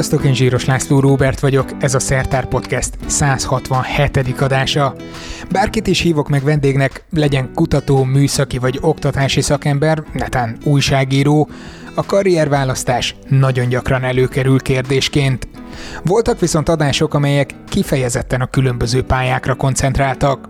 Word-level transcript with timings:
Sziasztok, 0.00 0.24
én 0.24 0.34
Zsíros 0.34 0.64
László 0.64 1.00
Róbert 1.00 1.40
vagyok, 1.40 1.70
ez 1.80 1.94
a 1.94 1.98
Szertár 1.98 2.48
Podcast 2.48 2.98
167. 3.06 4.40
adása. 4.40 4.94
Bárkit 5.50 5.86
is 5.86 6.00
hívok 6.00 6.28
meg 6.28 6.42
vendégnek, 6.42 7.04
legyen 7.10 7.50
kutató, 7.54 8.04
műszaki 8.04 8.58
vagy 8.58 8.78
oktatási 8.80 9.40
szakember, 9.40 10.02
netán 10.12 10.56
újságíró, 10.64 11.48
a 12.00 12.04
karrierválasztás 12.06 13.14
nagyon 13.28 13.68
gyakran 13.68 14.04
előkerül 14.04 14.60
kérdésként. 14.60 15.48
Voltak 16.04 16.40
viszont 16.40 16.68
adások, 16.68 17.14
amelyek 17.14 17.50
kifejezetten 17.68 18.40
a 18.40 18.46
különböző 18.46 19.02
pályákra 19.02 19.54
koncentráltak. 19.54 20.46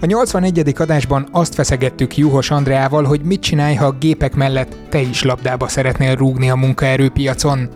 A 0.00 0.06
81. 0.06 0.74
adásban 0.78 1.28
azt 1.32 1.54
feszegettük 1.54 2.16
Juhos 2.16 2.50
Andreával, 2.50 3.04
hogy 3.04 3.20
mit 3.20 3.40
csinálj, 3.40 3.74
ha 3.74 3.86
a 3.86 3.96
gépek 4.00 4.34
mellett 4.34 4.76
te 4.88 5.00
is 5.00 5.22
labdába 5.22 5.68
szeretnél 5.68 6.14
rúgni 6.14 6.50
a 6.50 6.54
munkaerőpiacon. 6.54 7.68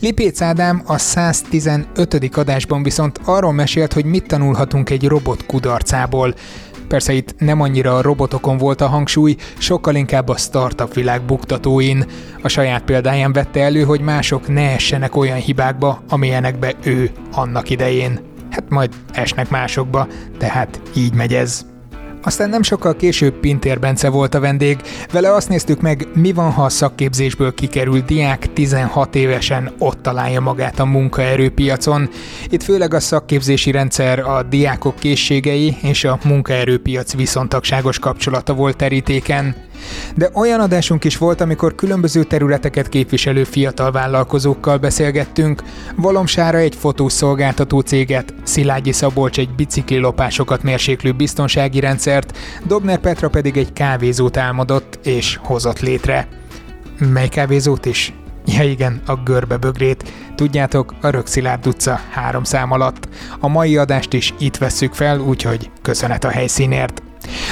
Lipéc 0.00 0.40
Ádám 0.40 0.82
a 0.86 0.98
115. 0.98 2.36
adásban 2.36 2.82
viszont 2.82 3.20
arról 3.24 3.52
mesélt, 3.52 3.92
hogy 3.92 4.04
mit 4.04 4.26
tanulhatunk 4.26 4.90
egy 4.90 5.06
robot 5.06 5.46
kudarcából. 5.46 6.34
Persze 6.88 7.12
itt 7.12 7.34
nem 7.38 7.60
annyira 7.60 7.96
a 7.96 8.02
robotokon 8.02 8.58
volt 8.58 8.80
a 8.80 8.86
hangsúly, 8.86 9.36
sokkal 9.58 9.94
inkább 9.94 10.28
a 10.28 10.36
startup 10.36 10.94
világ 10.94 11.22
buktatóin. 11.22 12.04
A 12.42 12.48
saját 12.48 12.84
példáján 12.84 13.32
vette 13.32 13.60
elő, 13.60 13.82
hogy 13.82 14.00
mások 14.00 14.48
ne 14.48 14.70
essenek 14.70 15.16
olyan 15.16 15.38
hibákba, 15.38 16.02
amilyenekbe 16.08 16.72
ő 16.82 17.10
annak 17.32 17.70
idején. 17.70 18.20
Hát 18.50 18.68
majd 18.68 18.92
esnek 19.12 19.50
másokba, 19.50 20.06
tehát 20.38 20.80
így 20.96 21.14
megy 21.14 21.34
ez. 21.34 21.73
Aztán 22.24 22.48
nem 22.48 22.62
sokkal 22.62 22.96
később 22.96 23.34
Pintér 23.34 23.78
Bence 23.78 24.08
volt 24.08 24.34
a 24.34 24.40
vendég. 24.40 24.80
Vele 25.12 25.32
azt 25.32 25.48
néztük 25.48 25.80
meg, 25.80 26.08
mi 26.14 26.32
van, 26.32 26.50
ha 26.50 26.64
a 26.64 26.68
szakképzésből 26.68 27.54
kikerült 27.54 28.04
diák 28.04 28.52
16 28.52 29.14
évesen 29.14 29.72
ott 29.78 30.02
találja 30.02 30.40
magát 30.40 30.78
a 30.78 30.84
munkaerőpiacon. 30.84 32.08
Itt 32.48 32.62
főleg 32.62 32.94
a 32.94 33.00
szakképzési 33.00 33.70
rendszer, 33.70 34.18
a 34.18 34.42
diákok 34.42 34.94
készségei 34.98 35.76
és 35.82 36.04
a 36.04 36.18
munkaerőpiac 36.24 37.14
viszontagságos 37.14 37.98
kapcsolata 37.98 38.54
volt 38.54 38.76
terítéken. 38.76 39.56
De 40.14 40.30
olyan 40.34 40.60
adásunk 40.60 41.04
is 41.04 41.16
volt, 41.16 41.40
amikor 41.40 41.74
különböző 41.74 42.24
területeket 42.24 42.88
képviselő 42.88 43.44
fiatal 43.44 43.90
vállalkozókkal 43.90 44.76
beszélgettünk. 44.76 45.62
Valomsára 45.96 46.58
egy 46.58 46.74
fotószolgáltató 46.74 47.80
céget, 47.80 48.34
Szilágyi 48.42 48.92
Szabolcs 48.92 49.38
egy 49.38 49.54
biciklilopásokat 49.54 50.62
mérséklő 50.62 51.12
biztonsági 51.12 51.80
rendszert, 51.80 52.38
Dobner 52.66 52.98
Petra 52.98 53.28
pedig 53.28 53.56
egy 53.56 53.72
kávézót 53.72 54.36
álmodott 54.36 54.98
és 55.02 55.38
hozott 55.42 55.80
létre. 55.80 56.28
Mely 56.98 57.28
kávézót 57.28 57.86
is? 57.86 58.12
Ja 58.46 58.62
igen, 58.62 59.00
a 59.06 59.14
görbebögrét. 59.14 60.12
Tudjátok, 60.34 60.94
a 61.00 61.08
Rökszilárd 61.08 61.66
utca 61.66 62.00
három 62.10 62.44
szám 62.44 62.72
alatt. 62.72 63.08
A 63.40 63.48
mai 63.48 63.76
adást 63.76 64.12
is 64.12 64.34
itt 64.38 64.56
vesszük 64.56 64.92
fel, 64.92 65.18
úgyhogy 65.18 65.70
köszönet 65.82 66.24
a 66.24 66.28
helyszínért. 66.28 67.03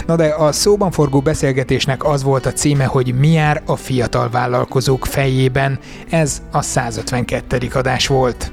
Na 0.06 0.16
de 0.16 0.26
a 0.26 0.52
szóban 0.52 0.90
forgó 0.90 1.20
beszélgetésnek 1.20 2.04
az 2.04 2.22
volt 2.22 2.46
a 2.46 2.52
címe, 2.52 2.84
hogy 2.84 3.14
mi 3.18 3.32
jár 3.32 3.62
a 3.66 3.76
fiatal 3.76 4.30
vállalkozók 4.30 5.06
fejében. 5.06 5.78
Ez 6.10 6.42
a 6.52 6.62
152. 6.62 7.68
adás 7.74 8.06
volt. 8.06 8.52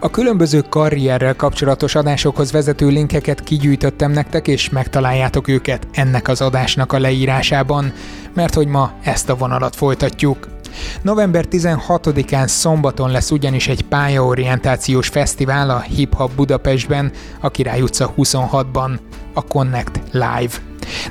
A 0.00 0.10
különböző 0.10 0.60
karrierrel 0.60 1.36
kapcsolatos 1.36 1.94
adásokhoz 1.94 2.52
vezető 2.52 2.88
linkeket 2.88 3.40
kigyűjtöttem 3.40 4.10
nektek, 4.10 4.48
és 4.48 4.68
megtaláljátok 4.68 5.48
őket 5.48 5.86
ennek 5.92 6.28
az 6.28 6.40
adásnak 6.40 6.92
a 6.92 6.98
leírásában, 6.98 7.92
mert 8.34 8.54
hogy 8.54 8.66
ma 8.66 8.92
ezt 9.02 9.28
a 9.28 9.36
vonalat 9.36 9.76
folytatjuk. 9.76 10.48
November 11.02 11.44
16-án 11.50 12.46
szombaton 12.46 13.10
lesz 13.10 13.30
ugyanis 13.30 13.68
egy 13.68 13.82
pályaorientációs 13.82 15.08
fesztivál 15.08 15.70
a 15.70 15.80
Hip 15.80 16.14
Hop 16.14 16.34
Budapestben, 16.34 17.12
a 17.40 17.50
Király 17.50 17.80
utca 17.80 18.12
26-ban, 18.16 18.98
a 19.38 19.42
Connect 19.42 20.00
Live. 20.12 20.52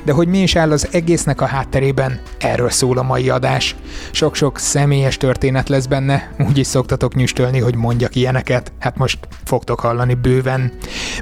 De 0.04 0.12
hogy 0.12 0.28
mi 0.28 0.38
is 0.38 0.56
áll 0.56 0.72
az 0.72 0.88
egésznek 0.92 1.40
a 1.40 1.46
hátterében, 1.46 2.20
erről 2.38 2.70
szól 2.70 2.98
a 2.98 3.02
mai 3.02 3.30
adás. 3.30 3.76
Sok-sok 4.10 4.58
személyes 4.58 5.16
történet 5.16 5.68
lesz 5.68 5.86
benne, 5.86 6.30
úgy 6.48 6.58
is 6.58 6.66
szoktatok 6.66 7.14
nyüstölni, 7.14 7.58
hogy 7.58 7.76
mondjak 7.76 8.14
ilyeneket, 8.14 8.72
hát 8.78 8.96
most 8.96 9.18
fogtok 9.44 9.80
hallani 9.80 10.14
bőven. 10.14 10.72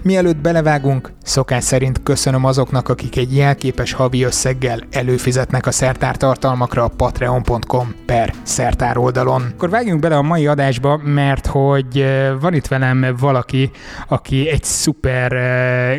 Mielőtt 0.03 0.37
belevágunk, 0.37 1.13
szokás 1.23 1.65
szerint 1.65 2.03
köszönöm 2.03 2.45
azoknak, 2.45 2.89
akik 2.89 3.17
egy 3.17 3.37
jelképes 3.37 3.93
havi 3.93 4.23
összeggel 4.23 4.81
előfizetnek 4.91 5.67
a 5.67 5.71
szertár 5.71 6.17
tartalmakra 6.17 6.85
a 6.85 6.93
patreon.com 6.97 7.95
per 8.07 8.35
szertár 8.43 8.97
oldalon. 8.97 9.43
Akkor 9.53 9.71
vágjunk 9.71 10.01
bele 10.01 10.17
a 10.17 10.23
mai 10.23 10.47
adásba, 10.47 11.01
mert 11.05 11.47
hogy 11.47 11.99
eh, 11.99 12.33
van 12.41 12.55
itt 12.55 12.67
velem 12.67 13.17
valaki, 13.19 13.71
aki 14.09 14.49
egy 14.49 14.65
szuper 14.65 15.33
eh, 15.33 15.97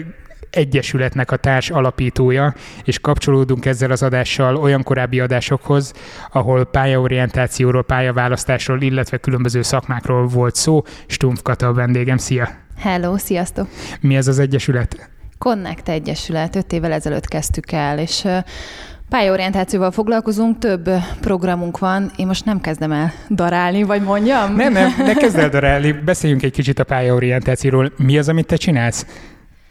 Egyesületnek 0.49 1.31
a 1.31 1.35
társ 1.35 1.69
alapítója, 1.69 2.53
és 2.83 2.99
kapcsolódunk 2.99 3.65
ezzel 3.65 3.91
az 3.91 4.03
adással 4.03 4.55
olyan 4.55 4.83
korábbi 4.83 5.19
adásokhoz, 5.19 5.93
ahol 6.31 6.65
pályaorientációról, 6.65 7.83
pályaválasztásról, 7.83 8.81
illetve 8.81 9.17
különböző 9.17 9.61
szakmákról 9.61 10.27
volt 10.27 10.55
szó. 10.55 10.81
Stumpf 11.07 11.41
Kata 11.41 11.67
a 11.67 11.73
vendégem, 11.73 12.17
szia! 12.17 12.49
Hello, 12.77 13.17
sziasztok! 13.17 13.67
Mi 14.01 14.15
ez 14.15 14.27
az 14.27 14.39
egyesület? 14.39 15.09
Connect 15.37 15.89
Egyesület, 15.89 16.55
öt 16.55 16.71
évvel 16.73 16.91
ezelőtt 16.91 17.27
kezdtük 17.27 17.71
el, 17.71 17.99
és 17.99 18.27
Pályaorientációval 19.09 19.91
foglalkozunk, 19.91 20.57
több 20.57 20.89
programunk 21.21 21.77
van. 21.79 22.11
Én 22.15 22.27
most 22.27 22.45
nem 22.45 22.61
kezdem 22.61 22.91
el 22.91 23.13
darálni, 23.29 23.83
vagy 23.83 24.01
mondjam? 24.01 24.55
Nem, 24.55 24.73
nem, 24.73 24.93
ne 24.97 25.13
kezd 25.23 25.37
el 25.37 25.49
darálni. 25.49 25.91
Beszéljünk 25.91 26.43
egy 26.43 26.51
kicsit 26.51 26.79
a 26.79 26.83
pályaorientációról. 26.83 27.91
Mi 27.97 28.17
az, 28.17 28.29
amit 28.29 28.45
te 28.45 28.55
csinálsz? 28.55 29.05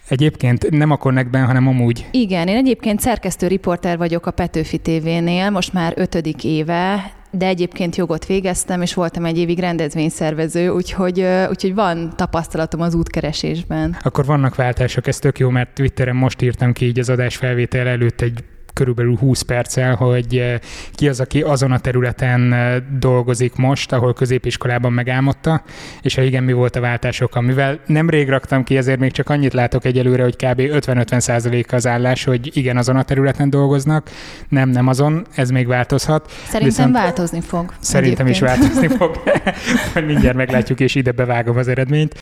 Egyébként 0.08 0.70
nem 0.70 0.90
a 0.90 0.96
Connectben, 0.96 1.46
hanem 1.46 1.66
amúgy. 1.66 2.06
Igen, 2.10 2.48
én 2.48 2.56
egyébként 2.56 3.00
szerkesztő 3.00 3.46
riporter 3.46 3.98
vagyok 3.98 4.26
a 4.26 4.30
Petőfi 4.30 4.78
TV-nél, 4.78 5.50
most 5.50 5.72
már 5.72 5.92
ötödik 5.96 6.44
éve, 6.44 7.12
de 7.30 7.46
egyébként 7.46 7.96
jogot 7.96 8.26
végeztem, 8.26 8.82
és 8.82 8.94
voltam 8.94 9.24
egy 9.24 9.38
évig 9.38 9.58
rendezvényszervező, 9.58 10.68
úgyhogy, 10.68 11.26
úgyhogy 11.48 11.74
van 11.74 12.12
tapasztalatom 12.16 12.80
az 12.80 12.94
útkeresésben. 12.94 13.96
Akkor 14.02 14.24
vannak 14.24 14.54
váltások, 14.54 15.06
ez 15.06 15.18
tök 15.18 15.38
jó, 15.38 15.50
mert 15.50 15.74
Twitteren 15.74 16.16
most 16.16 16.42
írtam 16.42 16.72
ki 16.72 16.86
így 16.86 16.98
az 16.98 17.08
adás 17.08 17.36
felvétel 17.36 17.86
előtt 17.86 18.20
egy 18.20 18.44
körülbelül 18.76 19.16
20 19.16 19.42
perccel, 19.42 19.94
hogy 19.94 20.36
eh, 20.36 20.58
ki 20.92 21.08
az, 21.08 21.20
aki 21.20 21.42
azon 21.42 21.72
a 21.72 21.78
területen 21.78 22.52
eh, 22.52 22.76
dolgozik 22.98 23.54
most, 23.54 23.92
ahol 23.92 24.14
középiskolában 24.14 24.92
megálmodta, 24.92 25.62
és 26.02 26.14
ha 26.14 26.22
igen, 26.22 26.44
mi 26.44 26.52
volt 26.52 26.76
a 26.76 26.80
váltások, 26.80 27.34
amivel 27.34 27.78
nemrég 27.86 28.28
raktam 28.28 28.64
ki, 28.64 28.76
ezért 28.76 28.98
még 28.98 29.12
csak 29.12 29.28
annyit 29.28 29.52
látok 29.52 29.84
egyelőre, 29.84 30.22
hogy 30.22 30.36
kb. 30.36 30.60
50-50 30.60 31.18
százalék 31.18 31.72
az 31.72 31.86
állás, 31.86 32.24
hogy 32.24 32.56
igen, 32.56 32.76
azon 32.76 32.96
a 32.96 33.02
területen 33.02 33.50
dolgoznak, 33.50 34.10
nem, 34.48 34.68
nem 34.68 34.86
azon, 34.86 35.26
ez 35.34 35.50
még 35.50 35.66
változhat. 35.66 36.30
Szerintem 36.30 36.68
Viszont 36.68 36.92
változni 36.92 37.40
fog. 37.40 37.72
Szerintem 37.80 38.26
egyébként. 38.26 38.52
is 38.52 38.58
változni 38.58 38.96
fog. 38.96 39.22
mindjárt 40.12 40.36
meglátjuk, 40.36 40.80
és 40.80 40.94
ide 40.94 41.12
bevágom 41.12 41.56
az 41.56 41.68
eredményt. 41.68 42.20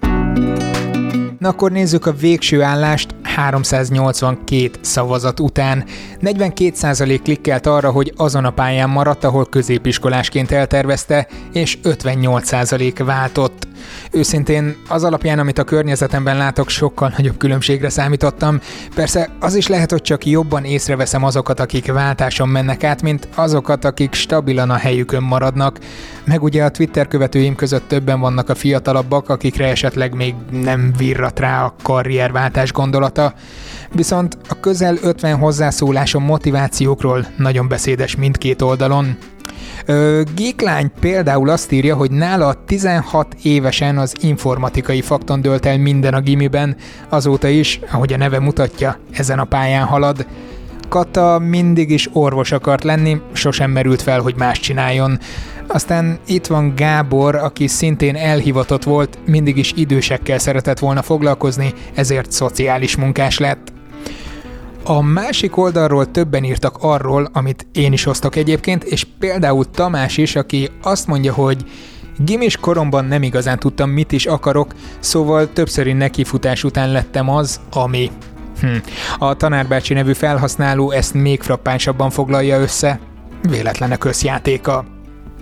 Na 1.38 1.48
akkor 1.48 1.70
nézzük 1.70 2.06
a 2.06 2.12
végső 2.12 2.62
állást 2.62 3.13
382 3.34 4.70
szavazat 4.80 5.40
után. 5.40 5.84
42% 6.22 7.20
klikkelt 7.22 7.66
arra, 7.66 7.90
hogy 7.90 8.12
azon 8.16 8.44
a 8.44 8.50
pályán 8.50 8.90
maradt, 8.90 9.24
ahol 9.24 9.46
középiskolásként 9.46 10.50
eltervezte, 10.50 11.26
és 11.52 11.78
58% 11.82 13.02
váltott. 13.04 13.66
Őszintén 14.10 14.76
az 14.88 15.04
alapján, 15.04 15.38
amit 15.38 15.58
a 15.58 15.64
környezetemben 15.64 16.36
látok, 16.36 16.68
sokkal 16.68 17.12
nagyobb 17.16 17.36
különbségre 17.36 17.88
számítottam. 17.88 18.60
Persze 18.94 19.28
az 19.40 19.54
is 19.54 19.66
lehet, 19.66 19.90
hogy 19.90 20.02
csak 20.02 20.26
jobban 20.26 20.64
észreveszem 20.64 21.24
azokat, 21.24 21.60
akik 21.60 21.92
váltáson 21.92 22.48
mennek 22.48 22.84
át, 22.84 23.02
mint 23.02 23.28
azokat, 23.34 23.84
akik 23.84 24.14
stabilan 24.14 24.70
a 24.70 24.76
helyükön 24.76 25.22
maradnak. 25.22 25.78
Meg 26.24 26.42
ugye 26.42 26.64
a 26.64 26.70
Twitter 26.70 27.08
követőim 27.08 27.54
között 27.54 27.88
többen 27.88 28.20
vannak 28.20 28.48
a 28.48 28.54
fiatalabbak, 28.54 29.28
akikre 29.28 29.66
esetleg 29.66 30.14
még 30.14 30.34
nem 30.50 30.92
virrat 30.98 31.38
rá 31.38 31.64
a 31.64 31.74
karrierváltás 31.82 32.72
gondolata. 32.72 33.34
Viszont 33.92 34.38
a 34.48 34.60
közel 34.60 34.96
50 35.02 35.36
hozzászólásom 35.36 36.24
motivációkról 36.24 37.26
nagyon 37.36 37.68
beszédes 37.68 38.16
mindkét 38.16 38.62
oldalon. 38.62 39.16
Géklány 40.34 40.90
például 41.00 41.50
azt 41.50 41.72
írja, 41.72 41.96
hogy 41.96 42.10
nála 42.10 42.54
16 42.66 43.34
évesen 43.42 43.98
az 43.98 44.14
informatikai 44.20 45.00
fakton 45.00 45.40
dölt 45.40 45.66
el 45.66 45.78
minden 45.78 46.14
a 46.14 46.20
gimiben, 46.20 46.76
azóta 47.08 47.48
is, 47.48 47.80
ahogy 47.90 48.12
a 48.12 48.16
neve 48.16 48.38
mutatja, 48.38 48.98
ezen 49.12 49.38
a 49.38 49.44
pályán 49.44 49.84
halad. 49.84 50.26
Kata 50.88 51.38
mindig 51.38 51.90
is 51.90 52.08
orvos 52.12 52.52
akart 52.52 52.84
lenni, 52.84 53.20
sosem 53.32 53.70
merült 53.70 54.02
fel, 54.02 54.20
hogy 54.20 54.34
más 54.36 54.60
csináljon. 54.60 55.18
Aztán 55.66 56.18
itt 56.26 56.46
van 56.46 56.74
Gábor, 56.74 57.34
aki 57.34 57.66
szintén 57.66 58.16
elhivatott 58.16 58.82
volt, 58.82 59.18
mindig 59.26 59.56
is 59.56 59.72
idősekkel 59.76 60.38
szeretett 60.38 60.78
volna 60.78 61.02
foglalkozni, 61.02 61.72
ezért 61.94 62.32
szociális 62.32 62.96
munkás 62.96 63.38
lett. 63.38 63.73
A 64.86 65.02
másik 65.02 65.56
oldalról 65.56 66.10
többen 66.10 66.44
írtak 66.44 66.76
arról, 66.80 67.28
amit 67.32 67.66
én 67.72 67.92
is 67.92 68.06
osztok 68.06 68.36
egyébként, 68.36 68.84
és 68.84 69.06
például 69.18 69.70
Tamás 69.70 70.16
is, 70.16 70.36
aki 70.36 70.70
azt 70.82 71.06
mondja, 71.06 71.32
hogy 71.32 71.64
Gimis 72.18 72.56
koromban 72.56 73.04
nem 73.04 73.22
igazán 73.22 73.58
tudtam, 73.58 73.90
mit 73.90 74.12
is 74.12 74.26
akarok, 74.26 74.74
szóval 74.98 75.52
többszöri 75.52 75.92
nekifutás 75.92 76.64
után 76.64 76.92
lettem 76.92 77.30
az, 77.30 77.60
ami. 77.72 78.10
Hm. 78.60 78.76
A 79.18 79.34
tanárbácsi 79.34 79.94
nevű 79.94 80.12
felhasználó 80.12 80.90
ezt 80.90 81.14
még 81.14 81.42
frappánsabban 81.42 82.10
foglalja 82.10 82.60
össze. 82.60 83.00
Véletlenek 83.42 84.04
összjátéka. 84.04 84.93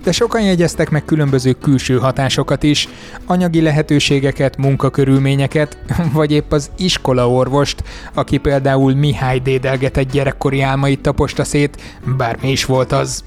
De 0.03 0.11
sokan 0.11 0.41
jegyeztek 0.41 0.89
meg 0.89 1.05
különböző 1.05 1.51
külső 1.51 1.97
hatásokat 1.97 2.63
is, 2.63 2.87
anyagi 3.25 3.61
lehetőségeket, 3.61 4.57
munkakörülményeket, 4.57 5.77
vagy 6.13 6.31
épp 6.31 6.51
az 6.51 6.71
iskolaorvost, 6.77 7.83
aki 8.13 8.37
például 8.37 8.95
Mihály 8.95 9.39
dédelgetett 9.39 10.11
gyerekkori 10.11 10.61
álmait 10.61 11.01
taposta 11.01 11.43
szét, 11.43 11.81
bármi 12.17 12.51
is 12.51 12.65
volt 12.65 12.91
az. 12.91 13.23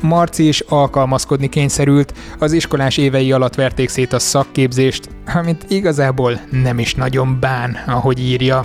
Marci 0.00 0.48
is 0.48 0.60
alkalmazkodni 0.60 1.48
kényszerült, 1.48 2.14
az 2.38 2.52
iskolás 2.52 2.96
évei 2.96 3.32
alatt 3.32 3.54
verték 3.54 3.88
szét 3.88 4.12
a 4.12 4.18
szakképzést, 4.18 5.08
amit 5.34 5.64
igazából 5.68 6.40
nem 6.50 6.78
is 6.78 6.94
nagyon 6.94 7.40
bán, 7.40 7.76
ahogy 7.86 8.20
írja. 8.20 8.64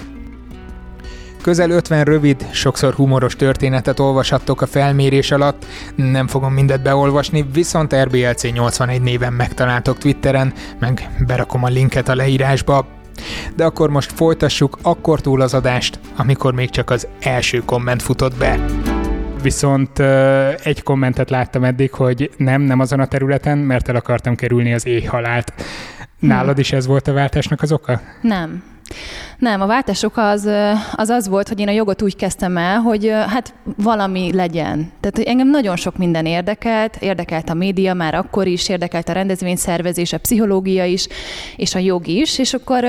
Közel 1.42 1.70
50 1.70 2.04
rövid, 2.04 2.48
sokszor 2.52 2.94
humoros 2.94 3.36
történetet 3.36 4.00
olvashattok 4.00 4.62
a 4.62 4.66
felmérés 4.66 5.32
alatt, 5.32 5.66
nem 5.96 6.28
fogom 6.28 6.54
mindet 6.54 6.82
beolvasni, 6.82 7.46
viszont 7.54 7.96
RBLC 7.96 8.52
81 8.52 9.02
néven 9.02 9.34
megtaláltok 9.34 9.98
Twitteren, 9.98 10.54
meg 10.80 11.10
berakom 11.28 11.64
a 11.64 11.68
linket 11.68 12.10
a 12.10 12.16
leírásba. 12.16 12.88
De 13.56 13.66
akkor 13.66 13.90
most 13.90 14.12
folytassuk 14.12 14.78
akkor 14.82 15.22
túl 15.22 15.42
az 15.42 15.54
adást, 15.54 16.00
amikor 16.16 16.54
még 16.54 16.70
csak 16.70 16.90
az 16.90 17.08
első 17.20 17.62
komment 17.66 18.02
futott 18.02 18.36
be 18.36 18.60
viszont 19.42 20.00
egy 20.64 20.84
kommentet 20.84 21.30
láttam 21.30 21.64
eddig, 21.64 21.92
hogy 21.92 22.32
nem, 22.38 22.62
nem 22.62 22.80
azon 22.80 23.00
a 23.00 23.06
területen, 23.06 23.58
mert 23.58 23.90
el 23.90 23.96
akartam 23.96 24.36
kerülni 24.36 24.74
az 24.74 24.86
éjhalált. 24.86 25.54
Nálad 26.20 26.60
is 26.60 26.72
ez 26.72 26.86
volt 26.86 27.08
a 27.08 27.14
váltásnak 27.14 27.62
az 27.62 27.72
oka? 27.72 28.02
Nem. 28.22 28.64
Nem, 29.38 29.62
a 29.62 29.66
váltások 29.66 30.18
az, 30.18 30.50
az 30.92 31.10
az 31.10 31.28
volt, 31.28 31.48
hogy 31.48 31.60
én 31.60 31.68
a 31.68 31.72
jogot 31.72 32.02
úgy 32.02 32.16
kezdtem 32.16 32.58
el, 32.58 32.80
hogy 32.80 33.10
hát 33.10 33.54
valami 33.78 34.34
legyen. 34.34 34.92
Tehát 35.00 35.30
engem 35.30 35.50
nagyon 35.50 35.76
sok 35.76 35.98
minden 35.98 36.26
érdekelt, 36.26 36.96
érdekelt 37.00 37.50
a 37.50 37.54
média 37.54 37.94
már 37.94 38.14
akkor 38.14 38.48
is, 38.48 38.70
érdekelt 38.70 39.10
a 39.10 39.14
rendezvényszervezés, 39.14 40.14
a 40.14 40.18
pszichológia 40.18 40.86
is, 40.86 41.08
és 41.56 41.76
a 41.76 41.80
jog 41.80 42.08
is, 42.08 42.40
és 42.40 42.54
akkor 42.54 42.84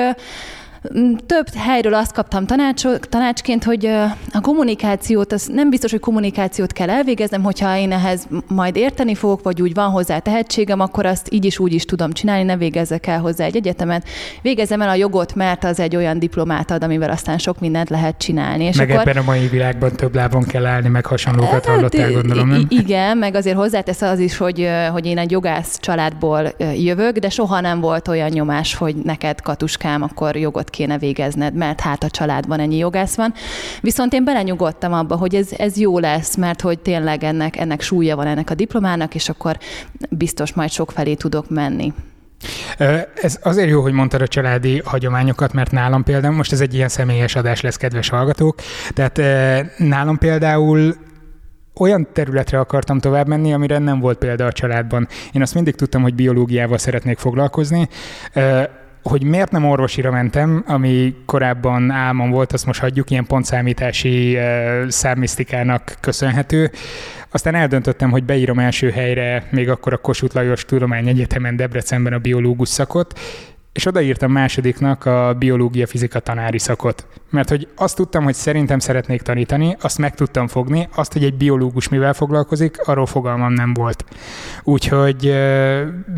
több 1.26 1.48
helyről 1.56 1.94
azt 1.94 2.12
kaptam 2.12 2.46
tanács, 2.46 2.86
tanácsként, 2.86 3.64
hogy 3.64 3.86
a 4.32 4.40
kommunikációt, 4.40 5.32
az 5.32 5.50
nem 5.52 5.70
biztos, 5.70 5.90
hogy 5.90 6.00
kommunikációt 6.00 6.72
kell 6.72 6.90
elvégeznem, 6.90 7.42
hogyha 7.42 7.76
én 7.76 7.92
ehhez 7.92 8.26
majd 8.46 8.76
érteni 8.76 9.14
fogok, 9.14 9.42
vagy 9.42 9.62
úgy 9.62 9.74
van 9.74 9.90
hozzá 9.90 10.18
tehetségem, 10.18 10.80
akkor 10.80 11.06
azt 11.06 11.32
így 11.32 11.44
is 11.44 11.58
úgy 11.58 11.72
is 11.72 11.84
tudom 11.84 12.12
csinálni, 12.12 12.42
ne 12.42 12.56
végezzek 12.56 13.06
el 13.06 13.20
hozzá 13.20 13.44
egy 13.44 13.56
egyetemet. 13.56 14.08
Végezzem 14.42 14.80
el 14.80 14.88
a 14.88 14.94
jogot, 14.94 15.34
mert 15.34 15.64
az 15.64 15.80
egy 15.80 15.96
olyan 15.96 16.18
diplomát 16.18 16.70
ad, 16.70 16.84
amivel 16.84 17.10
aztán 17.10 17.38
sok 17.38 17.60
mindent 17.60 17.90
lehet 17.90 18.18
csinálni. 18.18 18.64
És 18.64 18.76
meg 18.76 18.90
akkor... 18.90 19.08
ebben 19.08 19.22
a 19.22 19.24
mai 19.26 19.48
világban 19.48 19.92
több 19.92 20.14
lábon 20.14 20.42
kell 20.42 20.66
állni, 20.66 20.88
meg 20.88 21.06
hasonlókat 21.06 21.50
hát, 21.50 21.64
hallottál, 21.64 22.12
gondolom, 22.12 22.48
nem? 22.48 22.66
Igen, 22.68 23.16
meg 23.16 23.34
azért 23.34 23.56
hozzátesz 23.56 24.02
az 24.02 24.18
is, 24.18 24.36
hogy, 24.36 24.68
hogy 24.92 25.06
én 25.06 25.18
egy 25.18 25.30
jogász 25.30 25.78
családból 25.80 26.52
jövök, 26.76 27.18
de 27.18 27.28
soha 27.28 27.60
nem 27.60 27.80
volt 27.80 28.08
olyan 28.08 28.28
nyomás, 28.28 28.74
hogy 28.74 28.94
neked, 28.96 29.40
Katuskám, 29.40 30.02
akkor 30.02 30.36
jogot 30.36 30.69
kéne 30.70 30.98
végezned, 30.98 31.54
mert 31.54 31.80
hát 31.80 32.04
a 32.04 32.10
családban 32.10 32.60
ennyi 32.60 32.76
jogász 32.76 33.16
van. 33.16 33.34
Viszont 33.80 34.12
én 34.12 34.24
belenyugodtam 34.24 34.92
abba, 34.92 35.16
hogy 35.16 35.34
ez, 35.34 35.48
ez 35.56 35.76
jó 35.76 35.98
lesz, 35.98 36.36
mert 36.36 36.60
hogy 36.60 36.78
tényleg 36.78 37.24
ennek, 37.24 37.56
ennek 37.56 37.80
súlya 37.80 38.16
van 38.16 38.26
ennek 38.26 38.50
a 38.50 38.54
diplomának, 38.54 39.14
és 39.14 39.28
akkor 39.28 39.58
biztos 40.10 40.52
majd 40.52 40.70
sok 40.70 40.90
felé 40.90 41.14
tudok 41.14 41.50
menni. 41.50 41.92
Ez 43.22 43.38
azért 43.42 43.68
jó, 43.68 43.80
hogy 43.82 43.92
mondtad 43.92 44.20
a 44.20 44.28
családi 44.28 44.82
hagyományokat, 44.84 45.52
mert 45.52 45.70
nálam 45.70 46.02
például, 46.02 46.34
most 46.34 46.52
ez 46.52 46.60
egy 46.60 46.74
ilyen 46.74 46.88
személyes 46.88 47.34
adás 47.36 47.60
lesz, 47.60 47.76
kedves 47.76 48.08
hallgatók, 48.08 48.60
tehát 48.94 49.20
nálam 49.78 50.18
például 50.18 50.94
olyan 51.74 52.08
területre 52.12 52.58
akartam 52.58 52.98
tovább 52.98 53.26
menni, 53.26 53.52
amire 53.52 53.78
nem 53.78 54.00
volt 54.00 54.18
példa 54.18 54.46
a 54.46 54.52
családban. 54.52 55.08
Én 55.32 55.42
azt 55.42 55.54
mindig 55.54 55.74
tudtam, 55.74 56.02
hogy 56.02 56.14
biológiával 56.14 56.78
szeretnék 56.78 57.18
foglalkozni, 57.18 57.88
hogy 59.02 59.22
miért 59.22 59.50
nem 59.50 59.64
orvosira 59.64 60.10
mentem, 60.10 60.64
ami 60.66 61.14
korábban 61.26 61.90
álmom 61.90 62.30
volt, 62.30 62.52
azt 62.52 62.66
most 62.66 62.80
hagyjuk, 62.80 63.10
ilyen 63.10 63.26
pontszámítási 63.26 64.38
számmisztikának 64.88 65.96
köszönhető. 66.00 66.70
Aztán 67.30 67.54
eldöntöttem, 67.54 68.10
hogy 68.10 68.24
beírom 68.24 68.58
első 68.58 68.90
helyre 68.90 69.46
még 69.50 69.68
akkor 69.68 69.92
a 69.92 69.96
Kossuth 69.96 70.34
Lajos 70.34 70.64
Tudományegyetemen 70.64 71.56
Debrecenben 71.56 72.12
a 72.12 72.18
biológus 72.18 72.68
szakot, 72.68 73.18
és 73.72 73.86
odaírtam 73.86 74.32
másodiknak 74.32 75.04
a 75.04 75.34
biológia-fizika 75.38 76.18
tanári 76.18 76.58
szakot. 76.58 77.06
Mert 77.30 77.48
hogy 77.48 77.68
azt 77.76 77.96
tudtam, 77.96 78.24
hogy 78.24 78.34
szerintem 78.34 78.78
szeretnék 78.78 79.22
tanítani, 79.22 79.76
azt 79.80 79.98
meg 79.98 80.14
tudtam 80.14 80.48
fogni, 80.48 80.88
azt, 80.94 81.12
hogy 81.12 81.24
egy 81.24 81.34
biológus 81.34 81.88
mivel 81.88 82.14
foglalkozik, 82.14 82.80
arról 82.88 83.06
fogalmam 83.06 83.52
nem 83.52 83.74
volt. 83.74 84.04
Úgyhogy 84.62 85.34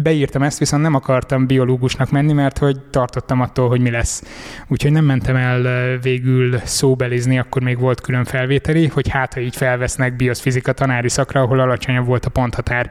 beírtam 0.02 0.42
ezt, 0.42 0.58
viszont 0.58 0.82
nem 0.82 0.94
akartam 0.94 1.46
biológusnak 1.46 2.10
menni, 2.10 2.32
mert 2.32 2.58
hogy 2.58 2.80
tartottam 2.90 3.40
attól, 3.40 3.68
hogy 3.68 3.80
mi 3.80 3.90
lesz. 3.90 4.22
Úgyhogy 4.68 4.92
nem 4.92 5.04
mentem 5.04 5.36
el 5.36 5.98
végül 5.98 6.58
szóbelizni, 6.64 7.38
akkor 7.38 7.62
még 7.62 7.78
volt 7.78 8.00
külön 8.00 8.24
felvételi, 8.24 8.86
hogy 8.86 9.08
hát, 9.08 9.34
ha 9.34 9.40
így 9.40 9.56
felvesznek 9.56 10.16
bioszfizika 10.16 10.72
tanári 10.72 11.08
szakra, 11.08 11.40
ahol 11.40 11.60
alacsonyabb 11.60 12.06
volt 12.06 12.24
a 12.24 12.30
ponthatár. 12.30 12.90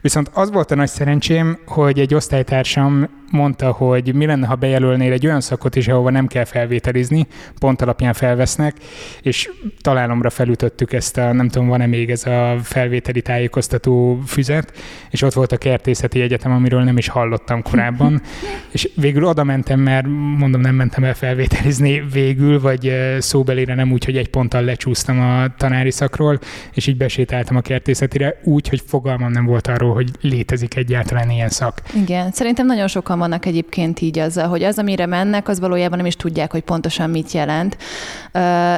Viszont 0.00 0.30
az 0.34 0.50
volt 0.50 0.70
a 0.70 0.74
nagy 0.74 0.88
szerencsém, 0.88 1.58
hogy 1.66 1.98
egy 1.98 2.14
osztálytársam 2.14 3.08
mondta, 3.30 3.70
hogy 3.70 4.14
mi 4.14 4.26
lenne, 4.26 4.46
ha 4.46 4.54
bejelölnél 4.54 5.12
egy 5.12 5.26
olyan 5.26 5.40
szakot 5.40 5.76
is, 5.76 5.88
ahova 5.88 6.10
nem 6.10 6.26
kell 6.26 6.44
felvételizni, 6.44 7.26
pont 7.62 7.82
alapján 7.82 8.12
felvesznek, 8.12 8.76
és 9.20 9.50
találomra 9.80 10.30
felütöttük 10.30 10.92
ezt 10.92 11.18
a, 11.18 11.32
nem 11.32 11.48
tudom, 11.48 11.68
van-e 11.68 11.86
még 11.86 12.10
ez 12.10 12.26
a 12.26 12.56
felvételi 12.62 13.22
tájékoztató 13.22 14.20
füzet, 14.26 14.72
és 15.10 15.22
ott 15.22 15.32
volt 15.32 15.52
a 15.52 15.56
kertészeti 15.56 16.20
egyetem, 16.20 16.52
amiről 16.52 16.82
nem 16.82 16.96
is 16.96 17.08
hallottam 17.08 17.62
korábban, 17.62 18.22
és 18.76 18.88
végül 18.94 19.24
oda 19.24 19.44
mentem, 19.44 19.80
mert 19.80 20.06
mondom, 20.38 20.60
nem 20.60 20.74
mentem 20.74 21.04
el 21.04 21.14
felvételizni 21.14 22.02
végül, 22.12 22.60
vagy 22.60 22.92
szóbelére 23.18 23.74
nem 23.74 23.92
úgy, 23.92 24.04
hogy 24.04 24.16
egy 24.16 24.28
ponttal 24.28 24.62
lecsúsztam 24.62 25.20
a 25.20 25.54
tanári 25.56 25.90
szakról, 25.90 26.38
és 26.74 26.86
így 26.86 26.96
besétáltam 26.96 27.56
a 27.56 27.60
kertészetire, 27.60 28.40
úgy, 28.44 28.68
hogy 28.68 28.82
fogalmam 28.86 29.30
nem 29.30 29.44
volt 29.44 29.66
arról, 29.66 29.94
hogy 29.94 30.10
létezik 30.20 30.76
egyáltalán 30.76 31.30
ilyen 31.30 31.48
szak. 31.48 31.82
Igen, 31.94 32.30
szerintem 32.32 32.66
nagyon 32.66 32.88
sokan 32.88 33.18
vannak 33.18 33.46
egyébként 33.46 34.00
így 34.00 34.18
azzal, 34.18 34.48
hogy 34.48 34.62
az, 34.62 34.78
amire 34.78 35.06
mennek, 35.06 35.48
az 35.48 35.60
valójában 35.60 35.96
nem 35.96 36.06
is 36.06 36.16
tudják, 36.16 36.50
hogy 36.50 36.62
pontosan 36.62 37.10
mit 37.10 37.32
jelent. 37.32 37.50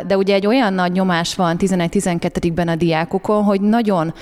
De 0.07 0.17
ugye 0.17 0.35
egy 0.35 0.47
olyan 0.47 0.73
nagy 0.73 0.93
nyomás 0.93 1.35
van 1.35 1.57
11-12-ben 1.59 2.69
a 2.69 2.77
diákokon, 2.77 3.43
hogy 3.43 3.61
nagyon 3.61 4.15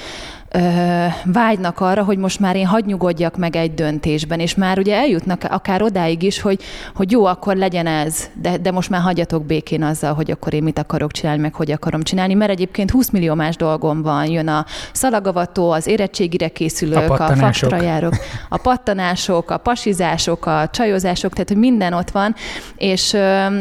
vágynak 1.25 1.81
arra, 1.81 2.05
hogy 2.05 2.19
most 2.19 2.41
már 2.41 2.57
én 2.57 2.67
hagy 2.67 2.85
nyugodjak 2.85 3.37
meg 3.37 3.57
egy 3.57 3.75
döntésben, 3.75 4.41
és 4.41 4.55
már 4.55 4.79
ugye 4.79 4.97
eljutnak 4.97 5.45
akár 5.49 5.83
odáig 5.83 6.23
is, 6.23 6.41
hogy, 6.41 6.63
hogy 6.95 7.11
jó, 7.11 7.25
akkor 7.25 7.57
legyen 7.57 7.87
ez, 7.87 8.31
de, 8.41 8.57
de 8.57 8.71
most 8.71 8.91
már 8.91 9.01
hagyjatok 9.01 9.45
békén 9.45 9.83
azzal, 9.83 10.15
hogy 10.15 10.31
akkor 10.31 10.55
én 10.55 10.63
mit 10.63 10.79
akarok 10.79 11.13
csinálni, 11.13 11.41
meg 11.41 11.55
hogy 11.55 11.71
akarom 11.71 12.03
csinálni, 12.03 12.35
mert 12.35 12.51
egyébként 12.51 12.91
20 12.91 13.11
millió 13.11 13.35
más 13.35 13.57
dolgom 13.57 14.03
van, 14.03 14.27
jön 14.27 14.49
a 14.49 14.65
szalagavató, 14.93 15.71
az 15.71 15.87
érettségire 15.87 16.49
készülők, 16.49 17.11
a, 17.11 17.27
a 17.27 17.37
faktrajárok, 17.37 18.17
a 18.49 18.57
pattanások, 18.57 19.51
a 19.51 19.57
pasizások, 19.57 20.47
a 20.47 20.69
csajozások, 20.73 21.33
tehát 21.33 21.49
hogy 21.49 21.59
minden 21.59 21.93
ott 21.93 22.11
van, 22.11 22.35
és, 22.77 23.17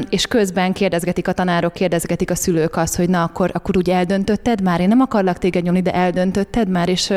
és 0.10 0.28
közben 0.28 0.74
kérdezgetik 0.74 1.28
a 1.28 1.32
tanárok, 1.32 1.74
kérdezgetik 1.74 2.32
a 2.32 2.36
szülők 2.36 2.76
azt, 2.76 2.96
hogy 2.96 3.10
na, 3.10 3.24
akkor, 3.24 3.50
akkor 3.54 3.78
úgy 3.78 3.90
eldöntötted? 3.90 4.62
Már, 4.62 4.80
én 4.80 4.88
nem 4.88 5.02
akarlak 5.02 5.38
téged 5.38 5.64
nyomni, 5.64 5.82
de 5.82 5.94
eldöntötted 5.94 6.70
már, 6.70 6.81
már, 6.82 6.90
és, 6.90 7.14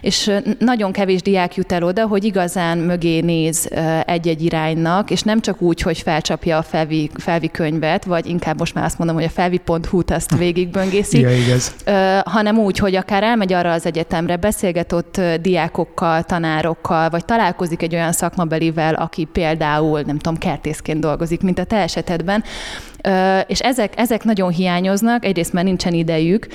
és 0.00 0.30
nagyon 0.58 0.92
kevés 0.92 1.22
diák 1.22 1.54
jut 1.54 1.72
el 1.72 1.82
oda, 1.82 2.06
hogy 2.06 2.24
igazán 2.24 2.78
mögé 2.78 3.20
néz 3.20 3.68
egy-egy 4.06 4.44
iránynak, 4.44 5.10
és 5.10 5.22
nem 5.22 5.40
csak 5.40 5.60
úgy, 5.60 5.80
hogy 5.80 5.98
felcsapja 5.98 6.56
a 6.56 6.62
felvi, 6.62 7.10
felvi 7.14 7.50
könyvet, 7.50 8.04
vagy 8.04 8.26
inkább 8.26 8.58
most 8.58 8.74
már 8.74 8.84
azt 8.84 8.98
mondom, 8.98 9.16
hogy 9.16 9.24
a 9.24 9.30
felvi.hu-t 9.30 10.10
azt 10.10 10.36
végigböngészi, 10.36 11.20
ja, 11.20 11.36
igaz. 11.36 11.74
hanem 12.24 12.58
úgy, 12.58 12.78
hogy 12.78 12.94
akár 12.94 13.22
elmegy 13.22 13.52
arra 13.52 13.72
az 13.72 13.86
egyetemre, 13.86 14.36
beszélget 14.36 14.92
ott 14.92 15.20
diákokkal, 15.40 16.22
tanárokkal, 16.22 17.08
vagy 17.08 17.24
találkozik 17.24 17.82
egy 17.82 17.94
olyan 17.94 18.12
szakmabelivel, 18.12 18.94
aki 18.94 19.28
például, 19.32 20.00
nem 20.00 20.18
tudom, 20.18 20.38
kertészként 20.38 21.00
dolgozik, 21.00 21.40
mint 21.40 21.58
a 21.58 21.64
te 21.64 21.76
esetedben, 21.76 22.44
És 23.46 23.58
ezek, 23.58 23.92
ezek 23.96 24.24
nagyon 24.24 24.50
hiányoznak, 24.50 25.24
egyrészt 25.24 25.52
mert 25.52 25.66
nincsen 25.66 25.92
idejük, 25.92 26.46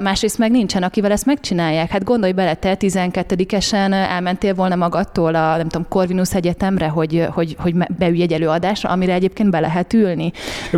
másrészt 0.00 0.38
meg 0.38 0.50
nincsen, 0.50 0.82
akivel 0.82 1.10
ezt 1.10 1.26
megcsinálják. 1.26 1.90
Hát 1.90 2.04
gondolj 2.04 2.32
bele, 2.32 2.54
te 2.54 2.76
12-esen 2.80 3.92
elmentél 3.92 4.54
volna 4.54 4.74
magadtól 4.74 5.34
a, 5.34 5.56
nem 5.56 5.68
tudom, 5.68 5.86
Corvinus 5.88 6.34
Egyetemre, 6.34 6.88
hogy, 6.88 7.26
hogy, 7.30 7.56
hogy 7.58 7.74
beülj 7.98 8.22
egy 8.22 8.32
előadásra, 8.32 8.90
amire 8.90 9.12
egyébként 9.12 9.50
be 9.50 9.60
lehet 9.60 9.92
ülni. 9.92 10.32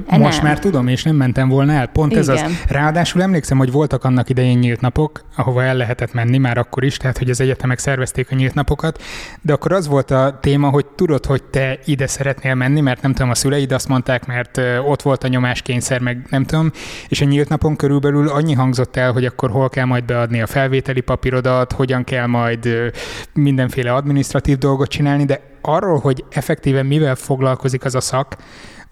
Most 0.09 0.37
nem. 0.37 0.47
már 0.47 0.59
tudom, 0.59 0.89
és 0.89 1.03
nem 1.03 1.17
mentem 1.17 1.49
volna 1.49 1.73
el. 1.73 1.87
Pont 1.87 2.11
Igen. 2.11 2.23
ez 2.23 2.29
az. 2.29 2.45
Ráadásul 2.69 3.23
emlékszem, 3.23 3.59
hogy 3.59 3.73
voltak 3.73 4.05
annak 4.05 4.29
idején 4.29 4.59
nyílt 4.59 4.81
napok, 4.81 5.25
ahova 5.37 5.63
el 5.63 5.77
lehetett 5.77 6.13
menni 6.13 6.39
már 6.39 6.59
akkor 6.59 6.85
is, 6.85 6.97
tehát 6.97 7.19
hogy 7.19 7.31
az 7.31 7.41
egyetemek 7.41 7.79
szervezték 7.79 8.31
a 8.31 8.35
nyílt 8.35 8.55
napokat, 8.55 9.03
de 9.43 9.53
akkor 9.53 9.73
az 9.73 9.87
volt 9.87 10.11
a 10.11 10.39
téma, 10.41 10.69
hogy 10.69 10.87
tudod, 10.87 11.27
hogy 11.27 11.43
te 11.45 11.79
ide 11.85 12.07
szeretnél 12.07 12.55
menni, 12.55 12.81
mert 12.81 13.03
nem 13.03 13.13
tudom, 13.13 13.31
a 13.31 13.35
szüleid 13.35 13.73
azt 13.73 13.89
mondták, 13.89 14.27
mert 14.27 14.61
ott 14.87 15.03
volt 15.07 15.25
a 15.25 15.29
nyomáskényszer, 15.29 16.01
meg 16.01 16.27
nem 16.31 16.45
tudom, 16.45 16.71
és 17.09 17.21
a 17.21 17.25
nyílt 17.25 17.49
napon 17.49 17.77
körülbelül 17.77 18.29
annyi 18.29 18.55
hangzott 18.55 18.97
el, 18.97 19.13
hogy 19.13 19.25
akkor 19.25 19.51
hol 19.51 19.69
kell 19.69 19.85
majd 19.85 20.05
beadni 20.05 20.41
a 20.41 20.47
felvételi 20.47 21.01
papírodat, 21.01 21.73
hogyan 21.73 22.05
kell 22.05 22.27
majd 22.27 22.93
mindenféle 23.33 23.93
administratív 23.93 24.59
dolgot 24.59 24.89
csinálni, 24.89 25.25
de 25.25 25.41
arról, 25.61 25.99
hogy 25.99 26.25
effektíven 26.31 26.87
mivel 26.87 27.15
foglalkozik 27.15 27.85
az 27.85 27.95
a 27.95 28.01
szak, 28.01 28.37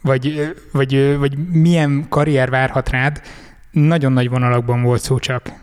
vagy, 0.02 0.54
vagy, 0.72 1.16
vagy 1.18 1.38
milyen 1.52 2.06
karrier 2.08 2.50
várhat 2.50 2.90
rád, 2.90 3.20
nagyon 3.70 4.12
nagy 4.12 4.28
vonalakban 4.28 4.82
volt 4.82 5.00
szó 5.00 5.18
csak. 5.18 5.62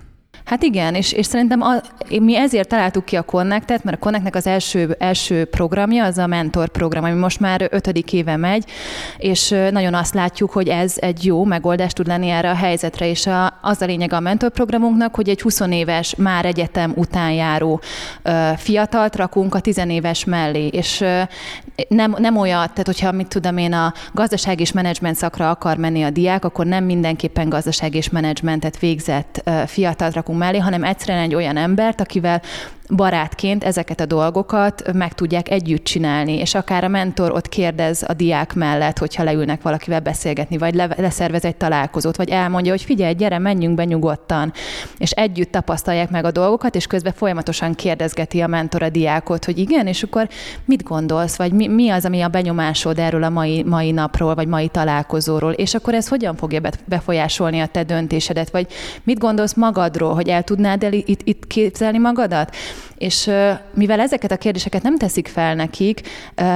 Hát 0.51 0.63
igen, 0.63 0.95
és, 0.95 1.11
és 1.11 1.25
szerintem 1.25 1.61
a, 1.61 1.81
mi 2.19 2.35
ezért 2.35 2.67
találtuk 2.67 3.05
ki 3.05 3.15
a 3.15 3.21
Connectet, 3.21 3.83
mert 3.83 3.97
a 3.97 3.99
Connectnek 3.99 4.35
az 4.35 4.47
első, 4.47 4.95
első 4.99 5.45
programja 5.45 6.05
az 6.05 6.17
a 6.17 6.27
mentor 6.27 6.69
program, 6.69 7.03
ami 7.03 7.19
most 7.19 7.39
már 7.39 7.67
ötödik 7.69 8.13
éve 8.13 8.35
megy, 8.35 8.65
és 9.17 9.55
nagyon 9.71 9.93
azt 9.93 10.13
látjuk, 10.13 10.51
hogy 10.51 10.67
ez 10.67 10.93
egy 10.97 11.25
jó 11.25 11.43
megoldás 11.43 11.93
tud 11.93 12.07
lenni 12.07 12.29
erre 12.29 12.49
a 12.49 12.55
helyzetre, 12.55 13.07
és 13.07 13.27
a, 13.27 13.59
az 13.61 13.81
a 13.81 13.85
lényeg 13.85 14.13
a 14.13 14.19
mentor 14.19 14.49
programunknak, 14.51 15.15
hogy 15.15 15.29
egy 15.29 15.41
20 15.41 15.59
éves, 15.59 16.15
már 16.15 16.45
egyetem 16.45 16.93
után 16.95 17.31
járó 17.31 17.81
fiatalt 18.55 19.15
rakunk 19.15 19.55
a 19.55 19.59
10 19.59 19.81
éves 19.87 20.25
mellé, 20.25 20.67
és 20.67 21.03
nem, 21.87 22.15
nem 22.17 22.37
olyat, 22.37 22.69
tehát 22.69 22.85
hogyha 22.85 23.11
mit 23.11 23.27
tudom 23.27 23.57
én, 23.57 23.73
a 23.73 23.93
gazdaság 24.13 24.59
és 24.59 24.71
menedzsment 24.71 25.15
szakra 25.15 25.49
akar 25.49 25.77
menni 25.77 26.03
a 26.03 26.09
diák, 26.09 26.45
akkor 26.45 26.65
nem 26.65 26.83
mindenképpen 26.83 27.49
gazdaság 27.49 27.95
és 27.95 28.09
menedzsmentet 28.09 28.79
végzett 28.79 29.49
fiatalt 29.65 30.13
rakunk 30.13 30.39
mellé, 30.39 30.57
hanem 30.57 30.83
egyszerűen 30.83 31.23
egy 31.23 31.35
olyan 31.35 31.57
embert, 31.57 32.01
akivel 32.01 32.41
barátként 32.95 33.63
ezeket 33.63 33.99
a 33.99 34.05
dolgokat 34.05 34.93
meg 34.93 35.13
tudják 35.13 35.49
együtt 35.49 35.83
csinálni, 35.83 36.37
és 36.37 36.55
akár 36.55 36.83
a 36.83 36.87
mentor 36.87 37.31
ott 37.31 37.49
kérdez 37.49 38.03
a 38.07 38.13
diák 38.13 38.53
mellett, 38.53 38.97
hogyha 38.97 39.23
leülnek 39.23 39.61
valakivel 39.61 39.99
beszélgetni, 39.99 40.57
vagy 40.57 40.73
le, 40.73 40.89
leszervez 40.97 41.45
egy 41.45 41.55
találkozót, 41.55 42.15
vagy 42.15 42.29
elmondja, 42.29 42.71
hogy 42.71 42.81
figyelj, 42.81 43.13
gyere, 43.13 43.39
menjünk 43.39 43.75
be 43.75 43.85
nyugodtan, 43.85 44.53
és 44.97 45.11
együtt 45.11 45.51
tapasztalják 45.51 46.09
meg 46.09 46.25
a 46.25 46.31
dolgokat, 46.31 46.75
és 46.75 46.87
közben 46.87 47.13
folyamatosan 47.13 47.73
kérdezgeti 47.73 48.41
a 48.41 48.47
mentor 48.47 48.83
a 48.83 48.89
diákot, 48.89 49.45
hogy 49.45 49.57
igen, 49.57 49.87
és 49.87 50.03
akkor 50.03 50.29
mit 50.65 50.83
gondolsz, 50.83 51.35
vagy 51.35 51.51
mi, 51.51 51.67
mi 51.67 51.89
az, 51.89 52.05
ami 52.05 52.21
a 52.21 52.27
benyomásod 52.27 52.99
erről 52.99 53.23
a 53.23 53.29
mai, 53.29 53.63
mai 53.63 53.91
napról, 53.91 54.35
vagy 54.35 54.47
mai 54.47 54.67
találkozóról, 54.67 55.51
és 55.51 55.73
akkor 55.73 55.93
ez 55.93 56.07
hogyan 56.07 56.35
fogja 56.35 56.61
befolyásolni 56.85 57.59
a 57.59 57.65
te 57.65 57.83
döntésedet, 57.83 58.49
vagy 58.49 58.67
mit 59.03 59.19
gondolsz 59.19 59.53
magadról, 59.53 60.13
hogy 60.13 60.29
el 60.29 60.43
tudnád 60.43 60.83
el 60.83 60.93
itt, 60.93 61.21
itt 61.23 61.47
képzelni 61.47 61.97
magadat? 61.97 62.55
És 62.97 63.31
mivel 63.73 63.99
ezeket 63.99 64.31
a 64.31 64.37
kérdéseket 64.37 64.81
nem 64.81 64.97
teszik 64.97 65.27
fel 65.27 65.55
nekik, 65.55 66.01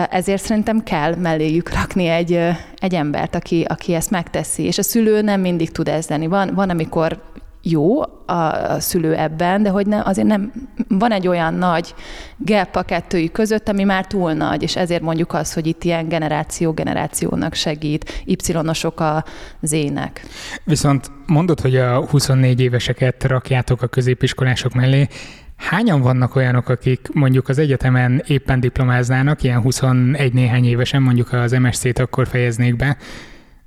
ezért 0.09 0.41
szerintem 0.41 0.83
kell 0.83 1.15
melléjük 1.15 1.73
rakni 1.73 2.07
egy, 2.07 2.39
egy 2.77 2.95
embert, 2.95 3.35
aki, 3.35 3.65
aki 3.67 3.93
ezt 3.93 4.11
megteszi. 4.11 4.63
És 4.63 4.77
a 4.77 4.83
szülő 4.83 5.21
nem 5.21 5.41
mindig 5.41 5.71
tud 5.71 5.87
ez 5.87 6.07
lenni. 6.07 6.27
Van, 6.27 6.53
van 6.53 6.69
amikor 6.69 7.33
jó 7.65 8.01
a, 8.01 8.33
a 8.73 8.79
szülő 8.79 9.15
ebben, 9.15 9.63
de 9.63 9.69
hogy 9.69 9.87
ne, 9.87 10.01
azért 10.03 10.27
nem, 10.27 10.51
van 10.87 11.11
egy 11.11 11.27
olyan 11.27 11.53
nagy 11.53 11.93
gap 12.37 12.75
a 12.75 12.83
kettőjük 12.83 13.31
között, 13.31 13.69
ami 13.69 13.83
már 13.83 14.07
túl 14.07 14.33
nagy, 14.33 14.63
és 14.63 14.75
ezért 14.75 15.01
mondjuk 15.01 15.33
azt, 15.33 15.53
hogy 15.53 15.67
itt 15.67 15.83
ilyen 15.83 16.07
generáció 16.07 16.71
generációnak 16.71 17.53
segít, 17.53 18.23
Y-osok 18.25 18.99
a 18.99 19.25
zének. 19.61 20.21
Viszont 20.63 21.11
mondod, 21.25 21.59
hogy 21.59 21.75
a 21.75 22.05
24 22.05 22.61
éveseket 22.61 23.23
rakjátok 23.23 23.81
a 23.81 23.87
középiskolások 23.87 24.73
mellé, 24.73 25.07
Hányan 25.55 26.01
vannak 26.01 26.35
olyanok, 26.35 26.69
akik 26.69 27.07
mondjuk 27.13 27.49
az 27.49 27.57
egyetemen 27.57 28.23
éppen 28.27 28.59
diplomáznának, 28.59 29.43
ilyen 29.43 29.61
21 29.61 30.33
néhány 30.33 30.65
évesen, 30.65 31.01
mondjuk 31.01 31.33
az 31.33 31.51
MSC-t 31.51 31.99
akkor 31.99 32.27
fejeznék 32.27 32.75
be, 32.75 32.97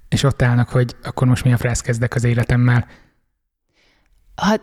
és 0.09 0.23
ott 0.23 0.42
állnak, 0.42 0.68
hogy 0.68 0.97
akkor 1.02 1.26
most 1.26 1.45
mi 1.45 1.52
a 1.52 1.57
frász 1.57 1.80
kezdek 1.80 2.14
az 2.14 2.25
életemmel. 2.25 2.87
Hát, 4.37 4.61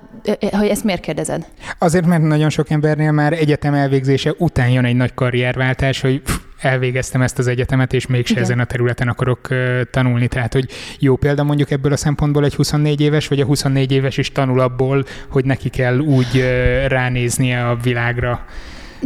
hogy 0.51 0.67
ezt 0.67 0.84
miért 0.84 1.01
kérdezed? 1.01 1.48
Azért, 1.77 2.05
mert 2.05 2.22
nagyon 2.22 2.50
sok 2.50 2.70
embernél 2.70 3.12
már 3.12 3.34
egyetem 3.34 3.74
elvégzése 3.74 4.34
után 4.38 4.70
jön 4.70 4.86
egy 4.86 4.96
nagy 4.96 5.13
karrierváltás, 5.13 6.01
hogy 6.01 6.22
elvégeztem 6.65 7.22
ezt 7.22 7.39
az 7.39 7.48
egyetemet, 7.48 7.93
és 7.93 8.07
mégse 8.07 8.31
Igen. 8.31 8.43
ezen 8.43 8.60
a 8.60 8.65
területen 8.65 9.07
akarok 9.07 9.48
tanulni. 9.91 10.27
Tehát, 10.27 10.53
hogy 10.53 10.69
jó 11.00 11.15
példa 11.15 11.43
mondjuk 11.43 11.72
ebből 11.72 11.91
a 11.91 11.98
szempontból 11.98 12.45
egy 12.45 12.55
24 12.55 13.01
éves, 13.01 13.27
vagy 13.27 13.39
a 13.39 13.45
24 13.45 13.91
éves 13.91 14.17
is 14.17 14.31
tanul 14.31 14.60
abból, 14.60 15.05
hogy 15.29 15.45
neki 15.45 15.69
kell 15.69 16.00
úgy 16.00 16.43
ránéznie 16.88 17.67
a 17.67 17.75
világra, 17.75 18.45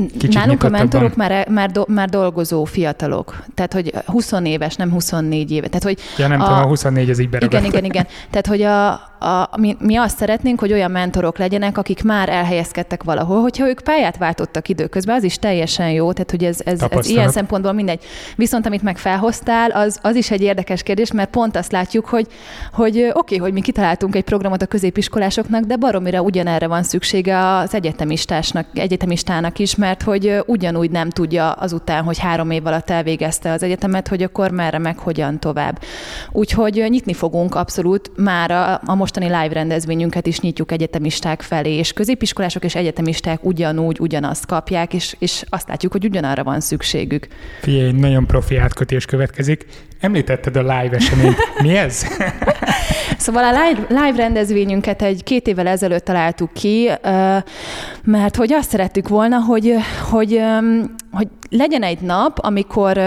Kicsit 0.07 0.33
Nálunk 0.33 0.63
a 0.63 0.69
mentorok 0.69 1.15
már, 1.15 1.47
már, 1.49 1.71
do, 1.71 1.83
már 1.87 2.09
dolgozó 2.09 2.63
fiatalok. 2.63 3.43
Tehát, 3.53 3.73
hogy 3.73 3.93
20 4.05 4.31
éves, 4.43 4.75
nem 4.75 4.91
24 4.91 5.51
éve. 5.51 5.67
Tehát, 5.67 5.83
hogy 5.83 5.99
ja, 6.17 6.27
nem 6.27 6.41
a, 6.41 6.43
tudom, 6.43 6.59
a 6.59 6.65
24 6.65 7.09
ez 7.09 7.19
így 7.19 7.29
beragadt. 7.29 7.63
Igen, 7.63 7.73
igen, 7.73 7.83
igen. 7.85 8.07
Tehát, 8.31 8.47
hogy 8.47 8.61
a, 8.61 9.08
a, 9.19 9.49
mi, 9.57 9.75
mi 9.79 9.95
azt 9.95 10.17
szeretnénk, 10.17 10.59
hogy 10.59 10.71
olyan 10.71 10.91
mentorok 10.91 11.37
legyenek, 11.37 11.77
akik 11.77 12.03
már 12.03 12.29
elhelyezkedtek 12.29 13.03
valahol. 13.03 13.41
Hogyha 13.41 13.67
ők 13.67 13.79
pályát 13.79 14.17
váltottak 14.17 14.69
időközben, 14.69 15.15
az 15.15 15.23
is 15.23 15.37
teljesen 15.37 15.91
jó, 15.91 16.11
tehát 16.11 16.31
hogy 16.31 16.43
ez, 16.43 16.59
ez, 16.65 16.81
ez 16.89 17.09
ilyen 17.09 17.29
szempontból 17.29 17.71
mindegy. 17.71 18.03
Viszont 18.35 18.65
amit 18.65 18.81
meg 18.81 18.97
felhoztál, 18.97 19.69
az, 19.69 19.99
az 20.01 20.15
is 20.15 20.31
egy 20.31 20.41
érdekes 20.41 20.83
kérdés, 20.83 21.11
mert 21.11 21.29
pont 21.29 21.55
azt 21.55 21.71
látjuk, 21.71 22.05
hogy, 22.05 22.27
hogy 22.73 22.97
oké, 22.97 23.11
okay, 23.13 23.37
hogy 23.37 23.53
mi 23.53 23.61
kitaláltunk 23.61 24.15
egy 24.15 24.23
programot 24.23 24.61
a 24.61 24.65
középiskolásoknak, 24.65 25.63
de 25.63 25.75
baromira 25.75 26.21
ugyanerre 26.21 26.67
van 26.67 26.83
szüksége 26.83 27.55
az 27.57 27.73
egyetemistásnak, 27.73 28.65
egyetemistának 28.73 29.59
is, 29.59 29.75
mert 29.75 30.01
hogy 30.03 30.43
ugyanúgy 30.45 30.91
nem 30.91 31.09
tudja 31.09 31.51
azután, 31.51 32.03
hogy 32.03 32.17
három 32.17 32.51
év 32.51 32.65
alatt 32.65 32.89
elvégezte 32.89 33.51
az 33.51 33.63
egyetemet, 33.63 34.07
hogy 34.07 34.23
akkor 34.23 34.51
merre 34.51 34.77
meg 34.77 34.97
hogyan 34.97 35.39
tovább. 35.39 35.79
Úgyhogy 36.31 36.85
nyitni 36.89 37.13
fogunk 37.13 37.55
abszolút 37.55 38.11
már 38.15 38.51
a, 38.51 38.81
a 38.85 38.95
mostani 39.09 39.41
live 39.41 39.53
rendezvényünket 39.53 40.27
is 40.27 40.39
nyitjuk 40.39 40.71
egyetemisták 40.71 41.41
felé, 41.41 41.75
és 41.75 41.93
középiskolások 41.93 42.63
és 42.63 42.75
egyetemisták 42.75 43.43
ugyanúgy 43.43 43.99
ugyanazt 43.99 44.45
kapják, 44.45 44.93
és, 44.93 45.15
és 45.19 45.43
azt 45.49 45.67
látjuk, 45.67 45.91
hogy 45.91 46.05
ugyanarra 46.05 46.43
van 46.43 46.59
szükségük. 46.59 47.27
Figyelj, 47.61 47.91
nagyon 47.91 48.25
profi 48.25 48.57
átkötés 48.57 49.05
következik. 49.05 49.65
Említetted 49.99 50.55
a 50.55 50.61
live 50.61 50.95
eseményt. 50.95 51.37
Mi 51.61 51.77
ez? 51.77 52.03
Szóval 53.19 53.43
a 53.43 53.51
live, 53.51 53.85
live 53.89 54.17
rendezvényünket 54.17 55.01
egy 55.01 55.23
két 55.23 55.47
évvel 55.47 55.67
ezelőtt 55.67 56.05
találtuk 56.05 56.53
ki, 56.53 56.89
mert 58.03 58.35
hogy 58.35 58.53
azt 58.53 58.69
szerettük 58.69 59.07
volna, 59.07 59.39
hogy, 59.39 59.75
hogy, 60.09 60.41
hogy 61.11 61.27
legyen 61.49 61.83
egy 61.83 61.99
nap, 61.99 62.37
amikor, 62.41 62.99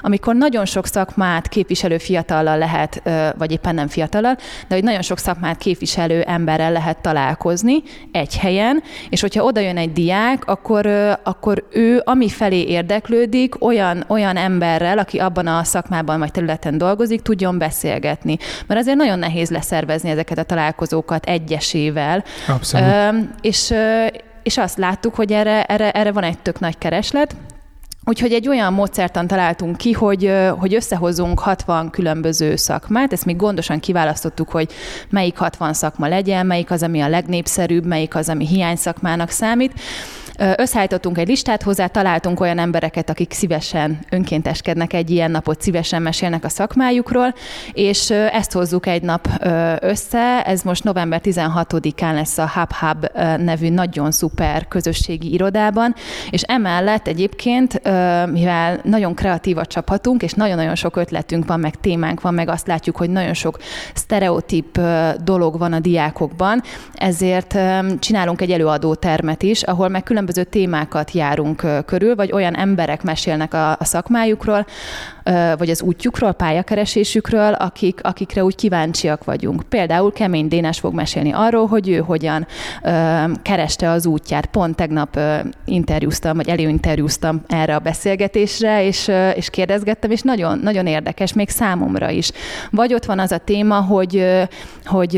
amikor 0.00 0.34
nagyon 0.34 0.64
sok 0.64 0.86
szakmát 0.86 1.48
képviselő 1.48 1.98
fiatallal 1.98 2.58
lehet, 2.58 3.02
vagy 3.38 3.52
éppen 3.52 3.74
nem 3.74 3.88
fiatallal, 3.88 4.36
de 4.68 4.74
hogy 4.74 4.84
nagyon 4.84 5.02
sok 5.02 5.18
szakmát 5.18 5.58
képviselő 5.58 6.20
emberrel 6.20 6.72
lehet 6.72 7.02
találkozni 7.02 7.82
egy 8.12 8.36
helyen, 8.36 8.82
és 9.08 9.20
hogyha 9.20 9.44
oda 9.44 9.60
jön 9.60 9.76
egy 9.76 9.92
diák, 9.92 10.46
akkor, 10.46 10.86
akkor 11.22 11.64
ő 11.70 12.02
ami 12.04 12.28
felé 12.28 12.62
érdeklődik, 12.62 13.64
olyan, 13.64 14.04
olyan 14.08 14.36
emberrel, 14.36 14.98
aki 14.98 15.18
abban 15.18 15.46
a 15.46 15.64
szakmában 15.64 16.18
vagy 16.18 16.30
területen 16.34 16.78
dolgozik, 16.78 17.22
tudjon 17.22 17.58
beszélgetni. 17.58 18.36
Mert 18.66 18.80
azért 18.80 18.96
nagyon 18.96 19.18
nehéz 19.18 19.50
leszervezni 19.50 20.10
ezeket 20.10 20.38
a 20.38 20.42
találkozókat 20.42 21.24
egyesével. 21.26 22.24
Abszolút. 22.48 22.86
Ö, 22.86 23.08
és, 23.40 23.74
és 24.42 24.58
azt 24.58 24.78
láttuk, 24.78 25.14
hogy 25.14 25.32
erre, 25.32 25.64
erre, 25.64 25.90
erre 25.90 26.12
van 26.12 26.22
egy 26.22 26.38
tök 26.38 26.60
nagy 26.60 26.78
kereslet, 26.78 27.36
Úgyhogy 28.06 28.32
egy 28.32 28.48
olyan 28.48 28.72
módszertan 28.72 29.26
találtunk 29.26 29.76
ki, 29.76 29.92
hogy, 29.92 30.32
hogy 30.58 30.74
összehozunk 30.74 31.38
60 31.38 31.90
különböző 31.90 32.56
szakmát, 32.56 33.12
ezt 33.12 33.24
még 33.24 33.36
gondosan 33.36 33.80
kiválasztottuk, 33.80 34.50
hogy 34.50 34.72
melyik 35.08 35.36
60 35.36 35.72
szakma 35.72 36.08
legyen, 36.08 36.46
melyik 36.46 36.70
az, 36.70 36.82
ami 36.82 37.00
a 37.00 37.08
legnépszerűbb, 37.08 37.84
melyik 37.84 38.14
az, 38.14 38.28
ami 38.28 38.46
hiány 38.46 38.76
szakmának 38.76 39.30
számít, 39.30 39.72
Összeállítottunk 40.56 41.18
egy 41.18 41.28
listát 41.28 41.62
hozzá, 41.62 41.86
találtunk 41.86 42.40
olyan 42.40 42.58
embereket, 42.58 43.10
akik 43.10 43.32
szívesen 43.32 43.98
önkénteskednek 44.10 44.92
egy 44.92 45.10
ilyen 45.10 45.30
napot, 45.30 45.62
szívesen 45.62 46.02
mesélnek 46.02 46.44
a 46.44 46.48
szakmájukról, 46.48 47.34
és 47.72 48.10
ezt 48.10 48.52
hozzuk 48.52 48.86
egy 48.86 49.02
nap 49.02 49.28
össze. 49.80 50.42
Ez 50.42 50.62
most 50.62 50.84
november 50.84 51.20
16-án 51.24 52.14
lesz 52.14 52.38
a 52.38 52.50
Hub 52.54 52.72
Hub 52.72 53.06
nevű 53.38 53.68
nagyon 53.70 54.10
szuper 54.10 54.68
közösségi 54.68 55.32
irodában, 55.32 55.94
és 56.30 56.42
emellett 56.42 57.06
egyébként, 57.06 57.82
mivel 58.30 58.80
nagyon 58.82 59.14
kreatív 59.14 59.58
a 59.58 59.66
csapatunk, 59.66 60.22
és 60.22 60.32
nagyon-nagyon 60.32 60.74
sok 60.74 60.96
ötletünk 60.96 61.46
van, 61.46 61.60
meg 61.60 61.74
témánk 61.74 62.20
van, 62.20 62.34
meg 62.34 62.48
azt 62.48 62.66
látjuk, 62.66 62.96
hogy 62.96 63.10
nagyon 63.10 63.34
sok 63.34 63.58
sztereotíp 63.94 64.80
dolog 65.24 65.58
van 65.58 65.72
a 65.72 65.80
diákokban, 65.80 66.62
ezért 66.94 67.58
csinálunk 67.98 68.40
egy 68.40 68.50
előadótermet 68.50 69.42
is, 69.42 69.62
ahol 69.62 69.88
meg 69.88 70.02
különböző 70.24 70.60
témákat 70.60 71.10
járunk 71.10 71.84
körül, 71.86 72.14
vagy 72.14 72.32
olyan 72.32 72.56
emberek 72.56 73.02
mesélnek 73.02 73.54
a, 73.54 73.70
a 73.70 73.84
szakmájukról, 73.84 74.66
vagy 75.58 75.70
az 75.70 75.82
útjukról, 75.82 76.32
pályakeresésükről, 76.32 77.52
akik, 77.52 78.00
akikre 78.02 78.44
úgy 78.44 78.54
kíváncsiak 78.54 79.24
vagyunk. 79.24 79.62
Például 79.62 80.12
Kemény 80.12 80.48
Dénes 80.48 80.78
fog 80.78 80.94
mesélni 80.94 81.32
arról, 81.32 81.66
hogy 81.66 81.88
ő 81.88 81.98
hogyan 81.98 82.46
kereste 83.42 83.90
az 83.90 84.06
útját. 84.06 84.46
Pont 84.46 84.76
tegnap 84.76 85.18
interjúztam, 85.64 86.36
vagy 86.36 86.48
előinterjúztam 86.48 87.42
erre 87.46 87.74
a 87.74 87.78
beszélgetésre, 87.78 88.84
és, 88.84 89.10
és 89.34 89.50
kérdezgettem, 89.50 90.10
és 90.10 90.20
nagyon, 90.20 90.58
nagyon 90.58 90.86
érdekes, 90.86 91.32
még 91.32 91.48
számomra 91.48 92.10
is. 92.10 92.30
Vagy 92.70 92.94
ott 92.94 93.04
van 93.04 93.18
az 93.18 93.32
a 93.32 93.38
téma, 93.38 93.80
hogy, 93.80 94.26
hogy 94.84 95.16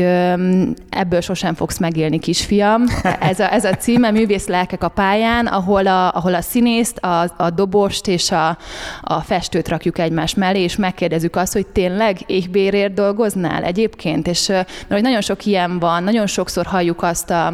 ebből 0.89 1.21
sosem 1.21 1.53
fogsz 1.53 1.77
megélni, 1.77 2.19
kisfiam. 2.19 2.83
Ez 3.19 3.39
a, 3.39 3.53
ez 3.53 3.65
a 3.65 3.73
címe, 3.73 4.11
Művész 4.11 4.47
lelkek 4.47 4.83
a 4.83 4.89
pályán, 4.97 5.45
ahol 5.45 5.87
a, 5.87 6.13
ahol 6.13 6.33
a 6.33 6.41
színészt, 6.41 6.97
a, 6.97 7.33
a 7.37 7.49
dobost 7.49 8.07
és 8.07 8.31
a, 8.31 8.57
a 9.01 9.21
festőt 9.21 9.67
rakjuk 9.67 9.99
egymás 9.99 10.33
mellé, 10.33 10.61
és 10.61 10.75
megkérdezzük 10.75 11.35
azt, 11.35 11.53
hogy 11.53 11.67
tényleg 11.67 12.17
éhbérért 12.25 12.93
dolgoznál 12.93 13.63
egyébként, 13.63 14.27
és 14.27 14.47
mert 14.87 15.01
nagyon 15.01 15.21
sok 15.21 15.45
ilyen 15.45 15.79
van, 15.79 16.03
nagyon 16.03 16.27
sokszor 16.27 16.65
halljuk 16.65 17.03
azt 17.03 17.29
a, 17.29 17.53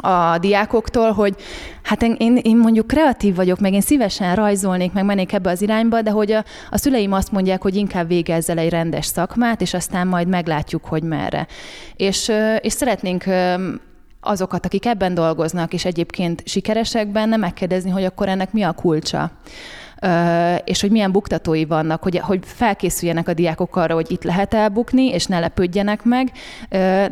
a 0.00 0.38
diákoktól, 0.38 1.12
hogy 1.12 1.34
hát 1.82 2.02
én, 2.02 2.38
én 2.42 2.56
mondjuk 2.56 2.86
kreatív 2.86 3.34
vagyok, 3.34 3.58
meg 3.58 3.72
én 3.72 3.80
szívesen 3.80 4.34
rajzolnék, 4.34 4.92
meg 4.92 5.04
mennék 5.04 5.32
ebbe 5.32 5.50
az 5.50 5.62
irányba, 5.62 6.02
de 6.02 6.10
hogy 6.10 6.32
a, 6.32 6.44
a 6.70 6.78
szüleim 6.78 7.12
azt 7.12 7.32
mondják, 7.32 7.62
hogy 7.62 7.74
inkább 7.74 8.08
végezzel 8.08 8.58
egy 8.58 8.70
rendes 8.70 9.06
szakmát, 9.06 9.60
és 9.60 9.74
aztán 9.74 10.06
majd 10.06 10.28
meglátjuk, 10.28 10.84
hogy 10.84 11.02
merre. 11.02 11.46
És, 11.96 12.32
és 12.60 12.72
szeretnénk 12.72 13.24
azokat, 14.26 14.66
akik 14.66 14.86
ebben 14.86 15.14
dolgoznak, 15.14 15.72
és 15.72 15.84
egyébként 15.84 16.42
sikeresek 16.44 17.08
benne, 17.08 17.36
megkérdezni, 17.36 17.90
hogy 17.90 18.04
akkor 18.04 18.28
ennek 18.28 18.52
mi 18.52 18.62
a 18.62 18.72
kulcsa 18.72 19.30
és 20.64 20.80
hogy 20.80 20.90
milyen 20.90 21.12
buktatói 21.12 21.64
vannak, 21.64 22.02
hogy, 22.02 22.18
hogy 22.18 22.40
felkészüljenek 22.44 23.28
a 23.28 23.34
diákok 23.34 23.76
arra, 23.76 23.94
hogy 23.94 24.10
itt 24.10 24.22
lehet 24.22 24.54
elbukni, 24.54 25.08
és 25.08 25.26
ne 25.26 25.38
lepődjenek 25.38 26.04
meg, 26.04 26.32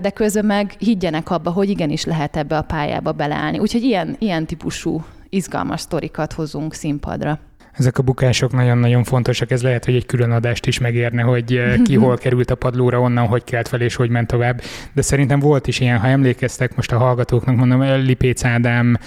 de 0.00 0.11
közben 0.14 0.44
meg 0.44 0.75
higgyenek 0.78 1.30
abba, 1.30 1.50
hogy 1.50 1.71
igenis 1.71 2.04
lehet 2.04 2.37
ebbe 2.37 2.56
a 2.56 2.62
pályába 2.62 3.12
beleállni. 3.12 3.59
Úgyhogy 3.59 3.83
ilyen, 3.83 4.16
ilyen 4.18 4.47
típusú 4.47 5.04
izgalmas 5.28 5.80
sztorikat 5.80 6.33
hozunk 6.33 6.75
színpadra 6.75 7.38
ezek 7.76 7.99
a 7.99 8.02
bukások 8.02 8.52
nagyon-nagyon 8.52 9.04
fontosak, 9.04 9.50
ez 9.50 9.62
lehet, 9.62 9.85
hogy 9.85 9.95
egy 9.95 10.07
külön 10.07 10.31
adást 10.31 10.66
is 10.66 10.78
megérne, 10.78 11.23
hogy 11.23 11.57
eh, 11.57 11.75
ki 11.85 11.95
hol 12.04 12.16
került 12.16 12.50
a 12.50 12.54
padlóra, 12.54 13.00
onnan 13.00 13.26
hogy 13.26 13.45
kelt 13.45 13.69
fel 13.69 13.81
és 13.81 13.95
hogy 13.95 14.11
ment 14.11 14.26
tovább. 14.26 14.62
De 14.93 15.02
szerintem 15.02 15.38
volt 15.38 15.66
is 15.66 15.81
ilyen, 15.81 15.99
ha 15.99 16.07
emlékeztek, 16.07 16.76
most 16.76 16.93
a 16.93 16.99
hallgatóknak 16.99 17.57
mondom, 17.57 17.83
Lipéc 17.83 18.45
Ádám, 18.45 18.99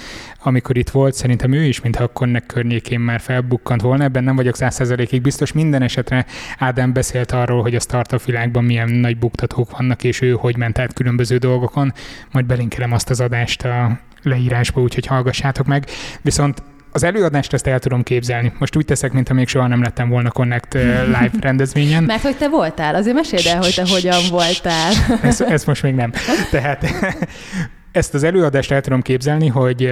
amikor 0.44 0.78
itt 0.78 0.90
volt, 0.90 1.14
szerintem 1.14 1.52
ő 1.52 1.64
is, 1.64 1.82
mintha 1.82 2.04
akkor 2.04 2.28
nek 2.28 2.46
környékén 2.46 3.00
már 3.00 3.20
felbukkant 3.20 3.82
volna, 3.82 4.04
ebben 4.04 4.24
nem 4.24 4.36
vagyok 4.36 4.56
százszerzalékig 4.56 5.22
biztos. 5.22 5.52
Minden 5.52 5.82
esetre 5.82 6.26
Ádám 6.58 6.94
beszélt 6.94 7.32
arról, 7.32 7.62
hogy 7.62 7.76
a 7.76 7.80
startup 7.80 8.24
világban 8.24 8.64
milyen 8.64 8.90
nagy 8.90 9.18
buktatók 9.18 9.78
vannak, 9.78 10.04
és 10.04 10.22
ő 10.22 10.32
hogy 10.32 10.58
ment 10.58 10.80
át 10.80 10.94
különböző 10.94 11.38
dolgokon. 11.38 11.94
Majd 12.32 12.46
belinkelem 12.46 12.92
azt 12.92 13.10
az 13.10 13.20
adást 13.20 13.64
a 13.64 14.00
leírásba, 14.22 14.82
úgyhogy 14.82 15.06
hallgassátok 15.06 15.66
meg. 15.66 15.86
Viszont 16.22 16.64
az 16.92 17.04
előadást 17.04 17.54
ezt 17.54 17.68
el 17.68 17.80
tudom 17.80 18.04
képzelni. 18.04 18.54
Most 18.60 18.76
úgy 18.76 18.86
teszek, 18.86 19.12
mintha 19.12 19.34
még 19.34 19.48
soha 19.48 19.68
nem 19.68 19.82
lettem 19.82 20.10
volna 20.10 20.32
Connect 20.32 20.74
live 21.06 21.32
rendezvényen. 21.48 22.04
Mert 22.04 22.22
hogy 22.22 22.38
te 22.38 22.50
voltál, 22.50 22.96
azért 22.96 23.16
meséld 23.16 23.46
el, 23.46 23.58
hogy 23.58 23.74
te 23.76 23.84
hogyan 23.90 24.22
voltál. 24.30 24.92
ezt, 25.22 25.42
ezt 25.42 25.66
most 25.66 25.84
még 25.84 25.94
nem. 25.94 26.12
Tehát 26.52 26.86
ezt 27.98 28.14
az 28.14 28.24
előadást 28.24 28.72
el 28.72 28.82
tudom 28.82 29.02
képzelni, 29.02 29.48
hogy 29.48 29.92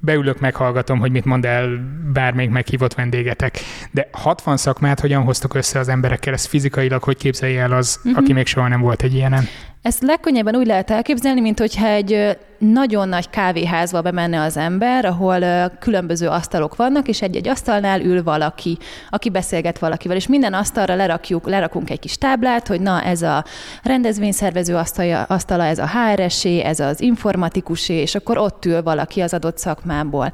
beülök, 0.00 0.40
meghallgatom, 0.40 0.98
hogy 0.98 1.10
mit 1.10 1.24
mond 1.24 1.44
el 1.44 1.68
bármelyik 2.12 2.50
meghívott 2.50 2.94
vendégetek. 2.94 3.58
De 3.90 4.08
60 4.12 4.56
szakmát 4.56 5.00
hogyan 5.00 5.22
hoztok 5.22 5.54
össze 5.54 5.78
az 5.78 5.88
emberekkel? 5.88 6.32
Ez 6.32 6.46
fizikailag 6.46 7.02
hogy 7.02 7.16
képzelje 7.16 7.62
el 7.62 7.72
az, 7.72 7.98
uh-huh. 7.98 8.22
aki 8.22 8.32
még 8.32 8.46
soha 8.46 8.68
nem 8.68 8.80
volt 8.80 9.02
egy 9.02 9.14
ilyenen? 9.14 9.44
Ezt 9.82 10.02
legkönnyebben 10.02 10.56
úgy 10.56 10.66
lehet 10.66 10.90
elképzelni, 10.90 11.40
mint 11.40 11.58
hogyha 11.58 11.86
egy 11.86 12.38
nagyon 12.58 13.08
nagy 13.08 13.30
kávéházba 13.30 14.00
bemenne 14.00 14.40
az 14.40 14.56
ember, 14.56 15.04
ahol 15.04 15.68
különböző 15.78 16.28
asztalok 16.28 16.76
vannak, 16.76 17.08
és 17.08 17.22
egy-egy 17.22 17.48
asztalnál 17.48 18.00
ül 18.00 18.22
valaki, 18.22 18.78
aki 19.10 19.30
beszélget 19.30 19.78
valakivel, 19.78 20.16
és 20.16 20.26
minden 20.26 20.54
asztalra 20.54 20.94
lerakjuk, 20.94 21.48
lerakunk 21.48 21.90
egy 21.90 21.98
kis 21.98 22.18
táblát, 22.18 22.66
hogy 22.66 22.80
na, 22.80 23.02
ez 23.02 23.22
a 23.22 23.44
rendezvényszervező 23.82 24.76
asztalja, 24.76 25.22
asztala, 25.22 25.64
ez 25.64 25.78
a 25.78 25.88
HRS-é, 25.88 26.60
ez 26.60 26.80
az 26.80 27.00
informatikusé, 27.00 27.94
és 27.94 28.14
akkor 28.14 28.38
ott 28.38 28.64
ül 28.64 28.82
valaki 28.82 29.20
az 29.20 29.34
adott 29.34 29.58
szakmából. 29.58 30.32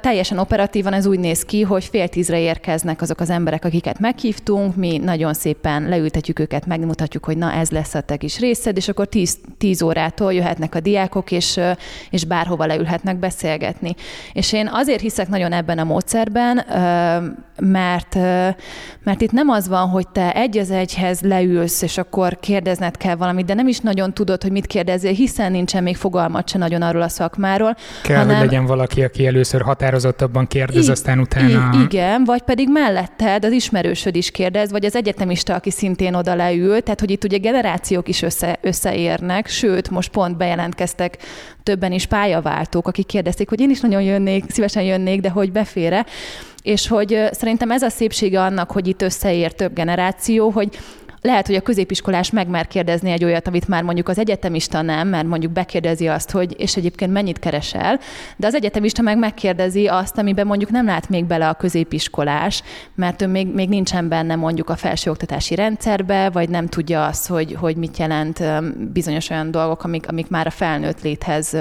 Teljesen 0.00 0.38
operatívan 0.38 0.92
ez 0.92 1.06
úgy 1.06 1.18
néz 1.18 1.44
ki, 1.44 1.62
hogy 1.62 1.84
fél 1.84 2.08
tízre 2.08 2.38
érkeznek 2.38 3.02
azok 3.02 3.20
az 3.20 3.30
emberek, 3.30 3.64
akiket 3.64 3.98
meghívtunk, 3.98 4.76
mi 4.76 4.98
nagyon 4.98 5.34
szépen 5.34 5.88
leültetjük 5.88 6.38
őket, 6.38 6.66
megmutatjuk, 6.66 7.24
hogy 7.24 7.36
na 7.36 7.52
ez 7.52 7.70
lesz 7.70 7.94
a 7.94 8.00
te 8.00 8.16
kis 8.16 8.38
részed, 8.38 8.76
és 8.76 8.88
akkor 8.88 9.06
10, 9.06 9.38
10 9.58 9.82
órától 9.82 10.32
jöhetnek 10.32 10.74
a 10.74 10.80
diákok, 10.80 11.30
és, 11.30 11.60
és 12.10 12.24
bárhova 12.24 12.66
leülhetnek 12.66 13.16
beszélgetni. 13.16 13.94
És 14.32 14.52
én 14.52 14.68
azért 14.72 15.00
hiszek 15.00 15.28
nagyon 15.28 15.52
ebben 15.52 15.78
a 15.78 15.84
módszerben, 15.84 16.64
mert, 17.60 18.14
mert 19.02 19.20
itt 19.20 19.32
nem 19.32 19.48
az 19.48 19.68
van, 19.68 19.88
hogy 19.88 20.08
te 20.08 20.32
egy 20.34 20.58
az 20.58 20.70
egyhez 20.70 21.20
leülsz, 21.20 21.82
és 21.82 21.98
akkor 21.98 22.38
kérdezned 22.40 22.96
kell 22.96 23.14
valamit, 23.14 23.46
de 23.46 23.54
nem 23.54 23.68
is 23.68 23.78
nagyon 23.78 24.14
tudod, 24.14 24.42
hogy 24.42 24.52
mit 24.52 24.66
kérdezzél, 24.66 25.12
hiszen 25.12 25.52
nincsen 25.52 25.82
még 25.82 25.96
fogalmat 25.96 26.48
se 26.48 26.58
nagyon 26.58 26.82
arról 26.82 27.02
a 27.02 27.08
szakmáról. 27.08 27.76
Kell, 28.02 28.16
hanem... 28.16 28.36
hogy 28.36 28.46
legyen 28.46 28.66
valaki, 28.66 29.02
aki 29.02 29.26
először 29.26 29.61
határozottabban 29.62 30.46
kérdez, 30.46 30.88
I- 30.88 30.90
aztán 30.90 31.18
utána... 31.18 31.70
I- 31.74 31.82
igen, 31.82 32.24
vagy 32.24 32.42
pedig 32.42 32.68
melletted 32.70 33.44
az 33.44 33.52
ismerősöd 33.52 34.16
is 34.16 34.30
kérdez, 34.30 34.70
vagy 34.70 34.84
az 34.84 34.96
egyetemista, 34.96 35.54
aki 35.54 35.70
szintén 35.70 36.14
oda 36.14 36.34
leül, 36.34 36.80
tehát 36.80 37.00
hogy 37.00 37.10
itt 37.10 37.24
ugye 37.24 37.36
generációk 37.36 38.08
is 38.08 38.22
össze, 38.22 38.58
összeérnek, 38.60 39.46
sőt, 39.46 39.90
most 39.90 40.10
pont 40.10 40.36
bejelentkeztek 40.36 41.18
többen 41.62 41.92
is 41.92 42.06
pályaváltók, 42.06 42.86
akik 42.86 43.06
kérdezték, 43.06 43.48
hogy 43.48 43.60
én 43.60 43.70
is 43.70 43.80
nagyon 43.80 44.02
jönnék, 44.02 44.44
szívesen 44.48 44.82
jönnék, 44.82 45.20
de 45.20 45.30
hogy 45.30 45.52
befére. 45.52 46.06
És 46.62 46.88
hogy 46.88 47.28
szerintem 47.30 47.70
ez 47.70 47.82
a 47.82 47.88
szépsége 47.88 48.40
annak, 48.40 48.70
hogy 48.70 48.88
itt 48.88 49.02
összeér 49.02 49.52
több 49.52 49.74
generáció, 49.74 50.50
hogy 50.50 50.78
lehet, 51.22 51.46
hogy 51.46 51.54
a 51.54 51.60
középiskolás 51.60 52.30
megmer 52.30 52.66
kérdezni 52.66 53.10
egy 53.10 53.24
olyat, 53.24 53.46
amit 53.46 53.68
már 53.68 53.82
mondjuk 53.82 54.08
az 54.08 54.18
egyetemista 54.18 54.82
nem, 54.82 55.08
mert 55.08 55.26
mondjuk 55.26 55.52
bekérdezi 55.52 56.08
azt, 56.08 56.30
hogy 56.30 56.54
és 56.58 56.76
egyébként 56.76 57.12
mennyit 57.12 57.38
keresel, 57.38 57.98
de 58.36 58.46
az 58.46 58.54
egyetemista 58.54 59.02
meg 59.02 59.18
megkérdezi 59.18 59.86
azt, 59.86 60.18
amiben 60.18 60.46
mondjuk 60.46 60.70
nem 60.70 60.86
lát 60.86 61.08
még 61.08 61.24
bele 61.24 61.48
a 61.48 61.54
középiskolás, 61.54 62.62
mert 62.94 63.22
ő 63.22 63.26
még, 63.26 63.54
még 63.54 63.68
nincsen 63.68 64.08
benne 64.08 64.34
mondjuk 64.34 64.70
a 64.70 64.76
felsőoktatási 64.76 65.54
rendszerbe, 65.54 66.30
vagy 66.30 66.48
nem 66.48 66.66
tudja 66.66 67.06
azt, 67.06 67.26
hogy, 67.26 67.56
hogy 67.60 67.76
mit 67.76 67.96
jelent 67.96 68.42
bizonyos 68.92 69.30
olyan 69.30 69.50
dolgok, 69.50 69.84
amik, 69.84 70.08
amik 70.08 70.28
már 70.28 70.46
a 70.46 70.50
felnőtt 70.50 71.02
léthez 71.02 71.56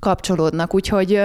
kapcsolódnak. 0.00 0.74
Úgyhogy, 0.74 1.20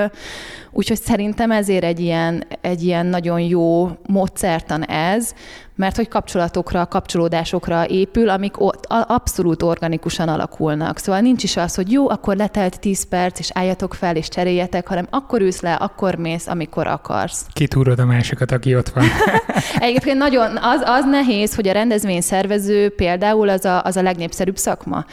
úgyhogy 0.71 1.01
szerintem 1.01 1.51
ezért 1.51 1.83
egy 1.83 1.99
ilyen, 1.99 2.43
egy 2.62 2.83
ilyen 2.83 3.05
nagyon 3.05 3.39
jó 3.39 3.89
módszertan 4.07 4.83
ez, 4.86 5.33
mert 5.75 5.95
hogy 5.95 6.07
kapcsolatokra, 6.07 6.86
kapcsolódásokra 6.86 7.88
épül, 7.88 8.29
amik 8.29 8.62
ott 8.62 8.86
abszolút 8.88 9.63
organikusan 9.63 10.27
alakulnak. 10.27 10.97
Szóval 10.97 11.21
nincs 11.21 11.43
is 11.43 11.57
az, 11.57 11.75
hogy 11.75 11.91
jó, 11.91 12.09
akkor 12.09 12.36
letelt 12.36 12.79
10 12.79 13.07
perc, 13.07 13.39
és 13.39 13.49
álljatok 13.53 13.93
fel, 13.93 14.15
és 14.15 14.27
cseréljetek, 14.27 14.88
hanem 14.88 15.07
akkor 15.09 15.41
ülsz 15.41 15.62
le, 15.62 15.73
akkor 15.73 16.15
mész, 16.15 16.47
amikor 16.47 16.88
akarsz. 16.88 17.45
Kitúrod 17.53 17.99
a 17.99 18.05
másikat, 18.05 18.51
aki 18.51 18.75
ott 18.75 18.89
van. 18.89 19.05
Egyébként 19.79 20.17
nagyon, 20.17 20.57
az, 20.62 20.81
az 20.86 21.05
nehéz, 21.05 21.55
hogy 21.55 21.67
a 21.67 21.71
rendezvény 21.71 22.21
szervező 22.21 22.89
például 22.89 23.49
az 23.49 23.65
a, 23.65 23.83
az 23.83 23.95
a 23.95 24.01
legnépszerűbb 24.01 24.57
szakma. 24.57 25.05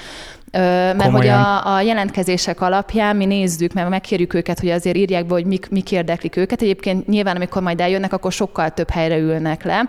Mert 0.52 1.02
Komolyan. 1.02 1.12
hogy 1.16 1.26
a, 1.26 1.74
a 1.74 1.80
jelentkezések 1.80 2.60
alapján 2.60 3.16
mi 3.16 3.24
nézzük, 3.24 3.72
mert 3.72 3.88
megkérjük 3.88 4.34
őket, 4.34 4.60
hogy 4.60 4.68
azért 4.68 4.96
írják 4.96 5.26
be, 5.26 5.34
hogy 5.34 5.44
mik, 5.44 5.68
mik 5.70 5.92
érdeklik 5.92 6.36
őket. 6.36 6.62
Egyébként 6.62 7.06
nyilván, 7.06 7.36
amikor 7.36 7.62
majd 7.62 7.80
eljönnek, 7.80 8.12
akkor 8.12 8.32
sokkal 8.32 8.70
több 8.70 8.90
helyre 8.90 9.16
ülnek 9.16 9.64
le. 9.64 9.88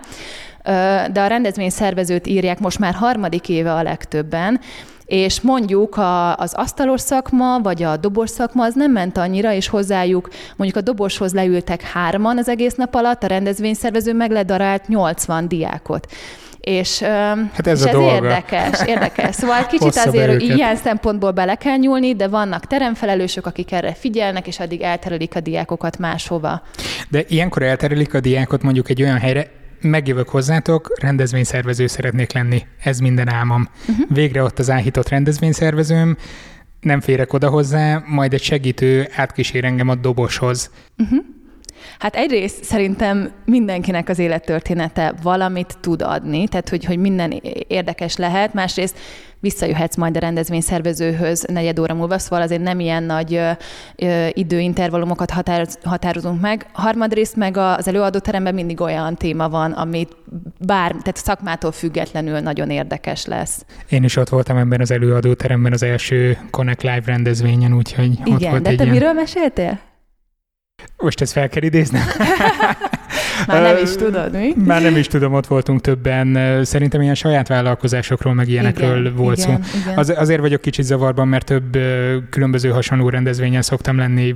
De 1.12 1.20
a 1.20 1.26
rendezvény 1.26 1.70
szervezőt 1.70 2.26
írják 2.26 2.58
most 2.58 2.78
már 2.78 2.94
harmadik 2.94 3.48
éve 3.48 3.72
a 3.72 3.82
legtöbben, 3.82 4.60
És 5.04 5.40
mondjuk 5.40 5.96
a, 5.96 6.36
az 6.36 6.54
asztalos 6.54 7.00
szakma, 7.00 7.58
vagy 7.62 7.82
a 7.82 7.96
dobos 7.96 8.30
szakma 8.30 8.64
az 8.64 8.74
nem 8.74 8.92
ment 8.92 9.16
annyira, 9.16 9.52
és 9.52 9.68
hozzájuk 9.68 10.28
mondjuk 10.56 10.78
a 10.78 10.90
doboshoz 10.90 11.32
leültek 11.32 11.82
hárman 11.82 12.38
az 12.38 12.48
egész 12.48 12.74
nap 12.74 12.94
alatt, 12.94 13.22
a 13.22 13.26
rendezvényszervező 13.26 14.14
meg 14.14 14.30
ledarált 14.30 14.88
80 14.88 15.48
diákot. 15.48 16.06
És, 16.62 17.00
hát 17.00 17.66
ez, 17.66 17.80
és 17.80 17.86
ez 17.86 17.98
érdekes, 17.98 18.80
érdekes. 18.86 19.34
Szóval 19.34 19.66
kicsit 19.66 19.96
azért 19.96 20.40
ilyen 20.40 20.76
szempontból 20.76 21.30
bele 21.30 21.54
kell 21.54 21.76
nyúlni, 21.76 22.14
de 22.14 22.28
vannak 22.28 22.66
teremfelelősök, 22.66 23.46
akik 23.46 23.72
erre 23.72 23.94
figyelnek, 23.94 24.46
és 24.46 24.58
addig 24.58 24.80
elterelik 24.80 25.36
a 25.36 25.40
diákokat 25.40 25.98
máshova. 25.98 26.62
De 27.08 27.24
ilyenkor 27.28 27.62
elterelik 27.62 28.14
a 28.14 28.20
diákot 28.20 28.62
mondjuk 28.62 28.88
egy 28.88 29.02
olyan 29.02 29.18
helyre, 29.18 29.50
megjövök 29.80 30.28
hozzátok, 30.28 30.92
rendezvényszervező 31.00 31.86
szeretnék 31.86 32.32
lenni. 32.32 32.62
Ez 32.82 32.98
minden 32.98 33.28
álmom. 33.28 33.68
Uh-huh. 33.88 34.06
Végre 34.08 34.42
ott 34.42 34.58
az 34.58 34.70
áhított 34.70 35.08
rendezvényszervezőm, 35.08 36.16
nem 36.80 37.00
férek 37.00 37.32
oda 37.32 37.48
hozzá, 37.48 38.02
majd 38.06 38.32
egy 38.32 38.42
segítő 38.42 39.08
átkísér 39.16 39.64
engem 39.64 39.88
a 39.88 39.94
doboshoz. 39.94 40.70
Uh-huh. 40.98 41.24
Hát 42.02 42.16
egyrészt 42.16 42.64
szerintem 42.64 43.30
mindenkinek 43.44 44.08
az 44.08 44.18
élettörténete 44.18 45.14
valamit 45.22 45.76
tud 45.80 46.02
adni, 46.02 46.48
tehát 46.48 46.68
hogy, 46.68 46.84
hogy 46.84 46.98
minden 46.98 47.42
érdekes 47.68 48.16
lehet, 48.16 48.54
másrészt 48.54 48.98
visszajöhetsz 49.40 49.96
majd 49.96 50.16
a 50.16 50.20
rendezvényszervezőhöz 50.20 51.44
negyed 51.52 51.78
óra 51.78 51.94
múlva, 51.94 52.18
szóval 52.18 52.42
azért 52.42 52.62
nem 52.62 52.80
ilyen 52.80 53.02
nagy 53.02 53.34
ö, 53.96 54.26
időintervallumokat 54.32 55.30
határoz, 55.30 55.78
határozunk 55.82 56.40
meg. 56.40 56.66
Harmadrészt 56.72 57.36
meg 57.36 57.56
az 57.56 57.88
előadóteremben 57.88 58.54
mindig 58.54 58.80
olyan 58.80 59.16
téma 59.16 59.48
van, 59.48 59.72
amit 59.72 60.16
bár, 60.58 60.90
tehát 60.90 61.16
szakmától 61.16 61.72
függetlenül 61.72 62.38
nagyon 62.38 62.70
érdekes 62.70 63.26
lesz. 63.26 63.64
Én 63.88 64.04
is 64.04 64.16
ott 64.16 64.28
voltam 64.28 64.56
ebben 64.56 64.80
az 64.80 64.90
előadóteremben 64.90 65.72
az 65.72 65.82
első 65.82 66.38
Connect 66.50 66.82
Live 66.82 67.02
rendezvényen, 67.04 67.74
úgyhogy 67.74 68.18
Igen, 68.24 68.34
ott 68.34 68.42
volt 68.42 68.62
de 68.62 68.74
te 68.74 68.82
ilyen... 68.82 68.88
miről 68.88 69.12
meséltél? 69.12 69.80
Most 70.96 71.20
ezt 71.20 71.32
fel 71.32 71.48
kell 71.48 71.62
idéznem? 71.62 72.02
Már 73.46 73.62
nem 73.62 73.82
is 73.82 73.94
tudod, 73.94 74.32
mi? 74.32 74.52
Már 74.64 74.82
nem 74.82 74.96
is 74.96 75.06
tudom, 75.06 75.32
ott 75.32 75.46
voltunk 75.46 75.80
többen. 75.80 76.38
Szerintem 76.64 77.00
ilyen 77.00 77.14
saját 77.14 77.48
vállalkozásokról, 77.48 78.34
meg 78.34 78.48
ilyenekről 78.48 79.00
igen, 79.00 79.16
volt 79.16 79.38
igen, 79.38 79.62
szó. 79.62 79.78
Igen. 79.78 79.98
Az, 79.98 80.12
azért 80.16 80.40
vagyok 80.40 80.60
kicsit 80.60 80.84
zavarban, 80.84 81.28
mert 81.28 81.46
több 81.46 81.78
különböző 82.30 82.68
hasonló 82.68 83.08
rendezvényen 83.08 83.62
szoktam 83.62 83.96
lenni, 83.96 84.34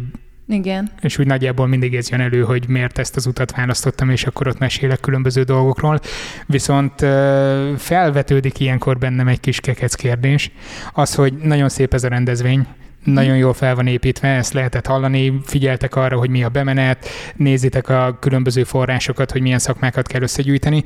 igen. 0.49 0.91
És 1.01 1.19
úgy 1.19 1.27
nagyjából 1.27 1.67
mindig 1.67 1.95
ez 1.95 2.09
jön 2.09 2.21
elő, 2.21 2.43
hogy 2.43 2.69
miért 2.69 2.99
ezt 2.99 3.17
az 3.17 3.27
utat 3.27 3.57
választottam, 3.57 4.11
és 4.11 4.25
akkor 4.25 4.49
ott 4.49 4.59
mesélek 4.59 5.01
különböző 5.01 5.43
dolgokról. 5.43 6.01
Viszont 6.47 6.93
felvetődik 7.77 8.61
ilyenkor 8.61 8.99
bennem 8.99 9.29
egy 9.29 9.41
kis 9.41 9.61
kekec 9.61 9.95
kérdés. 9.95 10.51
Az, 10.93 11.15
hogy 11.15 11.33
nagyon 11.33 11.69
szép 11.69 11.95
ez 11.95 12.05
a 12.05 12.09
rendezvény, 12.09 12.67
nagyon 13.07 13.37
jól 13.37 13.55
fel 13.55 13.75
van 13.75 13.87
építve, 13.87 14.29
ezt 14.29 14.53
lehetett 14.53 14.87
hallani, 14.87 15.41
figyeltek 15.45 15.95
arra, 15.97 16.19
hogy 16.19 16.31
mi 16.31 16.45
a 16.45 16.49
bemenet, 16.49 17.09
nézitek 17.37 17.89
a 17.89 18.17
különböző 18.21 18.65
forrásokat, 18.65 19.31
hogy 19.31 19.43
milyen 19.43 19.59
szakmákat 19.59 20.07
kell 20.07 20.23
összegyűjteni. 20.23 20.83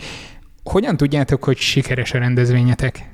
Hogyan 0.62 0.96
tudjátok, 0.96 1.44
hogy 1.44 1.56
sikeres 1.56 2.14
a 2.14 2.18
rendezvényetek? 2.18 3.08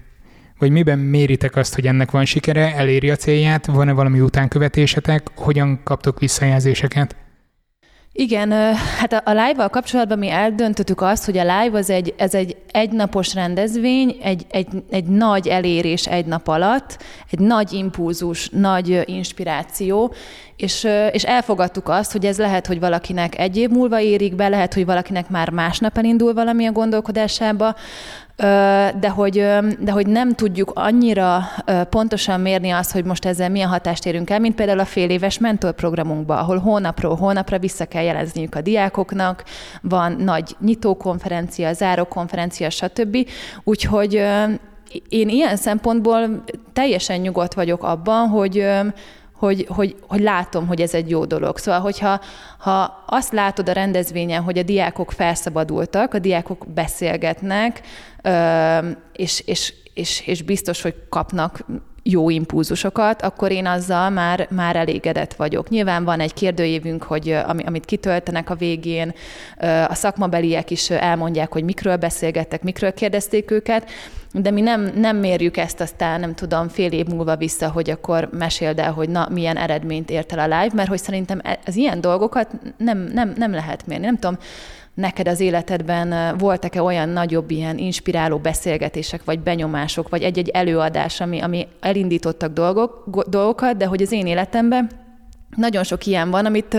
Vagy 0.58 0.70
miben 0.70 0.98
méritek 0.98 1.56
azt, 1.56 1.74
hogy 1.74 1.86
ennek 1.86 2.10
van 2.10 2.24
sikere, 2.24 2.74
eléri 2.74 3.10
a 3.10 3.16
célját, 3.16 3.66
van-e 3.66 3.92
valami 3.92 4.20
utánkövetésetek, 4.20 5.30
hogyan 5.34 5.80
kaptok 5.82 6.18
visszajelzéseket? 6.18 7.16
Igen, 8.18 8.52
hát 8.74 9.12
a, 9.12 9.30
live-val 9.30 9.68
kapcsolatban 9.68 10.18
mi 10.18 10.30
eldöntöttük 10.30 11.00
azt, 11.00 11.24
hogy 11.24 11.38
a 11.38 11.42
live 11.42 11.78
az 11.78 11.90
egy, 11.90 12.14
ez 12.16 12.34
egy 12.34 12.56
egynapos 12.70 13.34
rendezvény, 13.34 14.16
egy, 14.22 14.46
egy, 14.50 14.68
egy 14.90 15.04
nagy 15.04 15.48
elérés 15.48 16.06
egy 16.06 16.26
nap 16.26 16.48
alatt, 16.48 17.02
egy 17.30 17.38
nagy 17.38 17.72
impulzus, 17.72 18.48
nagy 18.48 19.02
inspiráció, 19.04 20.14
és, 20.56 20.88
és 21.10 21.24
elfogadtuk 21.24 21.88
azt, 21.88 22.12
hogy 22.12 22.24
ez 22.24 22.38
lehet, 22.38 22.66
hogy 22.66 22.80
valakinek 22.80 23.38
egy 23.38 23.56
év 23.56 23.70
múlva 23.70 24.00
érik 24.00 24.34
be, 24.34 24.48
lehet, 24.48 24.74
hogy 24.74 24.86
valakinek 24.86 25.28
már 25.28 25.50
másnap 25.50 25.98
elindul 25.98 26.34
valami 26.34 26.66
a 26.66 26.72
gondolkodásába, 26.72 27.74
de 29.00 29.08
hogy, 29.14 29.34
de 29.80 29.90
hogy 29.90 30.06
nem 30.06 30.32
tudjuk 30.32 30.72
annyira 30.74 31.42
pontosan 31.90 32.40
mérni 32.40 32.70
azt, 32.70 32.92
hogy 32.92 33.04
most 33.04 33.24
ezzel 33.24 33.48
milyen 33.48 33.68
hatást 33.68 34.06
érünk 34.06 34.30
el, 34.30 34.38
mint 34.38 34.54
például 34.54 34.78
a 34.78 34.84
fél 34.84 35.10
éves 35.10 35.38
mentorprogramunkban, 35.38 36.38
ahol 36.38 36.58
hónapról 36.58 37.16
hónapra 37.16 37.58
vissza 37.58 37.84
kell 37.84 38.02
jelezniük 38.02 38.54
a 38.54 38.60
diákoknak, 38.60 39.44
van 39.82 40.12
nagy 40.12 40.56
nyitókonferencia, 40.60 41.72
zárókonferencia, 41.72 42.70
stb. 42.70 43.16
Úgyhogy 43.64 44.14
én 45.08 45.28
ilyen 45.28 45.56
szempontból 45.56 46.44
teljesen 46.72 47.20
nyugodt 47.20 47.54
vagyok 47.54 47.82
abban, 47.82 48.28
hogy 48.28 48.66
hogy, 49.38 49.66
hogy, 49.68 49.96
hogy 50.08 50.20
látom, 50.20 50.66
hogy 50.66 50.80
ez 50.80 50.94
egy 50.94 51.10
jó 51.10 51.24
dolog. 51.24 51.58
Szóval, 51.58 51.80
hogyha 51.80 52.20
ha 52.58 53.04
azt 53.06 53.32
látod 53.32 53.68
a 53.68 53.72
rendezvényen, 53.72 54.42
hogy 54.42 54.58
a 54.58 54.62
diákok 54.62 55.12
felszabadultak, 55.12 56.14
a 56.14 56.18
diákok 56.18 56.66
beszélgetnek, 56.74 57.80
és, 59.12 59.42
és, 59.46 59.74
és, 59.94 60.26
és 60.26 60.42
biztos, 60.42 60.82
hogy 60.82 60.94
kapnak 61.08 61.64
jó 62.08 62.30
impulzusokat, 62.30 63.22
akkor 63.22 63.50
én 63.50 63.66
azzal 63.66 64.10
már, 64.10 64.48
már 64.50 64.76
elégedett 64.76 65.34
vagyok. 65.34 65.68
Nyilván 65.68 66.04
van 66.04 66.20
egy 66.20 66.34
kérdőjévünk, 66.34 67.02
hogy 67.02 67.38
amit 67.64 67.84
kitöltenek 67.84 68.50
a 68.50 68.54
végén, 68.54 69.14
a 69.88 69.94
szakmabeliek 69.94 70.70
is 70.70 70.90
elmondják, 70.90 71.52
hogy 71.52 71.64
mikről 71.64 71.96
beszélgettek, 71.96 72.62
mikről 72.62 72.92
kérdezték 72.92 73.50
őket, 73.50 73.90
de 74.32 74.50
mi 74.50 74.60
nem, 74.60 74.90
nem 74.94 75.16
mérjük 75.16 75.56
ezt 75.56 75.80
aztán, 75.80 76.20
nem 76.20 76.34
tudom, 76.34 76.68
fél 76.68 76.92
év 76.92 77.06
múlva 77.06 77.36
vissza, 77.36 77.70
hogy 77.70 77.90
akkor 77.90 78.28
meséld 78.32 78.78
el, 78.78 78.92
hogy 78.92 79.08
na, 79.08 79.28
milyen 79.30 79.56
eredményt 79.56 80.10
ért 80.10 80.32
el 80.32 80.38
a 80.38 80.60
live, 80.60 80.74
mert 80.74 80.88
hogy 80.88 80.98
szerintem 80.98 81.40
e, 81.42 81.58
az 81.66 81.76
ilyen 81.76 82.00
dolgokat 82.00 82.48
nem, 82.76 82.98
nem, 82.98 83.32
nem 83.36 83.52
lehet 83.52 83.86
mérni. 83.86 84.04
Nem 84.04 84.18
tudom, 84.18 84.38
neked 84.96 85.28
az 85.28 85.40
életedben 85.40 86.38
voltak-e 86.38 86.82
olyan 86.82 87.08
nagyobb 87.08 87.50
ilyen 87.50 87.78
inspiráló 87.78 88.38
beszélgetések, 88.38 89.24
vagy 89.24 89.40
benyomások, 89.40 90.08
vagy 90.08 90.22
egy-egy 90.22 90.48
előadás, 90.48 91.20
ami, 91.20 91.40
ami 91.40 91.66
elindítottak 91.80 92.52
dolgok, 92.52 93.24
dolgokat, 93.28 93.76
de 93.76 93.86
hogy 93.86 94.02
az 94.02 94.12
én 94.12 94.26
életemben 94.26 94.90
nagyon 95.56 95.84
sok 95.84 96.06
ilyen 96.06 96.30
van, 96.30 96.46
amit, 96.46 96.76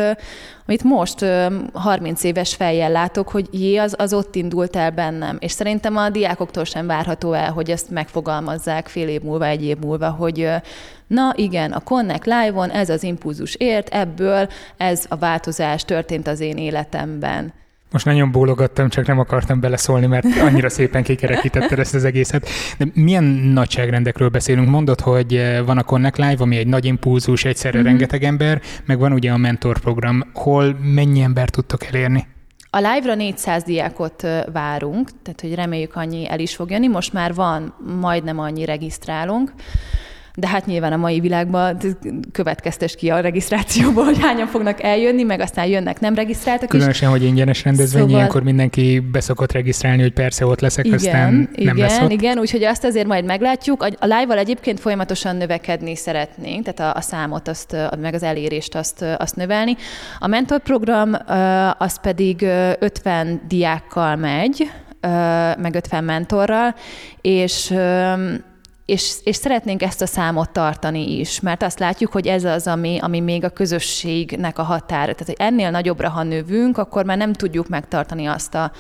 amit 0.66 0.84
most 0.84 1.26
30 1.74 2.24
éves 2.24 2.56
fejjel 2.56 2.92
látok, 2.92 3.30
hogy 3.30 3.48
jé, 3.52 3.78
az, 3.78 3.96
az 3.98 4.14
ott 4.14 4.36
indult 4.36 4.76
el 4.76 4.92
bennem. 4.92 5.38
És 5.40 5.52
szerintem 5.52 5.98
a 5.98 6.10
diákoktól 6.10 6.64
sem 6.64 6.88
várható 6.88 7.34
el, 7.34 7.52
hogy 7.52 7.72
ezt 7.72 7.90
megfogalmazzák 7.90 8.88
fél 8.88 9.08
év 9.08 9.22
múlva, 9.22 9.46
egy 9.46 9.64
év 9.64 9.78
múlva, 9.78 10.10
hogy 10.10 10.50
na 11.08 11.34
igen, 11.36 11.72
a 11.72 11.80
Connect 11.80 12.26
Live-on 12.26 12.70
ez 12.70 12.90
az 12.90 13.04
impulzus 13.04 13.56
ért, 13.56 13.90
ebből 13.90 14.50
ez 14.78 15.06
a 15.10 15.16
változás 15.16 15.86
történt 15.86 16.28
az 16.28 16.40
én 16.40 16.58
életemben. 16.58 17.54
Most 17.92 18.06
nagyon 18.06 18.32
bólogattam, 18.32 18.90
csak 18.90 19.06
nem 19.08 19.20
akartam 19.20 19.60
beleszólni, 19.60 20.06
mert 20.06 20.26
annyira 20.42 20.70
szépen 20.70 21.04
kikerekítetted 21.04 21.80
ezt 21.80 21.96
az 21.96 22.04
egészet. 22.04 22.50
De 22.78 22.86
milyen 22.94 23.24
nagyságrendekről 23.24 24.30
beszélünk? 24.30 24.70
Mondod, 24.70 25.00
hogy 25.00 25.36
eh, 25.36 25.66
van 25.66 25.78
a 25.78 25.84
Connect 25.84 26.18
Live, 26.18 26.44
ami 26.44 26.58
egy 26.58 26.68
nagy 26.68 26.86
impulzus, 26.86 27.46
egyszerre 27.46 27.78
mm-hmm. 27.78 27.88
rengeteg 27.88 28.24
ember, 28.24 28.62
meg 28.86 29.00
van 29.00 29.12
ugye 29.12 29.32
a 29.32 29.38
mentor 29.38 29.80
program. 29.80 30.24
Hol 30.34 30.78
mennyi 30.82 31.22
ember 31.22 31.50
tudtok 31.50 31.86
elérni? 31.86 32.28
A 32.70 32.78
live-ra 32.78 33.16
400 33.16 33.64
diákot 33.64 34.28
várunk, 34.52 35.10
tehát 35.24 35.42
hogy 35.42 35.56
reméljük 35.56 35.96
annyi 35.96 36.30
el 36.30 36.40
is 36.40 36.56
fog 36.56 36.72
jönni. 36.72 36.88
Most 36.88 37.14
már 37.14 37.34
van 37.34 37.74
majdnem 38.00 38.40
annyi 38.40 38.66
regisztrálunk 38.66 39.54
de 40.40 40.48
hát 40.48 40.66
nyilván 40.66 40.94
a 40.94 40.98
mai 40.98 41.20
világban 41.20 41.78
következtes 42.32 42.96
ki 42.96 43.10
a 43.10 43.20
regisztrációból, 43.20 44.04
hogy 44.04 44.20
hányan 44.22 44.48
fognak 44.48 44.84
eljönni, 44.84 45.24
meg 45.24 45.40
aztán 45.40 45.66
jönnek, 45.66 46.00
nem 46.00 46.16
regisztráltak 46.16 46.70
Különösen, 46.70 47.10
is. 47.10 47.16
hogy 47.18 47.24
ingyenes 47.28 47.64
rendezvény, 47.64 48.02
szóval... 48.02 48.18
ilyenkor 48.18 48.44
mindenki 48.44 49.00
beszokott 49.12 49.52
regisztrálni, 49.52 50.02
hogy 50.02 50.14
persze 50.14 50.46
ott 50.46 50.60
leszek, 50.60 50.86
igen, 50.86 50.98
aztán 50.98 51.34
nem 51.34 51.50
igen, 51.56 51.76
lesz 51.76 52.00
ott. 52.00 52.12
Igen, 52.12 52.40
úgyhogy 52.40 52.64
azt 52.64 52.84
azért 52.84 53.08
majd 53.08 53.26
meglátjuk. 53.26 53.84
A 53.84 54.06
live-val 54.06 54.38
egyébként 54.38 54.80
folyamatosan 54.80 55.36
növekedni 55.36 55.96
szeretnénk, 55.96 56.66
tehát 56.66 56.96
a, 56.96 56.98
a 56.98 57.02
számot, 57.02 57.48
azt, 57.48 57.76
meg 58.00 58.14
az 58.14 58.24
elérést 58.24 58.76
azt, 58.76 59.06
azt 59.18 59.36
növelni. 59.36 59.76
A 60.20 60.28
mentorprogram 60.28 61.14
az 61.78 62.00
pedig 62.02 62.42
50 62.80 63.42
diákkal 63.48 64.16
megy, 64.16 64.70
meg 65.58 65.76
50 65.76 66.04
mentorral, 66.04 66.76
és 67.22 67.74
és, 68.88 69.16
és 69.24 69.36
szeretnénk 69.36 69.82
ezt 69.82 70.02
a 70.02 70.06
számot 70.06 70.50
tartani 70.50 71.20
is, 71.20 71.40
mert 71.40 71.64
azt 71.64 71.80
látjuk, 71.80 72.12
hogy 72.12 72.28
ez 72.28 72.44
az, 72.44 72.68
ami, 72.68 72.98
ami 73.02 73.20
még 73.20 73.44
a 73.44 73.50
közösségnek 73.50 74.58
a 74.58 74.64
határa. 74.64 75.14
Tehát, 75.14 75.26
hogy 75.26 75.36
ennél 75.38 75.70
nagyobbra, 75.70 76.10
ha 76.10 76.24
növünk, 76.24 76.78
akkor 76.78 77.06
már 77.06 77.18
nem 77.18 77.34
tudjuk 77.34 77.68
megtartani 77.68 78.26
azt 78.26 78.56
a, 78.56 78.72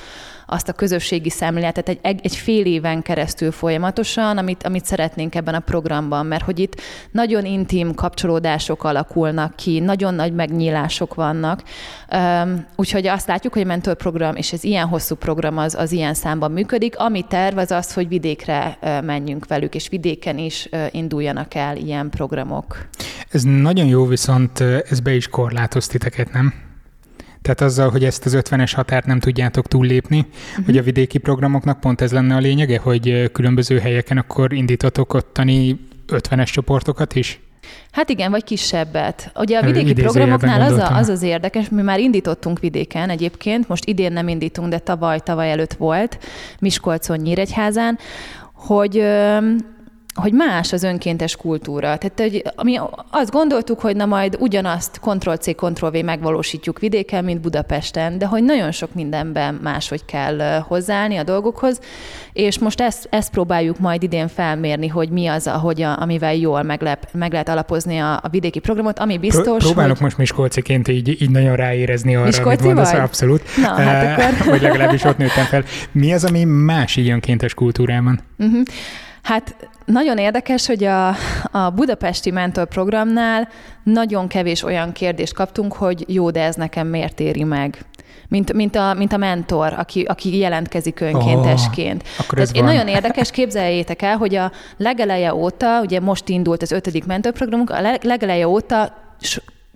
azt 0.49 0.69
a 0.69 0.73
közösségi 0.73 1.29
szemléletet 1.29 1.89
egy, 1.89 1.99
egy 2.01 2.35
fél 2.35 2.65
éven 2.65 3.01
keresztül 3.01 3.51
folyamatosan, 3.51 4.37
amit, 4.37 4.63
amit 4.63 4.85
szeretnénk 4.85 5.35
ebben 5.35 5.53
a 5.53 5.59
programban, 5.59 6.25
mert 6.25 6.43
hogy 6.43 6.59
itt 6.59 6.81
nagyon 7.11 7.45
intim 7.45 7.93
kapcsolódások 7.93 8.83
alakulnak 8.83 9.55
ki, 9.55 9.79
nagyon 9.79 10.13
nagy 10.13 10.33
megnyílások 10.33 11.13
vannak, 11.13 11.63
úgyhogy 12.75 13.07
azt 13.07 13.27
látjuk, 13.27 13.53
hogy 13.53 13.61
a 13.61 13.65
mentorprogram, 13.65 14.35
és 14.35 14.53
ez 14.53 14.63
ilyen 14.63 14.87
hosszú 14.87 15.15
program 15.15 15.57
az, 15.57 15.75
az 15.75 15.91
ilyen 15.91 16.13
számban 16.13 16.51
működik. 16.51 16.97
Ami 16.97 17.25
terv 17.27 17.57
az 17.57 17.71
az, 17.71 17.93
hogy 17.93 18.07
vidékre 18.07 18.77
menjünk 19.03 19.47
velük, 19.47 19.75
és 19.75 19.89
vidéken 19.89 20.37
is 20.37 20.69
induljanak 20.91 21.53
el 21.53 21.77
ilyen 21.77 22.09
programok. 22.09 22.87
Ez 23.29 23.43
nagyon 23.43 23.85
jó, 23.85 24.05
viszont 24.05 24.59
ez 24.89 24.99
be 24.99 25.13
is 25.13 25.27
korlátoz 25.27 25.87
titeket, 25.87 26.31
nem? 26.31 26.53
Tehát 27.41 27.61
azzal, 27.61 27.89
hogy 27.89 28.03
ezt 28.03 28.25
az 28.25 28.37
50-es 28.37 28.71
határt 28.75 29.05
nem 29.05 29.19
tudjátok 29.19 29.67
túllépni, 29.67 30.19
uh-huh. 30.19 30.65
hogy 30.65 30.77
a 30.77 30.81
vidéki 30.81 31.17
programoknak 31.17 31.79
pont 31.79 32.01
ez 32.01 32.11
lenne 32.11 32.35
a 32.35 32.39
lényege, 32.39 32.79
hogy 32.79 33.31
különböző 33.31 33.79
helyeken 33.79 34.17
akkor 34.17 34.53
indítatok 34.53 35.13
ottani 35.13 35.79
50-es 36.07 36.51
csoportokat 36.51 37.15
is? 37.15 37.39
Hát 37.91 38.09
igen, 38.09 38.31
vagy 38.31 38.43
kisebbet. 38.43 39.31
Ugye 39.35 39.57
a 39.57 39.65
vidéki 39.65 39.93
programoknál 39.93 40.61
az, 40.61 40.77
a, 40.77 40.95
az 40.95 41.07
az 41.09 41.21
érdekes, 41.21 41.69
mi 41.69 41.81
már 41.81 41.99
indítottunk 41.99 42.59
vidéken 42.59 43.09
egyébként, 43.09 43.67
most 43.67 43.85
idén 43.85 44.11
nem 44.11 44.27
indítunk, 44.27 44.69
de 44.69 44.77
tavaly, 44.77 45.19
tavaly 45.19 45.51
előtt 45.51 45.73
volt 45.73 46.17
Miskolcon, 46.59 47.17
Nyíregyházán, 47.17 47.97
hogy 48.53 49.03
hogy 50.17 50.33
más 50.33 50.73
az 50.73 50.83
önkéntes 50.83 51.35
kultúra. 51.35 51.97
Tehát, 51.97 52.19
hogy 52.19 52.43
mi 52.63 52.79
azt 53.11 53.31
gondoltuk, 53.31 53.79
hogy 53.79 53.95
na 53.95 54.05
majd 54.05 54.37
ugyanazt 54.39 54.99
Ctrl-C, 54.99 55.55
Ctrl-V 55.55 56.03
megvalósítjuk 56.03 56.79
vidéken, 56.79 57.23
mint 57.23 57.41
Budapesten, 57.41 58.17
de 58.17 58.25
hogy 58.25 58.43
nagyon 58.43 58.71
sok 58.71 58.93
mindenben 58.93 59.59
máshogy 59.63 60.05
kell 60.05 60.59
hozzáállni 60.67 61.17
a 61.17 61.23
dolgokhoz, 61.23 61.79
és 62.33 62.59
most 62.59 62.81
ezt, 62.81 63.07
ezt 63.11 63.31
próbáljuk 63.31 63.79
majd 63.79 64.03
idén 64.03 64.27
felmérni, 64.27 64.87
hogy 64.87 65.09
mi 65.09 65.27
az, 65.27 65.47
ahogy 65.47 65.81
a, 65.81 66.01
amivel 66.01 66.35
jól 66.35 66.63
meg, 66.63 66.81
lehet, 66.81 67.07
meg 67.13 67.31
lehet 67.31 67.49
alapozni 67.49 67.97
a, 67.97 68.13
a 68.13 68.27
vidéki 68.31 68.59
programot, 68.59 68.99
ami 68.99 69.17
biztos, 69.17 69.63
Próbálok 69.63 69.91
hogy... 69.91 70.01
most 70.01 70.17
Miskolciként 70.17 70.87
így, 70.87 71.21
így 71.21 71.29
nagyon 71.29 71.55
ráérezni 71.55 72.15
arra, 72.15 72.25
Miskolci 72.25 72.49
amit 72.49 72.61
mondasz, 72.61 72.91
vagy? 72.91 73.01
abszolút. 73.01 73.41
Na, 73.57 73.67
hát 73.67 74.19
akkor... 74.19 74.47
vagy 74.53 74.61
legalábbis 74.61 75.03
ott 75.03 75.17
nőttem 75.17 75.45
fel. 75.45 75.63
Mi 75.91 76.13
az, 76.13 76.23
ami 76.23 76.43
más 76.43 76.95
így 76.95 77.09
önkéntes 77.09 77.53
kultúrában? 77.53 78.19
Uh-huh. 78.37 78.61
Hát 79.23 79.69
nagyon 79.85 80.17
érdekes, 80.17 80.67
hogy 80.67 80.83
a, 80.83 81.07
a 81.51 81.69
budapesti 81.75 82.31
mentorprogramnál 82.31 83.47
nagyon 83.83 84.27
kevés 84.27 84.63
olyan 84.63 84.91
kérdést 84.91 85.33
kaptunk, 85.33 85.73
hogy 85.73 86.03
jó, 86.07 86.29
de 86.31 86.43
ez 86.43 86.55
nekem 86.55 86.87
miért 86.87 87.19
éri 87.19 87.43
meg 87.43 87.85
mint, 88.27 88.53
mint, 88.53 88.75
a, 88.75 88.93
mint 88.93 89.13
a 89.13 89.17
mentor, 89.17 89.73
aki, 89.77 90.01
aki 90.03 90.37
jelentkezik 90.37 90.99
önkéntesként. 90.99 92.03
Oh, 92.03 92.23
akkor 92.25 92.39
ez 92.39 92.51
nagyon 92.51 92.87
érdekes, 92.87 93.31
képzeljétek 93.31 94.01
el, 94.01 94.17
hogy 94.17 94.35
a 94.35 94.51
legeleje 94.77 95.33
óta, 95.33 95.81
ugye 95.81 95.99
most 95.99 96.29
indult 96.29 96.61
az 96.61 96.71
ötödik 96.71 97.05
mentorprogramunk, 97.05 97.69
a 97.69 97.97
legeleje 98.01 98.47
óta 98.47 98.93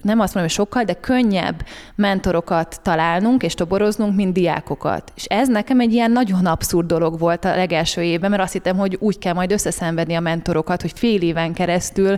nem 0.03 0.19
azt 0.19 0.33
mondom, 0.33 0.53
hogy 0.55 0.65
sokkal, 0.65 0.83
de 0.83 0.93
könnyebb 0.93 1.65
mentorokat 1.95 2.79
találnunk 2.83 3.43
és 3.43 3.53
toboroznunk, 3.53 4.15
mint 4.15 4.33
diákokat. 4.33 5.11
És 5.15 5.25
ez 5.25 5.47
nekem 5.47 5.79
egy 5.79 5.93
ilyen 5.93 6.11
nagyon 6.11 6.45
abszurd 6.45 6.87
dolog 6.87 7.19
volt 7.19 7.45
a 7.45 7.55
legelső 7.55 8.01
évben, 8.01 8.29
mert 8.29 8.41
azt 8.41 8.53
hittem, 8.53 8.77
hogy 8.77 8.97
úgy 8.99 9.17
kell 9.17 9.33
majd 9.33 9.51
összeszenvedni 9.51 10.15
a 10.15 10.19
mentorokat, 10.19 10.81
hogy 10.81 10.91
fél 10.95 11.21
éven 11.21 11.53
keresztül 11.53 12.17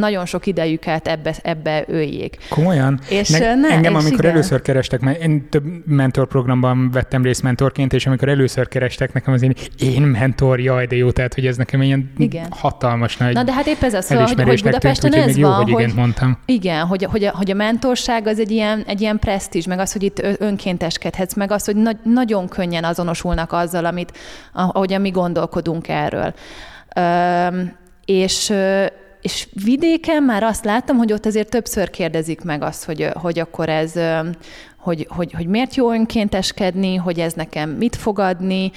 nagyon 0.00 0.26
sok 0.26 0.46
idejüket 0.46 1.08
ebbe, 1.08 1.34
ebbe 1.42 1.84
öljék. 1.88 2.36
Komolyan? 2.48 3.00
És 3.08 3.28
ne, 3.28 3.54
ne, 3.54 3.68
engem, 3.68 3.92
és 3.92 4.00
amikor 4.00 4.24
igen. 4.24 4.30
először 4.30 4.62
kerestek, 4.62 5.00
mert 5.00 5.22
én 5.22 5.48
több 5.48 5.64
mentorprogramban 5.86 6.90
vettem 6.90 7.22
részt 7.22 7.42
mentorként, 7.42 7.92
és 7.92 8.06
amikor 8.06 8.28
először 8.28 8.68
kerestek 8.68 9.12
nekem 9.12 9.32
az 9.32 9.42
én, 9.42 9.54
én 9.78 10.02
mentor, 10.02 10.60
jaj, 10.60 10.86
de 10.86 10.96
jó, 10.96 11.10
tehát 11.10 11.34
hogy 11.34 11.46
ez 11.46 11.56
nekem 11.56 11.82
ilyen 11.82 12.12
igen. 12.18 12.46
hatalmas 12.50 13.16
nagy 13.16 13.34
Na 13.34 13.42
de 13.42 13.52
hát 13.52 13.66
épp 13.66 13.82
ez 13.82 13.94
az, 13.94 14.08
hogy, 14.08 14.42
hogy 14.42 14.62
Budapesten 14.62 15.10
tűnt, 15.10 15.28
ez 15.28 15.38
van, 15.38 15.68
jó, 15.68 15.74
hogy, 15.74 15.84
hogy 15.84 15.94
mondtam. 15.94 16.38
Igen, 16.44 16.86
hogy, 16.86 17.04
hogy, 17.04 17.24
a, 17.24 17.36
hogy 17.36 17.50
a 17.50 17.54
mentorság 17.54 18.26
az 18.26 18.38
egy 18.38 18.50
ilyen, 18.50 18.82
egy 18.86 19.00
ilyen 19.00 19.18
presztízs, 19.18 19.66
meg 19.66 19.78
az, 19.78 19.92
hogy 19.92 20.02
itt 20.02 20.22
önkénteskedhetsz, 20.38 21.34
meg 21.34 21.50
az, 21.50 21.64
hogy 21.64 21.76
na- 21.76 22.00
nagyon 22.02 22.48
könnyen 22.48 22.84
azonosulnak 22.84 23.52
azzal, 23.52 23.84
amit, 23.84 24.18
ahogyan 24.52 25.00
mi 25.00 25.10
gondolkodunk 25.10 25.88
erről. 25.88 26.34
Ö, 26.96 27.46
és 28.04 28.52
és 29.22 29.48
vidéken 29.64 30.22
már 30.22 30.42
azt 30.42 30.64
láttam, 30.64 30.96
hogy 30.96 31.12
ott 31.12 31.26
azért 31.26 31.50
többször 31.50 31.90
kérdezik 31.90 32.40
meg 32.40 32.62
azt, 32.62 32.84
hogy, 32.84 33.08
hogy 33.14 33.38
akkor 33.38 33.68
ez, 33.68 33.92
hogy, 34.76 35.06
hogy, 35.08 35.32
hogy 35.32 35.46
miért 35.46 35.74
jó 35.74 35.92
önkénteskedni, 35.92 36.96
hogy 36.96 37.20
ez 37.20 37.32
nekem 37.32 37.70
mit 37.70 37.96
fogadni, 37.96 38.70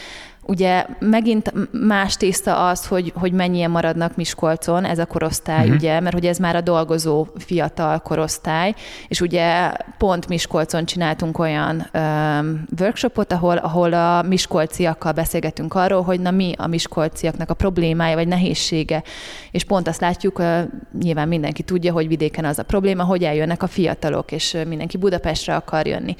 Ugye 0.45 0.85
megint 0.99 1.53
más 1.71 2.17
tészta 2.17 2.67
az, 2.67 2.87
hogy, 2.87 3.13
hogy 3.15 3.31
mennyien 3.31 3.71
maradnak 3.71 4.15
Miskolcon, 4.15 4.85
ez 4.85 4.99
a 4.99 5.05
korosztály, 5.05 5.63
uh-huh. 5.63 5.75
ugye, 5.75 5.99
mert 5.99 6.13
hogy 6.13 6.25
ez 6.25 6.37
már 6.37 6.55
a 6.55 6.61
dolgozó 6.61 7.27
fiatal 7.37 7.99
korosztály, 7.99 8.75
és 9.07 9.21
ugye 9.21 9.71
pont 9.97 10.27
Miskolcon 10.27 10.85
csináltunk 10.85 11.39
olyan 11.39 11.89
um, 11.93 12.63
workshopot, 12.79 13.33
ahol, 13.33 13.57
ahol 13.57 13.93
a 13.93 14.21
miskolciakkal 14.21 15.11
beszélgetünk 15.11 15.73
arról, 15.73 16.01
hogy 16.01 16.19
na 16.19 16.31
mi 16.31 16.53
a 16.57 16.67
miskolciaknak 16.67 17.49
a 17.49 17.53
problémája, 17.53 18.15
vagy 18.15 18.27
nehézsége, 18.27 19.03
és 19.51 19.63
pont 19.63 19.87
azt 19.87 20.01
látjuk, 20.01 20.39
uh, 20.39 20.59
nyilván 20.99 21.27
mindenki 21.27 21.63
tudja, 21.63 21.93
hogy 21.93 22.07
vidéken 22.07 22.45
az 22.45 22.59
a 22.59 22.63
probléma, 22.63 23.03
hogy 23.03 23.23
eljönnek 23.23 23.63
a 23.63 23.67
fiatalok, 23.67 24.31
és 24.31 24.57
mindenki 24.67 24.97
Budapestre 24.97 25.55
akar 25.55 25.87
jönni. 25.87 26.15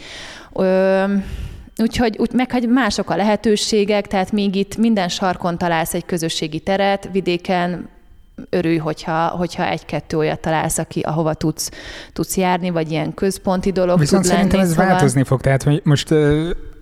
Um, 0.51 1.23
Úgyhogy 1.77 2.17
úgy, 2.17 2.31
meg 2.33 2.51
hogy 2.51 2.69
mások 2.69 3.09
a 3.09 3.15
lehetőségek, 3.15 4.07
tehát 4.07 4.31
még 4.31 4.55
itt 4.55 4.77
minden 4.77 5.09
sarkon 5.09 5.57
találsz 5.57 5.93
egy 5.93 6.05
közösségi 6.05 6.59
teret, 6.59 7.09
vidéken 7.11 7.89
örülj, 8.49 8.77
hogyha, 8.77 9.27
hogyha 9.27 9.67
egy-kettő 9.67 10.17
olyat 10.17 10.39
találsz, 10.39 10.77
aki, 10.77 10.99
ahova 10.99 11.33
tudsz, 11.33 11.71
tudsz 12.13 12.37
járni, 12.37 12.69
vagy 12.69 12.91
ilyen 12.91 13.13
központi 13.13 13.71
dolog 13.71 13.99
Viszont 13.99 14.21
tud 14.21 14.31
szerintem 14.31 14.57
lenni, 14.57 14.69
ez 14.69 14.75
szóval... 14.75 14.91
változni 14.91 15.23
fog, 15.23 15.41
tehát 15.41 15.63
hogy 15.63 15.81
most 15.83 16.13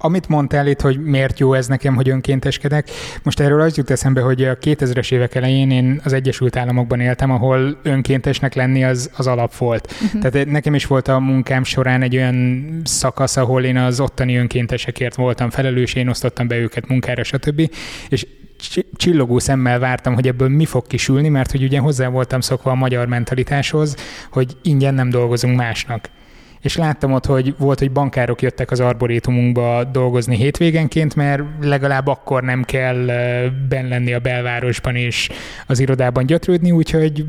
amit 0.03 0.27
mondtál 0.27 0.67
itt, 0.67 0.81
hogy 0.81 1.03
miért 1.03 1.39
jó 1.39 1.53
ez 1.53 1.67
nekem, 1.67 1.95
hogy 1.95 2.09
önkénteskedek, 2.09 2.89
most 3.23 3.39
erről 3.39 3.61
az 3.61 3.77
jut 3.77 3.89
eszembe, 3.89 4.21
hogy 4.21 4.43
a 4.43 4.57
2000-es 4.57 5.11
évek 5.11 5.35
elején 5.35 5.71
én 5.71 6.01
az 6.03 6.13
Egyesült 6.13 6.55
Államokban 6.55 6.99
éltem, 6.99 7.31
ahol 7.31 7.77
önkéntesnek 7.83 8.53
lenni 8.53 8.83
az, 8.83 9.09
az 9.17 9.27
alap 9.27 9.55
volt. 9.55 9.93
Uh-huh. 10.03 10.21
Tehát 10.21 10.47
nekem 10.47 10.75
is 10.75 10.85
volt 10.85 11.07
a 11.07 11.19
munkám 11.19 11.63
során 11.63 12.01
egy 12.01 12.15
olyan 12.15 12.65
szakasz, 12.83 13.37
ahol 13.37 13.63
én 13.63 13.77
az 13.77 13.99
ottani 13.99 14.35
önkéntesekért 14.37 15.15
voltam 15.15 15.49
felelős, 15.49 15.93
én 15.93 16.07
osztottam 16.07 16.47
be 16.47 16.57
őket 16.57 16.87
munkára, 16.87 17.23
stb. 17.23 17.71
És 18.09 18.25
csillogó 18.95 19.39
szemmel 19.39 19.79
vártam, 19.79 20.13
hogy 20.13 20.27
ebből 20.27 20.49
mi 20.49 20.65
fog 20.65 20.87
kisülni, 20.87 21.29
mert 21.29 21.51
hogy 21.51 21.63
ugye 21.63 21.79
hozzá 21.79 22.07
voltam 22.07 22.41
szokva 22.41 22.71
a 22.71 22.75
magyar 22.75 23.07
mentalitáshoz, 23.07 23.95
hogy 24.31 24.57
ingyen 24.61 24.93
nem 24.93 25.09
dolgozunk 25.09 25.55
másnak 25.55 26.09
és 26.61 26.77
láttam 26.77 27.11
ott, 27.11 27.25
hogy 27.25 27.55
volt, 27.57 27.79
hogy 27.79 27.91
bankárok 27.91 28.41
jöttek 28.41 28.71
az 28.71 28.79
arborétumunkba 28.79 29.83
dolgozni 29.83 30.35
hétvégenként, 30.35 31.15
mert 31.15 31.43
legalább 31.61 32.07
akkor 32.07 32.43
nem 32.43 32.63
kell 32.63 33.05
ben 33.69 33.87
lenni 33.87 34.13
a 34.13 34.19
belvárosban 34.19 34.95
és 34.95 35.29
az 35.67 35.79
irodában 35.79 36.25
gyötrődni, 36.25 36.71
úgyhogy 36.71 37.25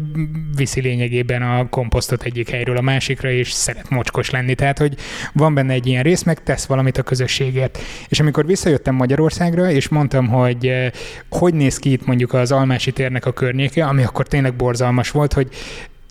viszi 0.56 0.80
lényegében 0.80 1.42
a 1.42 1.68
komposztot 1.68 2.22
egyik 2.22 2.50
helyről 2.50 2.76
a 2.76 2.80
másikra, 2.80 3.30
és 3.30 3.50
szeret 3.50 3.90
mocskos 3.90 4.30
lenni. 4.30 4.54
Tehát, 4.54 4.78
hogy 4.78 4.94
van 5.32 5.54
benne 5.54 5.72
egy 5.72 5.86
ilyen 5.86 6.02
rész, 6.02 6.22
meg 6.22 6.42
tesz 6.42 6.66
valamit 6.66 6.98
a 6.98 7.02
közösségért. 7.02 7.78
És 8.08 8.20
amikor 8.20 8.46
visszajöttem 8.46 8.94
Magyarországra, 8.94 9.70
és 9.70 9.88
mondtam, 9.88 10.28
hogy 10.28 10.90
hogy 11.30 11.54
néz 11.54 11.78
ki 11.78 11.92
itt 11.92 12.06
mondjuk 12.06 12.32
az 12.32 12.52
Almási 12.52 12.92
térnek 12.92 13.26
a 13.26 13.32
környéke, 13.32 13.84
ami 13.84 14.02
akkor 14.02 14.26
tényleg 14.26 14.54
borzalmas 14.54 15.10
volt, 15.10 15.32
hogy 15.32 15.48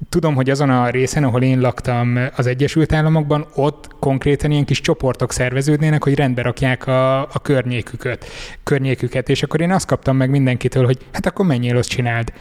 tudom, 0.10 0.36
hogy 0.36 0.50
azon 0.50 0.70
a 0.70 0.90
részen, 0.90 1.24
ahol 1.24 1.42
én 1.42 1.60
laktam 1.60 2.20
az 2.36 2.48
Egyesült 2.48 2.94
Államokban, 2.94 3.48
ott 3.56 3.88
konkrétan 4.00 4.52
ilyen 4.52 4.66
kis 4.66 4.82
csoportok 4.82 5.32
szerveződnének, 5.32 6.04
hogy 6.04 6.16
rendbe 6.16 6.42
rakják 6.42 6.88
a, 6.88 7.22
a 7.22 7.40
környéküket, 7.42 8.26
környéküket, 8.64 9.30
és 9.30 9.44
akkor 9.44 9.62
én 9.62 9.72
azt 9.72 9.86
kaptam 9.86 10.16
meg 10.16 10.30
mindenkitől, 10.30 10.86
hogy 10.86 10.98
hát 11.12 11.26
akkor 11.26 11.46
menjél, 11.46 11.78
azt 11.78 11.90
csináld. 11.90 12.34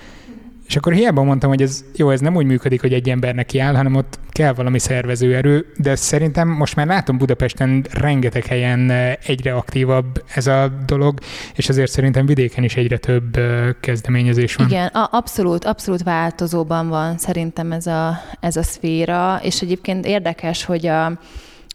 És 0.70 0.76
akkor 0.76 0.92
hiába 0.92 1.22
mondtam, 1.22 1.50
hogy 1.50 1.62
ez 1.62 1.84
jó, 1.96 2.10
ez 2.10 2.20
nem 2.20 2.36
úgy 2.36 2.46
működik, 2.46 2.80
hogy 2.80 2.92
egy 2.92 3.10
embernek 3.10 3.46
kiáll, 3.46 3.74
hanem 3.74 3.94
ott 3.94 4.18
kell 4.28 4.52
valami 4.52 4.78
szervezőerő, 4.78 5.66
de 5.76 5.94
szerintem 5.94 6.48
most 6.48 6.76
már 6.76 6.86
látom 6.86 7.18
Budapesten 7.18 7.86
rengeteg 7.92 8.46
helyen 8.46 8.90
eh, 8.90 9.12
egyre 9.26 9.54
aktívabb 9.54 10.24
ez 10.34 10.46
a 10.46 10.72
dolog, 10.86 11.18
és 11.54 11.68
azért 11.68 11.90
szerintem 11.90 12.26
vidéken 12.26 12.64
is 12.64 12.76
egyre 12.76 12.98
több 12.98 13.36
eh, 13.36 13.68
kezdeményezés 13.80 14.54
van. 14.54 14.66
Igen, 14.66 14.86
a, 14.86 15.08
abszolút, 15.12 15.64
abszolút 15.64 16.02
változóban 16.02 16.88
van 16.88 17.18
szerintem 17.18 17.72
ez 17.72 17.86
a, 17.86 18.20
ez 18.40 18.56
a 18.56 18.62
szféra, 18.62 19.40
és 19.42 19.60
egyébként 19.60 20.06
érdekes, 20.06 20.64
hogy 20.64 20.86
a, 20.86 21.18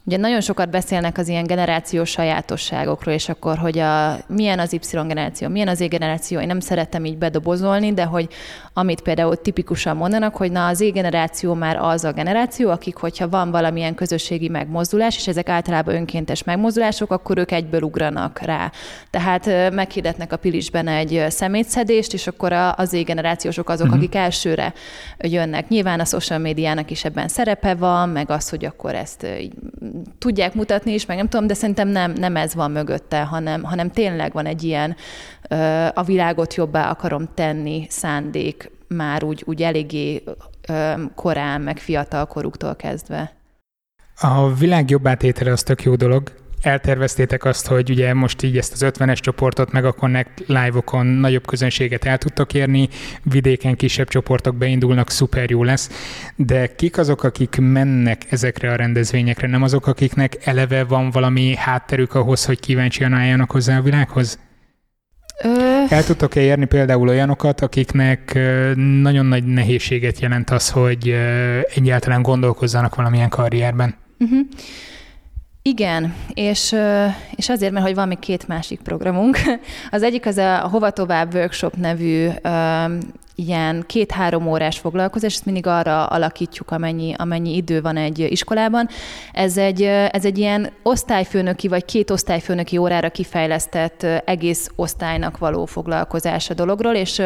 Ugye 0.08 0.18
nagyon 0.18 0.42
sokat 0.42 0.70
beszélnek 0.70 1.18
az 1.18 1.28
ilyen 1.28 1.44
generációs 1.44 2.10
sajátosságokról, 2.10 3.14
és 3.14 3.30
akkor, 3.30 3.58
hogy 3.58 3.80
a, 3.80 4.18
milyen 4.28 4.60
az 4.60 4.74
Y 4.74 4.80
generáció, 4.92 5.48
milyen 5.48 5.68
az 5.68 5.82
E 5.82 5.88
generáció. 5.88 6.40
Én 6.40 6.48
nem 6.48 6.60
szeretem 6.60 7.06
így 7.06 7.18
bedobozolni, 7.18 7.94
de 7.94 8.04
hogy 8.04 8.28
amit 8.78 9.02
például 9.02 9.36
tipikusan 9.36 9.96
mondanak, 9.98 10.36
hogy 10.36 10.52
na 10.52 10.68
az 10.68 10.82
E 10.82 10.90
generáció 10.90 11.54
már 11.54 11.78
az 11.78 12.04
a 12.04 12.12
generáció, 12.12 12.70
akik, 12.70 12.96
hogyha 12.96 13.30
van 13.30 13.52
valamilyen 13.52 13.96
közösségi 13.96 14.48
megmozdulás, 14.48 15.16
és 15.16 15.28
ezek 15.28 15.50
általában 15.50 15.96
önkéntes 15.96 16.44
megmozdulások, 16.44 17.12
akkor 17.12 17.38
ők 17.38 17.52
egyből 17.52 17.82
ugranak 17.82 18.40
rá. 18.40 18.72
Tehát 19.10 19.72
meghirdetnek 19.74 20.32
a 20.34 20.38
Pilisben 20.38 20.88
egy 20.88 21.26
szemétszedést, 21.30 22.14
és 22.14 22.28
akkor 22.28 22.52
az 22.76 22.94
E 22.94 23.02
generációsok 23.02 23.70
azok, 23.70 23.86
uh-huh. 23.86 24.02
akik 24.02 24.16
elsőre 24.16 24.74
jönnek. 25.18 25.68
Nyilván 25.68 26.00
a 26.00 26.06
social 26.06 26.40
médiának 26.40 26.92
is 26.92 27.06
ebben 27.06 27.28
szerepe 27.28 27.76
van, 27.76 28.10
meg 28.10 28.30
az, 28.30 28.50
hogy 28.50 28.66
akkor 28.66 28.96
ezt 28.96 29.26
így 29.40 29.54
tudják 30.18 30.54
mutatni 30.54 30.94
is, 30.94 31.06
meg 31.06 31.18
nem 31.18 31.28
tudom, 31.28 31.48
de 31.48 31.54
szerintem 31.54 31.88
nem, 31.88 32.12
nem 32.12 32.36
ez 32.36 32.56
van 32.56 32.72
mögötte, 32.72 33.22
hanem, 33.22 33.64
hanem 33.64 33.92
tényleg 33.92 34.34
van 34.34 34.46
egy 34.46 34.64
ilyen 34.64 34.96
a 35.94 36.04
világot 36.04 36.54
jobbá 36.54 36.90
akarom 36.90 37.30
tenni 37.34 37.86
szándék 37.90 38.65
már 38.96 39.24
úgy, 39.24 39.44
úgy 39.46 39.62
eléggé 39.64 40.24
korán, 41.16 41.62
meg 41.62 41.78
fiatal 41.78 42.26
koruktól 42.26 42.76
kezdve. 42.76 43.34
A 44.22 44.54
világ 44.54 44.90
jobbá 44.90 45.14
tétele 45.14 45.52
az 45.52 45.64
tök 45.64 45.84
jó 45.84 45.96
dolog, 45.96 46.32
elterveztétek 46.66 47.46
azt, 47.46 47.68
hogy 47.68 47.90
ugye 47.90 48.14
most 48.14 48.44
így 48.44 48.58
ezt 48.58 48.74
az 48.74 48.86
50-es 48.86 49.18
csoportot 49.18 49.72
meg 49.72 49.86
a 49.86 49.92
Connect 49.92 50.44
live-okon 50.48 51.06
nagyobb 51.06 51.46
közönséget 51.46 52.06
el 52.06 52.18
tudtok 52.18 52.54
érni, 52.54 52.90
vidéken 53.24 53.76
kisebb 53.76 54.08
csoportok 54.08 54.56
beindulnak, 54.56 55.10
szuper 55.10 55.50
jó 55.50 55.64
lesz, 55.64 55.90
de 56.36 56.76
kik 56.76 56.98
azok, 56.98 57.24
akik 57.24 57.58
mennek 57.60 58.22
ezekre 58.30 58.72
a 58.72 58.76
rendezvényekre, 58.76 59.48
nem 59.48 59.64
azok, 59.64 59.88
akiknek 59.88 60.38
eleve 60.44 60.84
van 60.84 61.10
valami 61.10 61.56
hátterük 61.56 62.14
ahhoz, 62.14 62.46
hogy 62.46 62.60
kíváncsian 62.60 63.14
álljanak 63.14 63.52
hozzá 63.52 63.78
a 63.78 63.82
világhoz? 63.82 64.40
Ö... 65.44 65.75
El 65.90 66.04
tudtok-e 66.04 66.42
érni 66.42 66.66
például 66.66 67.08
olyanokat, 67.08 67.62
akiknek 67.62 68.40
nagyon 68.76 69.26
nagy 69.26 69.44
nehézséget 69.44 70.20
jelent 70.20 70.50
az, 70.50 70.70
hogy 70.70 71.16
egyáltalán 71.74 72.22
gondolkozzanak 72.22 72.96
valamilyen 72.96 73.30
karrierben? 73.30 73.96
Uh-huh. 74.20 74.40
Igen, 75.62 76.14
és, 76.34 76.76
és 77.36 77.50
azért, 77.50 77.72
mert 77.72 77.86
hogy 77.86 77.96
van 77.96 78.08
még 78.08 78.20
két 78.20 78.48
másik 78.48 78.80
programunk. 78.80 79.38
Az 79.92 80.04
egyik 80.04 80.26
az 80.26 80.38
a 80.38 80.58
Hova 80.58 80.90
Tovább 80.90 81.34
Workshop 81.34 81.76
nevű 81.76 82.28
ilyen 83.36 83.84
két-három 83.88 84.48
órás 84.48 84.80
foglalkozás, 84.80 85.34
ezt 85.34 85.46
mindig 85.46 85.68
arra 85.68 86.06
alakítjuk, 86.06 86.72
amennyi, 86.72 87.14
amennyi 87.18 87.56
idő 87.56 87.82
van 87.82 87.98
egy 87.98 88.20
iskolában. 88.20 88.88
Ez 89.32 89.58
egy, 89.58 89.82
ez 90.12 90.26
egy 90.26 90.38
ilyen 90.38 90.70
osztályfőnöki 90.84 91.68
vagy 91.68 91.86
két 91.86 92.12
osztályfőnöki 92.12 92.78
órára 92.78 93.10
kifejlesztett 93.10 94.04
egész 94.26 94.70
osztálynak 94.76 95.38
való 95.38 95.66
foglalkozás 95.66 96.50
a 96.50 96.54
dologról, 96.54 96.94
és 96.94 97.18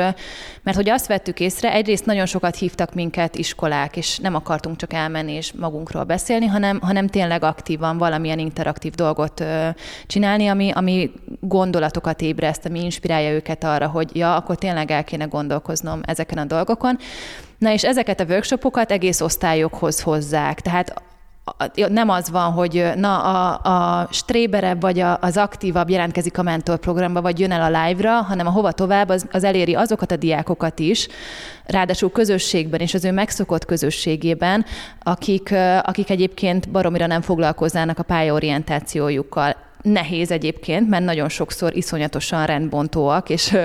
mert 0.63 0.77
hogy 0.77 0.89
azt 0.89 1.07
vettük 1.07 1.39
észre, 1.39 1.73
egyrészt 1.73 2.05
nagyon 2.05 2.25
sokat 2.25 2.55
hívtak 2.55 2.93
minket 2.93 3.35
iskolák, 3.35 3.97
és 3.97 4.17
nem 4.17 4.35
akartunk 4.35 4.77
csak 4.77 4.93
elmenni 4.93 5.31
és 5.31 5.53
magunkról 5.53 6.03
beszélni, 6.03 6.45
hanem, 6.45 6.79
hanem 6.81 7.07
tényleg 7.07 7.43
aktívan 7.43 7.97
valamilyen 7.97 8.39
interaktív 8.39 8.93
dolgot 8.93 9.43
csinálni, 10.07 10.47
ami, 10.47 10.71
ami 10.71 11.11
gondolatokat 11.39 12.21
ébreszt, 12.21 12.65
ami 12.65 12.83
inspirálja 12.83 13.31
őket 13.31 13.63
arra, 13.63 13.87
hogy 13.87 14.15
ja, 14.15 14.35
akkor 14.35 14.55
tényleg 14.55 14.91
el 14.91 15.03
kéne 15.03 15.25
gondolkoznom 15.25 15.98
ezeken 16.05 16.37
a 16.37 16.45
dolgokon. 16.45 16.97
Na 17.57 17.71
és 17.71 17.83
ezeket 17.83 18.19
a 18.19 18.25
workshopokat 18.25 18.91
egész 18.91 19.21
osztályokhoz 19.21 20.01
hozzák. 20.01 20.61
Tehát 20.61 21.01
nem 21.87 22.09
az 22.09 22.29
van, 22.29 22.51
hogy 22.51 22.89
na 22.95 23.21
a, 23.21 23.59
a 24.01 24.07
stréberebb 24.11 24.81
vagy 24.81 24.99
a, 24.99 25.17
az 25.21 25.37
aktívabb 25.37 25.89
jelentkezik 25.89 26.37
a 26.37 26.43
mentorprogramba, 26.43 27.21
vagy 27.21 27.39
jön 27.39 27.51
el 27.51 27.73
a 27.73 27.83
live-ra, 27.83 28.11
hanem 28.11 28.47
a 28.47 28.51
hova 28.51 28.71
tovább, 28.71 29.09
az, 29.09 29.25
az 29.31 29.43
eléri 29.43 29.75
azokat 29.75 30.11
a 30.11 30.15
diákokat 30.15 30.79
is, 30.79 31.07
ráadásul 31.65 32.11
közösségben 32.11 32.79
és 32.79 32.93
az 32.93 33.05
ő 33.05 33.11
megszokott 33.11 33.65
közösségében, 33.65 34.65
akik, 35.03 35.53
akik 35.81 36.09
egyébként 36.09 36.69
baromira 36.69 37.07
nem 37.07 37.21
foglalkoznának 37.21 37.99
a 37.99 38.03
pályaorientációjukkal 38.03 39.55
nehéz 39.81 40.31
egyébként, 40.31 40.89
mert 40.89 41.03
nagyon 41.03 41.29
sokszor 41.29 41.75
iszonyatosan 41.75 42.45
rendbontóak, 42.45 43.29
és, 43.29 43.57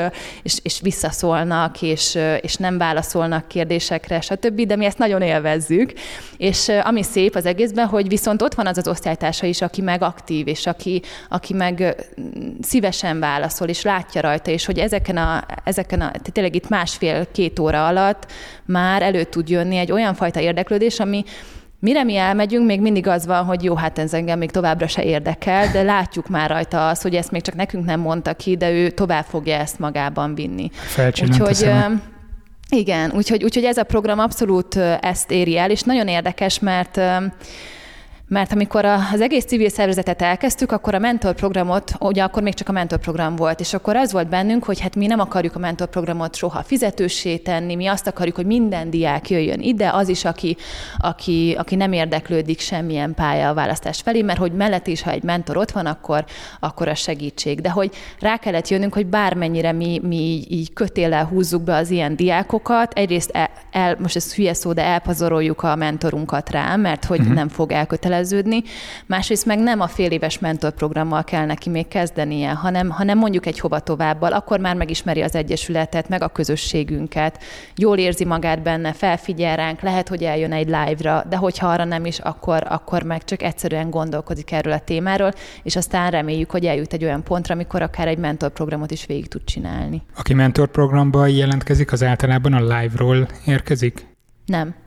és, 0.42 0.58
és 0.62 0.80
visszaszólnak, 0.80 1.82
és, 1.82 2.18
és 2.40 2.54
nem 2.54 2.78
válaszolnak 2.78 3.48
kérdésekre, 3.48 4.20
stb., 4.20 4.60
de 4.60 4.76
mi 4.76 4.84
ezt 4.84 4.98
nagyon 4.98 5.22
élvezzük. 5.22 5.92
És 6.36 6.68
ami 6.82 7.02
szép 7.02 7.34
az 7.34 7.46
egészben, 7.46 7.86
hogy 7.86 8.08
viszont 8.08 8.42
ott 8.42 8.54
van 8.54 8.66
az 8.66 8.78
az 8.78 8.88
osztálytársa 8.88 9.46
is, 9.46 9.60
aki 9.60 9.80
meg 9.80 10.02
aktív, 10.02 10.48
és 10.48 10.66
aki, 10.66 11.02
aki 11.28 11.54
meg 11.54 11.96
szívesen 12.60 13.18
válaszol, 13.18 13.68
és 13.68 13.82
látja 13.82 14.20
rajta, 14.20 14.50
és 14.50 14.64
hogy 14.64 14.78
ezeken 14.78 15.16
a, 15.16 15.44
ezeken 15.64 16.00
a 16.00 16.12
tényleg 16.32 16.54
itt 16.54 16.68
másfél-két 16.68 17.58
óra 17.58 17.86
alatt 17.86 18.32
már 18.64 19.02
elő 19.02 19.24
tud 19.24 19.48
jönni 19.48 19.76
egy 19.76 19.92
olyan 19.92 20.14
fajta 20.14 20.40
érdeklődés, 20.40 21.00
ami, 21.00 21.24
Mire 21.84 22.02
mi 22.02 22.16
elmegyünk, 22.16 22.66
még 22.66 22.80
mindig 22.80 23.06
az 23.06 23.26
van, 23.26 23.44
hogy 23.44 23.62
jó, 23.62 23.74
hát 23.74 23.98
ez 23.98 24.14
engem 24.14 24.38
még 24.38 24.50
továbbra 24.50 24.86
se 24.86 25.02
érdekel, 25.02 25.72
de 25.72 25.82
látjuk 25.82 26.28
már 26.28 26.50
rajta 26.50 26.88
azt, 26.88 27.02
hogy 27.02 27.14
ezt 27.14 27.30
még 27.30 27.42
csak 27.42 27.54
nekünk 27.54 27.84
nem 27.84 28.00
mondta 28.00 28.34
ki, 28.34 28.56
de 28.56 28.70
ő 28.70 28.90
tovább 28.90 29.24
fogja 29.24 29.56
ezt 29.56 29.78
magában 29.78 30.34
vinni. 30.34 30.70
Úgyhogy, 31.22 31.70
igen, 32.68 33.12
úgyhogy, 33.14 33.44
úgyhogy 33.44 33.64
ez 33.64 33.76
a 33.76 33.82
program 33.82 34.18
abszolút 34.18 34.76
ezt 35.00 35.30
éri 35.30 35.58
el, 35.58 35.70
és 35.70 35.82
nagyon 35.82 36.08
érdekes, 36.08 36.58
mert 36.58 37.00
mert 38.28 38.52
amikor 38.52 38.84
az 38.84 39.20
egész 39.20 39.44
civil 39.44 39.68
szervezetet 39.68 40.22
elkezdtük, 40.22 40.72
akkor 40.72 40.94
a 40.94 40.98
mentorprogramot, 40.98 41.92
ugye 42.00 42.22
akkor 42.22 42.42
még 42.42 42.54
csak 42.54 42.68
a 42.68 42.72
mentorprogram 42.72 43.36
volt, 43.36 43.60
és 43.60 43.74
akkor 43.74 43.96
az 43.96 44.12
volt 44.12 44.28
bennünk, 44.28 44.64
hogy 44.64 44.80
hát 44.80 44.96
mi 44.96 45.06
nem 45.06 45.20
akarjuk 45.20 45.56
a 45.56 45.58
mentorprogramot 45.58 46.36
soha 46.36 46.62
fizetőssé 46.62 47.36
tenni, 47.36 47.74
mi 47.74 47.86
azt 47.86 48.06
akarjuk, 48.06 48.36
hogy 48.36 48.46
minden 48.46 48.90
diák 48.90 49.30
jöjjön 49.30 49.60
ide, 49.60 49.90
az 49.92 50.08
is, 50.08 50.24
aki, 50.24 50.56
aki, 50.98 51.54
aki 51.58 51.74
nem 51.74 51.92
érdeklődik 51.92 52.60
semmilyen 52.60 53.14
pálya 53.14 53.48
a 53.48 53.54
választás 53.54 54.00
felé, 54.00 54.22
mert 54.22 54.38
hogy 54.38 54.52
mellett 54.52 54.86
is, 54.86 55.02
ha 55.02 55.10
egy 55.10 55.22
mentor 55.22 55.56
ott 55.56 55.70
van, 55.70 55.86
akkor, 55.86 56.24
akkor 56.60 56.88
a 56.88 56.94
segítség. 56.94 57.60
De 57.60 57.70
hogy 57.70 57.90
rá 58.20 58.36
kellett 58.36 58.68
jönnünk, 58.68 58.94
hogy 58.94 59.06
bármennyire 59.06 59.72
mi, 59.72 60.00
mi 60.02 60.16
így, 60.16 60.52
így 60.52 60.72
kötéllel 60.72 61.24
húzzuk 61.24 61.62
be 61.62 61.76
az 61.76 61.90
ilyen 61.90 62.16
diákokat, 62.16 62.92
egyrészt 62.92 63.30
el, 63.30 63.50
el 63.70 63.96
most 63.98 64.16
ez 64.16 64.34
hülye 64.34 64.54
szó, 64.54 64.72
de 64.72 64.82
elpazaroljuk 64.82 65.62
a 65.62 65.76
mentorunkat 65.76 66.50
rá, 66.50 66.76
mert 66.76 67.04
hogy 67.04 67.20
uh-huh. 67.20 67.34
nem 67.34 67.48
fog 67.48 67.72
elkötelezni 67.72 68.12
köteleződni, 68.14 68.62
másrészt 69.06 69.46
meg 69.46 69.58
nem 69.58 69.80
a 69.80 69.86
fél 69.86 70.10
éves 70.10 70.38
mentorprogrammal 70.38 71.24
kell 71.24 71.46
neki 71.46 71.70
még 71.70 71.88
kezdenie, 71.88 72.50
hanem, 72.50 72.90
hanem 72.90 73.18
mondjuk 73.18 73.46
egy 73.46 73.58
hova 73.58 73.80
továbbal, 73.80 74.32
akkor 74.32 74.60
már 74.60 74.76
megismeri 74.76 75.22
az 75.22 75.34
Egyesületet, 75.34 76.08
meg 76.08 76.22
a 76.22 76.28
közösségünket, 76.28 77.42
jól 77.76 77.98
érzi 77.98 78.24
magát 78.24 78.62
benne, 78.62 78.92
felfigyel 78.92 79.56
ránk, 79.56 79.80
lehet, 79.80 80.08
hogy 80.08 80.22
eljön 80.22 80.52
egy 80.52 80.66
live-ra, 80.66 81.24
de 81.28 81.36
hogyha 81.36 81.68
arra 81.68 81.84
nem 81.84 82.04
is, 82.04 82.18
akkor, 82.18 82.62
akkor 82.68 83.02
meg 83.02 83.24
csak 83.24 83.42
egyszerűen 83.42 83.90
gondolkozik 83.90 84.52
erről 84.52 84.72
a 84.72 84.78
témáról, 84.78 85.32
és 85.62 85.76
aztán 85.76 86.10
reméljük, 86.10 86.50
hogy 86.50 86.64
eljut 86.64 86.92
egy 86.92 87.04
olyan 87.04 87.22
pontra, 87.22 87.54
amikor 87.54 87.82
akár 87.82 88.08
egy 88.08 88.18
mentorprogramot 88.18 88.90
is 88.90 89.06
végig 89.06 89.28
tud 89.28 89.44
csinálni. 89.44 90.02
Aki 90.16 90.34
mentorprogramban 90.34 91.28
jelentkezik, 91.28 91.92
az 91.92 92.02
általában 92.02 92.52
a 92.52 92.60
live-ról 92.60 93.28
érkezik? 93.46 94.06
Nem. 94.46 94.83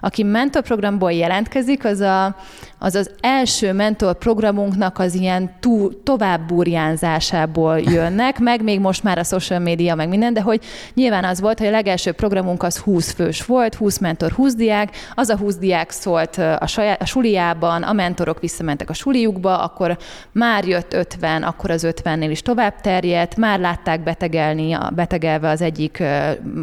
Aki 0.00 0.22
mentorprogramból 0.22 1.12
jelentkezik, 1.12 1.84
az 1.84 2.00
a, 2.00 2.36
az, 2.78 2.94
az 2.94 3.10
első 3.20 3.72
mentorprogramunknak 3.72 4.98
az 4.98 5.14
ilyen 5.14 5.50
túl, 5.60 6.02
tovább 6.02 6.46
burjánzásából 6.46 7.78
jönnek, 7.78 8.38
meg 8.38 8.62
még 8.62 8.80
most 8.80 9.02
már 9.02 9.18
a 9.18 9.24
social 9.24 9.58
media, 9.58 9.94
meg 9.94 10.08
minden, 10.08 10.32
de 10.32 10.40
hogy 10.40 10.64
nyilván 10.94 11.24
az 11.24 11.40
volt, 11.40 11.58
hogy 11.58 11.66
a 11.66 11.70
legelső 11.70 12.12
programunk 12.12 12.62
az 12.62 12.78
20 12.78 13.12
fős 13.12 13.44
volt, 13.44 13.74
20 13.74 13.98
mentor, 13.98 14.32
20 14.32 14.54
diák, 14.54 14.96
az 15.14 15.28
a 15.28 15.36
20 15.36 15.56
diák 15.56 15.90
szólt 15.90 16.38
a, 16.58 16.66
saját, 16.66 17.02
a 17.02 17.04
suliában, 17.04 17.82
a 17.82 17.92
mentorok 17.92 18.40
visszamentek 18.40 18.90
a 18.90 18.92
suliukba, 18.92 19.62
akkor 19.62 19.98
már 20.32 20.64
jött 20.64 20.94
50, 20.94 21.42
akkor 21.42 21.70
az 21.70 21.86
50-nél 21.88 22.28
is 22.30 22.42
tovább 22.42 22.80
terjedt, 22.80 23.36
már 23.36 23.60
látták 23.60 24.02
betegelni, 24.02 24.76
betegelve 24.94 25.48
az 25.48 25.60
egyik 25.60 26.02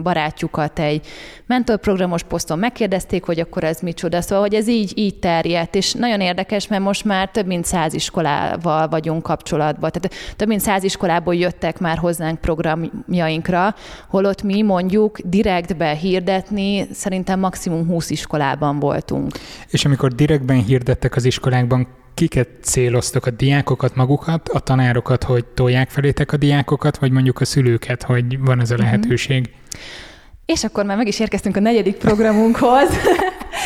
barátjukat 0.03 0.79
egy 0.79 1.07
mentorprogramos 1.45 2.23
poszton 2.23 2.59
megkérdezték, 2.59 2.90
hogy 3.25 3.39
akkor 3.39 3.63
ez 3.63 3.79
micsoda. 3.79 4.21
Szóval, 4.21 4.39
hogy 4.39 4.53
ez 4.53 4.67
így, 4.67 4.97
így 4.97 5.19
terjedt, 5.19 5.75
és 5.75 5.93
nagyon 5.93 6.21
érdekes, 6.21 6.67
mert 6.67 6.83
most 6.83 7.05
már 7.05 7.29
több 7.29 7.45
mint 7.45 7.65
száz 7.65 7.93
iskolával 7.93 8.87
vagyunk 8.87 9.23
kapcsolatban. 9.23 9.91
Tehát 9.91 10.35
több 10.35 10.47
mint 10.47 10.61
száz 10.61 10.83
iskolából 10.83 11.35
jöttek 11.35 11.79
már 11.79 11.97
hozzánk 11.97 12.39
programjainkra, 12.39 13.75
holott 14.07 14.43
mi 14.43 14.61
mondjuk 14.61 15.19
direktbe 15.23 15.93
hirdetni, 15.93 16.87
szerintem 16.91 17.39
maximum 17.39 17.87
20 17.87 18.09
iskolában 18.09 18.79
voltunk. 18.79 19.31
És 19.69 19.85
amikor 19.85 20.13
direktben 20.13 20.63
hirdettek 20.63 21.15
az 21.15 21.25
iskolákban, 21.25 21.87
kiket 22.13 22.49
céloztok, 22.61 23.25
a 23.25 23.29
diákokat 23.29 23.95
magukat, 23.95 24.49
a 24.49 24.59
tanárokat, 24.59 25.23
hogy 25.23 25.45
tolják 25.45 25.89
felétek 25.89 26.31
a 26.31 26.37
diákokat, 26.37 26.97
vagy 26.97 27.11
mondjuk 27.11 27.41
a 27.41 27.45
szülőket, 27.45 28.03
hogy 28.03 28.39
van 28.39 28.59
ez 28.59 28.71
a 28.71 28.73
mhm. 28.73 28.83
lehetőség? 28.83 29.39
Mm-hmm. 29.39 30.09
És 30.45 30.63
akkor 30.63 30.85
már 30.85 30.97
meg 30.97 31.07
is 31.07 31.19
érkeztünk 31.19 31.55
a 31.55 31.59
negyedik 31.59 31.95
programunkhoz. 31.97 32.89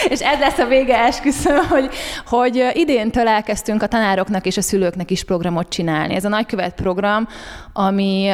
és 0.09 0.19
ez 0.19 0.39
lesz 0.39 0.57
a 0.57 0.65
vége, 0.65 0.97
esküszöm, 0.97 1.67
hogy, 1.67 1.89
hogy 2.25 2.71
idéntől 2.73 3.27
elkezdtünk 3.27 3.83
a 3.83 3.87
tanároknak 3.87 4.45
és 4.45 4.57
a 4.57 4.61
szülőknek 4.61 5.11
is 5.11 5.23
programot 5.23 5.69
csinálni. 5.69 6.13
Ez 6.13 6.25
a 6.25 6.29
nagykövet 6.29 6.75
program, 6.75 7.27
ami 7.73 8.31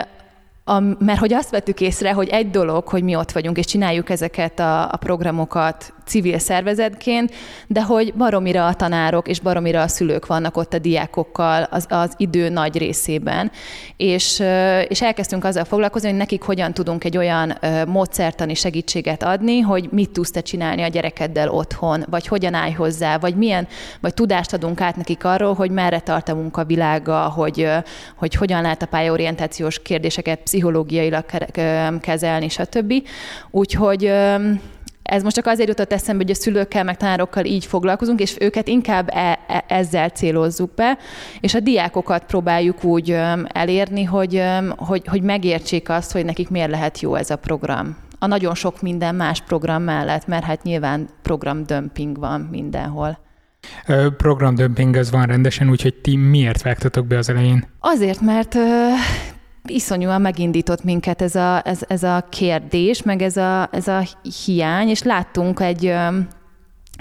a, 0.64 0.80
mert 0.80 1.20
hogy 1.20 1.34
azt 1.34 1.50
vettük 1.50 1.82
észre, 1.82 2.12
hogy 2.12 2.30
egy 2.30 2.50
dolog, 2.50 2.88
hogy 2.88 3.04
mi 3.04 3.16
ott 3.16 3.32
vagyunk, 3.32 3.58
és 3.58 3.66
csináljuk 3.66 4.10
ezeket 4.10 4.60
a, 4.60 4.92
a 4.92 4.98
programokat 4.98 5.94
civil 6.06 6.40
szervezetként, 6.40 7.34
de 7.68 7.84
hogy 7.84 8.14
baromira 8.14 8.68
a 8.68 8.74
tanárok 8.74 9.28
és 9.28 9.40
baromira 9.40 9.82
a 9.82 9.88
szülők 9.88 10.26
vannak 10.26 10.58
ott 10.58 10.74
a 10.74 10.80
diákokkal 10.80 11.68
az, 11.70 11.86
az 11.90 12.14
idő 12.18 12.50
nagy 12.50 12.78
részében. 12.78 13.52
És, 13.98 14.44
és 14.88 15.02
elkezdtünk 15.02 15.44
azzal 15.44 15.64
foglalkozni, 15.64 16.10
hogy 16.10 16.18
nekik 16.18 16.42
hogyan 16.42 16.74
tudunk 16.74 17.04
egy 17.04 17.18
olyan 17.18 17.58
módszertani 17.88 18.54
segítséget 18.54 19.24
adni, 19.24 19.60
hogy 19.60 19.90
mit 19.92 20.10
tudsz 20.10 20.32
te 20.32 20.42
csinálni 20.42 20.82
a 20.82 20.88
gyerekeddel 20.88 21.50
otthon, 21.50 22.06
vagy 22.10 22.28
hogyan 22.28 22.54
állj 22.54 22.72
hozzá, 22.72 23.18
vagy 23.18 23.36
milyen, 23.36 23.68
vagy 24.00 24.14
tudást 24.14 24.54
adunk 24.54 24.82
át 24.82 24.96
nekik 24.96 25.24
arról, 25.24 25.54
hogy 25.54 25.72
merre 25.72 26.00
tart 26.00 26.30
a 26.30 26.36
munkavilága, 26.36 27.20
hogy, 27.20 27.68
hogy 28.16 28.36
hogyan 28.36 28.62
lehet 28.62 28.82
a 28.82 28.86
pályaorientációs 28.86 29.82
kérdéseket 29.82 30.40
pszichológiailag 30.40 31.26
kezelni, 32.02 32.50
stb. 32.50 32.94
Úgyhogy 33.52 34.12
ez 35.12 35.24
most 35.24 35.36
csak 35.36 35.46
azért 35.46 35.68
jutott 35.68 35.94
eszembe, 35.94 36.24
hogy 36.24 36.32
a 36.32 36.36
szülőkkel, 36.36 36.84
meg 36.84 36.98
tanárokkal 36.98 37.46
így 37.46 37.66
foglalkozunk, 37.66 38.20
és 38.20 38.36
őket 38.40 38.68
inkább 38.68 39.10
e- 39.14 39.40
e- 39.48 39.66
ezzel 39.68 40.10
célozzuk 40.10 40.74
be, 40.74 40.98
és 41.40 41.54
a 41.54 41.60
diákokat 41.60 42.24
próbáljuk 42.24 42.84
úgy 42.84 43.18
elérni, 43.48 44.04
hogy, 44.04 44.44
hogy, 44.76 45.08
hogy 45.08 45.22
megértsék 45.22 45.90
azt, 45.90 46.12
hogy 46.12 46.26
nekik 46.26 46.50
miért 46.50 46.70
lehet 46.70 47.00
jó 47.00 47.16
ez 47.16 47.30
a 47.30 47.36
program. 47.36 47.98
A 48.20 48.28
nagyon 48.28 48.56
sok 48.56 48.82
minden 48.82 49.16
más 49.16 49.42
program 49.42 49.84
mellett, 49.84 50.28
mert 50.28 50.44
hát 50.44 50.64
nyilván 50.64 51.10
programdömping 51.22 52.20
van 52.20 52.42
mindenhol. 52.42 53.20
Programdömping 54.18 54.96
az 54.96 55.12
van 55.12 55.26
rendesen, 55.26 55.70
úgyhogy 55.70 55.96
ti 55.96 56.16
miért 56.16 56.62
vágtatok 56.62 57.08
be 57.08 57.18
az 57.18 57.30
elején? 57.30 57.64
Azért, 57.80 58.22
mert 58.22 58.58
iszonyúan 59.68 60.22
megindított 60.22 60.84
minket 60.84 61.22
ez 61.22 61.36
a, 61.36 61.62
ez, 61.66 61.80
ez 61.88 62.04
a 62.04 62.26
kérdés, 62.30 63.04
meg 63.04 63.22
ez 63.22 63.38
a, 63.38 63.70
ez 63.72 63.88
a 63.88 64.04
hiány, 64.46 64.88
és 64.88 65.04
láttunk 65.04 65.60
egy 65.60 65.94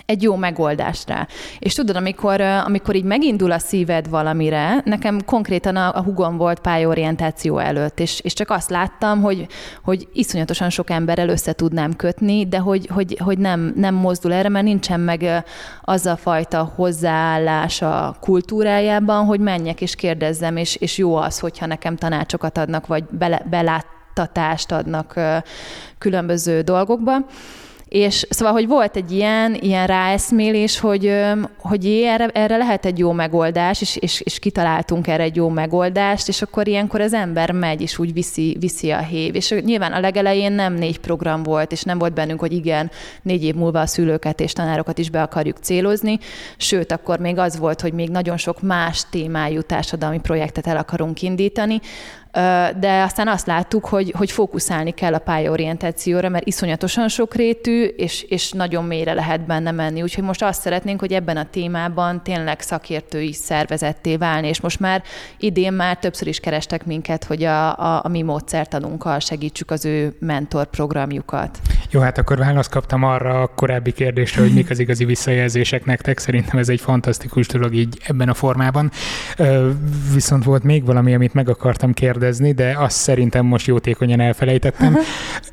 egy 0.06 0.22
jó 0.22 0.36
megoldás 0.36 1.02
rá. 1.06 1.26
És 1.58 1.74
tudod, 1.74 1.96
amikor, 1.96 2.40
amikor 2.40 2.94
így 2.94 3.04
megindul 3.04 3.52
a 3.52 3.58
szíved 3.58 4.08
valamire, 4.08 4.82
nekem 4.84 5.24
konkrétan 5.24 5.76
a, 5.76 5.94
a 5.94 6.02
hugom 6.02 6.36
volt 6.36 6.60
pályaorientáció 6.60 7.58
előtt, 7.58 8.00
és, 8.00 8.20
és 8.20 8.32
csak 8.32 8.50
azt 8.50 8.70
láttam, 8.70 9.22
hogy, 9.22 9.46
hogy 9.82 10.08
iszonyatosan 10.12 10.70
sok 10.70 10.90
emberrel 10.90 11.28
össze 11.28 11.52
tudnám 11.52 11.96
kötni, 11.96 12.46
de 12.46 12.58
hogy, 12.58 12.86
hogy, 12.86 13.18
hogy 13.24 13.38
nem, 13.38 13.72
nem 13.76 13.94
mozdul 13.94 14.32
erre, 14.32 14.48
mert 14.48 14.64
nincsen 14.64 15.00
meg 15.00 15.44
az 15.82 16.06
a 16.06 16.16
fajta 16.16 16.72
hozzáállás 16.74 17.82
a 17.82 18.16
kultúrájában, 18.20 19.24
hogy 19.24 19.40
menjek 19.40 19.80
és 19.80 19.94
kérdezzem, 19.94 20.56
és, 20.56 20.76
és 20.76 20.98
jó 20.98 21.16
az, 21.16 21.38
hogyha 21.38 21.66
nekem 21.66 21.96
tanácsokat 21.96 22.58
adnak, 22.58 22.86
vagy 22.86 23.04
bele, 23.04 23.42
beláttatást 23.50 24.72
adnak 24.72 25.20
különböző 25.98 26.60
dolgokba. 26.60 27.12
És 27.90 28.26
szóval, 28.28 28.52
hogy 28.52 28.66
volt 28.66 28.96
egy 28.96 29.12
ilyen, 29.12 29.54
ilyen 29.54 29.86
ráeszmélés, 29.86 30.78
hogy, 30.78 31.16
hogy 31.58 31.84
jé, 31.84 32.06
erre, 32.06 32.26
erre 32.26 32.56
lehet 32.56 32.86
egy 32.86 32.98
jó 32.98 33.12
megoldás, 33.12 33.80
és, 33.80 33.96
és, 33.96 34.20
és 34.20 34.38
kitaláltunk 34.38 35.06
erre 35.06 35.22
egy 35.22 35.36
jó 35.36 35.48
megoldást, 35.48 36.28
és 36.28 36.42
akkor 36.42 36.68
ilyenkor 36.68 37.00
az 37.00 37.12
ember 37.12 37.50
megy, 37.50 37.80
és 37.80 37.98
úgy 37.98 38.12
viszi, 38.12 38.56
viszi 38.60 38.90
a 38.90 38.98
hév. 38.98 39.34
És 39.34 39.54
nyilván 39.64 39.92
a 39.92 40.00
legelején 40.00 40.52
nem 40.52 40.74
négy 40.74 40.98
program 40.98 41.42
volt, 41.42 41.72
és 41.72 41.82
nem 41.82 41.98
volt 41.98 42.12
bennünk, 42.12 42.40
hogy 42.40 42.52
igen, 42.52 42.90
négy 43.22 43.44
év 43.44 43.54
múlva 43.54 43.80
a 43.80 43.86
szülőket 43.86 44.40
és 44.40 44.52
tanárokat 44.52 44.98
is 44.98 45.10
be 45.10 45.22
akarjuk 45.22 45.56
célozni, 45.60 46.18
sőt, 46.56 46.92
akkor 46.92 47.18
még 47.18 47.38
az 47.38 47.58
volt, 47.58 47.80
hogy 47.80 47.92
még 47.92 48.08
nagyon 48.08 48.36
sok 48.36 48.62
más 48.62 49.02
témájú 49.10 49.60
társadalmi 49.60 50.20
projektet 50.20 50.66
el 50.66 50.76
akarunk 50.76 51.22
indítani, 51.22 51.80
de 52.80 53.02
aztán 53.02 53.28
azt 53.28 53.46
láttuk, 53.46 53.84
hogy, 53.84 54.14
hogy 54.16 54.30
fókuszálni 54.30 54.90
kell 54.90 55.14
a 55.14 55.18
pályaorientációra, 55.18 56.28
mert 56.28 56.46
iszonyatosan 56.46 57.08
sokrétű, 57.08 57.84
és, 57.84 58.22
és 58.22 58.52
nagyon 58.52 58.84
mélyre 58.84 59.12
lehet 59.12 59.46
benne 59.46 59.70
menni. 59.70 60.02
Úgyhogy 60.02 60.24
most 60.24 60.42
azt 60.42 60.60
szeretnénk, 60.60 61.00
hogy 61.00 61.12
ebben 61.12 61.36
a 61.36 61.50
témában 61.50 62.22
tényleg 62.22 62.60
szakértői 62.60 63.32
szervezetté 63.32 64.16
válni, 64.16 64.48
és 64.48 64.60
most 64.60 64.80
már 64.80 65.02
idén 65.38 65.72
már 65.72 65.98
többször 65.98 66.28
is 66.28 66.40
kerestek 66.40 66.86
minket, 66.86 67.24
hogy 67.24 67.44
a, 67.44 67.78
a, 67.78 68.00
a 68.04 68.08
mi 68.08 68.22
módszertanunkkal 68.22 69.18
segítsük 69.18 69.70
az 69.70 69.84
ő 69.84 70.16
mentor 70.18 70.66
programjukat. 70.66 71.58
Jó, 71.90 72.00
hát 72.00 72.18
akkor 72.18 72.38
választ 72.38 72.70
kaptam 72.70 73.02
arra 73.04 73.42
a 73.42 73.46
korábbi 73.54 73.92
kérdésre, 73.92 74.42
hogy 74.42 74.52
mik 74.52 74.70
az 74.70 74.78
igazi 74.78 75.04
visszajelzések 75.04 75.84
nektek. 75.84 76.18
Szerintem 76.18 76.58
ez 76.58 76.68
egy 76.68 76.80
fantasztikus 76.80 77.46
dolog 77.46 77.74
így 77.74 77.98
ebben 78.06 78.28
a 78.28 78.34
formában. 78.34 78.90
Viszont 80.14 80.44
volt 80.44 80.62
még 80.62 80.84
valami, 80.84 81.14
amit 81.14 81.34
meg 81.34 81.48
akartam 81.48 81.92
kérdezni, 81.92 82.18
kérdezni, 82.20 82.52
de 82.52 82.74
azt 82.78 82.96
szerintem 82.96 83.46
most 83.46 83.66
jótékonyan 83.66 84.20
elfelejtettem. 84.20 84.98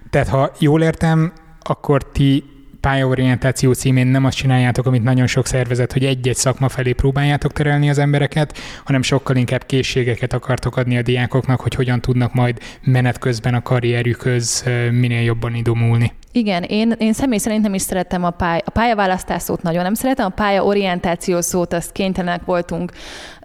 Tehát 0.09 0.27
ha 0.27 0.51
jól 0.59 0.81
értem, 0.81 1.33
akkor 1.59 2.11
ti 2.11 2.43
pályaorientáció 2.81 3.73
címén 3.73 4.07
nem 4.07 4.25
azt 4.25 4.37
csináljátok, 4.37 4.85
amit 4.85 5.03
nagyon 5.03 5.27
sok 5.27 5.45
szervezet, 5.45 5.93
hogy 5.93 6.05
egy-egy 6.05 6.35
szakma 6.35 6.69
felé 6.69 6.91
próbáljátok 6.91 7.53
terelni 7.53 7.89
az 7.89 7.97
embereket, 7.97 8.57
hanem 8.83 9.01
sokkal 9.01 9.35
inkább 9.35 9.65
készségeket 9.65 10.33
akartok 10.33 10.77
adni 10.77 10.97
a 10.97 11.01
diákoknak, 11.01 11.59
hogy 11.59 11.75
hogyan 11.75 12.01
tudnak 12.01 12.33
majd 12.33 12.59
menet 12.83 13.19
közben 13.19 13.53
a 13.53 13.61
karrierükhöz 13.61 14.63
minél 14.91 15.21
jobban 15.21 15.55
idomulni. 15.55 16.11
Igen, 16.37 16.63
én, 16.63 16.95
én 16.97 17.13
személy 17.13 17.37
szerint 17.37 17.61
nem 17.61 17.73
is 17.73 17.81
szeretem 17.81 18.23
a, 18.23 18.29
pály, 18.29 18.61
a 18.65 18.69
pályaválasztás 18.69 19.41
szót 19.41 19.61
nagyon 19.61 19.83
nem 19.83 19.93
szeretem, 19.93 20.25
a 20.25 20.29
pályaorientáció 20.29 21.41
szót 21.41 21.73
azt 21.73 21.91
kénytelenek 21.91 22.45
voltunk 22.45 22.91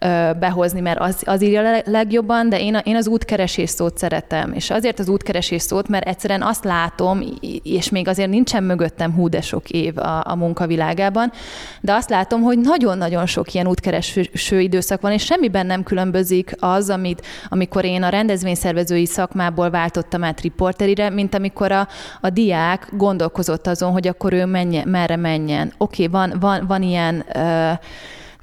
ö, 0.00 0.30
behozni, 0.40 0.80
mert 0.80 1.00
az, 1.00 1.22
az 1.24 1.42
írja 1.42 1.80
legjobban, 1.84 2.48
de 2.48 2.60
én, 2.60 2.78
én 2.84 2.96
az 2.96 3.06
útkeresés 3.06 3.70
szót 3.70 3.98
szeretem. 3.98 4.52
És 4.52 4.70
azért 4.70 4.98
az 4.98 5.08
útkeresés 5.08 5.62
szót, 5.62 5.88
mert 5.88 6.06
egyszerűen 6.06 6.42
azt 6.42 6.64
látom, 6.64 7.20
és 7.62 7.90
még 7.90 8.08
azért 8.08 8.30
nincsen 8.30 8.62
mögöttem 8.62 9.12
hú 9.12 9.28
de 9.28 9.40
sok 9.40 9.70
év 9.70 9.98
a, 9.98 10.22
a 10.26 10.34
munkavilágában, 10.34 11.32
de 11.80 11.92
azt 11.92 12.10
látom, 12.10 12.42
hogy 12.42 12.58
nagyon-nagyon 12.58 13.26
sok 13.26 13.54
ilyen 13.54 13.68
útkereső 13.68 14.60
időszak 14.60 15.00
van, 15.00 15.12
és 15.12 15.24
semmiben 15.24 15.66
nem 15.66 15.82
különbözik 15.82 16.54
az, 16.58 16.90
amit, 16.90 17.26
amikor 17.48 17.84
én 17.84 18.02
a 18.02 18.08
rendezvényszervezői 18.08 19.06
szakmából 19.06 19.70
váltottam 19.70 20.24
át 20.24 20.40
riporterire, 20.40 21.10
mint 21.10 21.34
amikor 21.34 21.72
a, 21.72 21.88
a 22.20 22.30
diák 22.30 22.81
gondolkozott 22.90 23.66
azon, 23.66 23.92
hogy 23.92 24.08
akkor 24.08 24.32
ő 24.32 24.46
menje, 24.46 24.84
merre 24.84 25.16
menjen. 25.16 25.72
Oké, 25.78 26.04
okay, 26.06 26.20
van, 26.20 26.38
van, 26.40 26.66
van 26.66 26.82
ilyen 26.82 27.24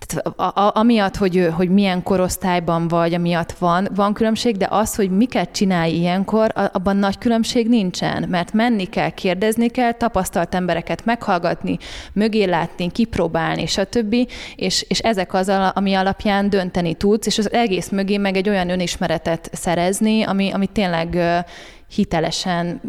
tehát 0.10 0.28
a, 0.38 0.60
a, 0.62 0.72
amiatt, 0.76 1.16
hogy, 1.16 1.50
hogy 1.52 1.70
milyen 1.70 2.04
korosztályban 2.04 2.88
vagy, 2.88 3.14
amiatt 3.14 3.52
van, 3.52 3.88
van 3.96 4.14
különbség, 4.14 4.58
de 4.58 4.68
az, 4.70 4.96
hogy 4.96 5.10
miket 5.10 5.52
csinálj 5.52 5.92
ilyenkor, 5.92 6.52
abban 6.54 6.98
nagy 6.98 7.18
különbség 7.18 7.68
nincsen, 7.68 8.26
mert 8.30 8.54
menni 8.54 8.86
kell, 8.86 9.10
kérdezni 9.10 9.68
kell, 9.68 9.92
tapasztalt 9.92 10.56
embereket 10.56 11.06
meghallgatni, 11.06 11.78
mögé 12.14 12.44
látni, 12.44 12.92
kipróbálni, 12.92 13.66
stb. 13.66 14.16
És, 14.56 14.86
és 14.88 15.00
ezek 15.00 15.34
az, 15.34 15.52
ami 15.74 15.94
alapján 15.94 16.50
dönteni 16.50 16.94
tudsz, 16.94 17.26
és 17.26 17.38
az 17.38 17.52
egész 17.52 17.90
mögé 17.90 18.18
meg 18.18 18.36
egy 18.36 18.50
olyan 18.50 18.70
önismeretet 18.70 19.50
szerezni, 19.54 20.24
ami, 20.24 20.52
ami 20.52 20.68
tényleg 20.68 21.18
hitelesen 21.90 22.82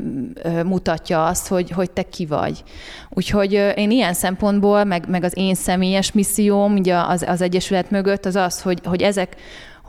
mutatja 0.65 1.27
azt, 1.27 1.49
hogy, 1.49 1.71
hogy 1.71 1.91
te 1.91 2.03
ki 2.03 2.27
vagy. 2.27 2.63
Úgyhogy 3.09 3.53
én 3.77 3.91
ilyen 3.91 4.15
szempontból, 4.15 4.85
meg, 4.85 5.09
meg 5.09 5.25
az 5.25 5.37
én 5.37 5.55
személyes 5.55 6.13
misszióm 6.13 6.77
ugye 6.77 6.97
az, 6.97 7.23
az 7.23 7.41
Egyesület 7.41 7.91
mögött 7.91 8.25
az 8.25 8.37
az, 8.37 8.63
hogy, 8.63 8.81
hogy 8.85 9.03
ezek 9.03 9.37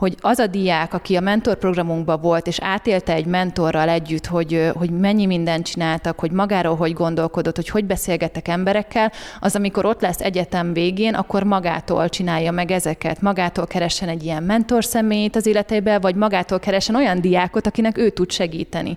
hogy 0.02 0.16
az 0.20 0.38
a 0.38 0.46
diák, 0.46 0.94
aki 0.94 1.16
a 1.16 1.20
mentorprogramunkban 1.20 2.20
volt, 2.20 2.46
és 2.46 2.58
átélte 2.60 3.12
egy 3.12 3.26
mentorral 3.26 3.88
együtt, 3.88 4.26
hogy, 4.26 4.70
hogy 4.74 4.90
mennyi 4.90 5.26
mindent 5.26 5.66
csináltak, 5.66 6.18
hogy 6.18 6.30
magáról 6.30 6.76
hogy 6.76 6.92
gondolkodott, 6.92 7.56
hogy 7.56 7.68
hogy 7.68 7.84
beszélgettek 7.84 8.48
emberekkel, 8.48 9.12
az 9.40 9.54
amikor 9.54 9.84
ott 9.84 10.00
lesz 10.00 10.20
egyetem 10.20 10.72
végén, 10.72 11.14
akkor 11.14 11.42
magától 11.42 12.08
csinálja 12.08 12.50
meg 12.50 12.70
ezeket, 12.70 13.20
magától 13.20 13.66
keressen 13.66 14.08
egy 14.08 14.24
ilyen 14.24 14.42
mentor 14.42 14.84
személyt 14.84 15.36
az 15.36 15.46
életében, 15.46 16.00
vagy 16.00 16.14
magától 16.14 16.58
keressen 16.58 16.94
olyan 16.94 17.20
diákot, 17.20 17.66
akinek 17.66 17.98
ő 17.98 18.10
tud 18.10 18.30
segíteni. 18.30 18.96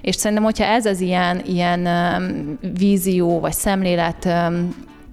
És 0.00 0.14
szerintem, 0.14 0.46
hogyha 0.46 0.64
ez 0.64 0.86
az 0.86 1.00
ilyen, 1.00 1.42
ilyen 1.44 1.88
vízió 2.78 3.40
vagy 3.40 3.52
szemlélet 3.52 4.28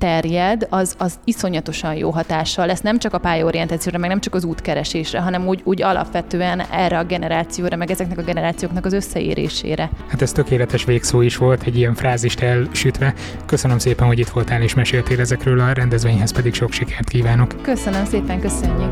terjed, 0.04 0.68
az, 0.70 0.96
az 0.98 1.14
iszonyatosan 1.24 1.96
jó 1.96 2.10
hatással 2.10 2.66
lesz, 2.66 2.82
nem 2.82 3.00
csak 3.00 3.14
a 3.14 3.18
pályaorientációra, 3.18 3.98
meg 3.98 4.10
nem 4.10 4.20
csak 4.20 4.36
az 4.36 4.44
útkeresésre, 4.44 5.20
hanem 5.20 5.48
úgy, 5.48 5.62
úgy 5.64 5.82
alapvetően 5.82 6.60
erre 6.60 6.98
a 6.98 7.04
generációra, 7.04 7.76
meg 7.76 7.92
ezeknek 7.92 8.18
a 8.18 8.22
generációknak 8.22 8.86
az 8.86 8.94
összeérésére. 8.94 9.90
Hát 10.08 10.22
ez 10.22 10.32
tökéletes 10.32 10.86
végszó 10.86 11.22
is 11.22 11.38
volt, 11.38 11.64
egy 11.64 11.78
ilyen 11.78 11.94
frázist 11.94 12.40
elsütve. 12.40 13.14
Köszönöm 13.46 13.78
szépen, 13.78 14.08
hogy 14.08 14.20
itt 14.20 14.30
voltál 14.30 14.62
és 14.62 14.74
meséltél 14.74 15.20
ezekről 15.20 15.60
a 15.60 15.74
rendezvényhez, 15.74 16.32
pedig 16.32 16.54
sok 16.54 16.72
sikert 16.72 17.10
kívánok. 17.10 17.56
Köszönöm 17.62 18.06
szépen, 18.06 18.40
köszönjük. 18.40 18.92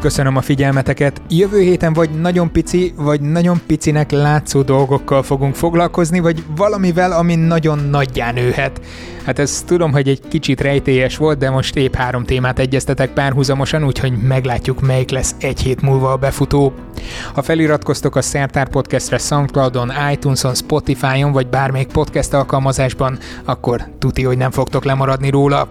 Köszönöm 0.00 0.36
a 0.36 0.40
figyelmeteket. 0.40 1.22
Jövő 1.28 1.60
héten 1.60 1.92
vagy 1.92 2.10
nagyon 2.10 2.52
pici, 2.52 2.92
vagy 2.96 3.20
nagyon 3.20 3.60
picinek 3.66 4.10
látszó 4.10 4.62
dolgokkal 4.62 5.22
fogunk 5.22 5.54
foglalkozni, 5.54 6.20
vagy 6.20 6.44
valamivel, 6.56 7.12
ami 7.12 7.34
nagyon 7.34 7.78
nagyján 7.78 8.34
nőhet. 8.34 8.80
Hát 9.24 9.38
ez 9.38 9.62
tudom, 9.66 9.92
hogy 9.92 10.08
egy 10.08 10.20
kicsit 10.28 10.60
rejtélyes 10.60 11.16
volt, 11.16 11.38
de 11.38 11.50
most 11.50 11.76
épp 11.76 11.94
három 11.94 12.24
témát 12.24 12.58
egyeztetek 12.58 13.10
párhuzamosan, 13.10 13.84
úgyhogy 13.84 14.12
meglátjuk, 14.12 14.80
melyik 14.80 15.10
lesz 15.10 15.34
egy 15.38 15.60
hét 15.60 15.82
múlva 15.82 16.12
a 16.12 16.16
befutó. 16.16 16.72
Ha 17.34 17.42
feliratkoztok 17.42 18.16
a 18.16 18.22
Szertár 18.22 18.68
Podcastre 18.68 19.18
Soundcloudon, 19.18 19.92
iTunes-on, 20.12 20.54
Spotify-on 20.54 21.32
vagy 21.32 21.46
bármelyik 21.46 21.88
podcast 21.88 22.34
alkalmazásban, 22.34 23.18
akkor 23.44 23.84
tuti, 23.98 24.22
hogy 24.22 24.36
nem 24.36 24.50
fogtok 24.50 24.84
lemaradni 24.84 25.30
róla. 25.30 25.68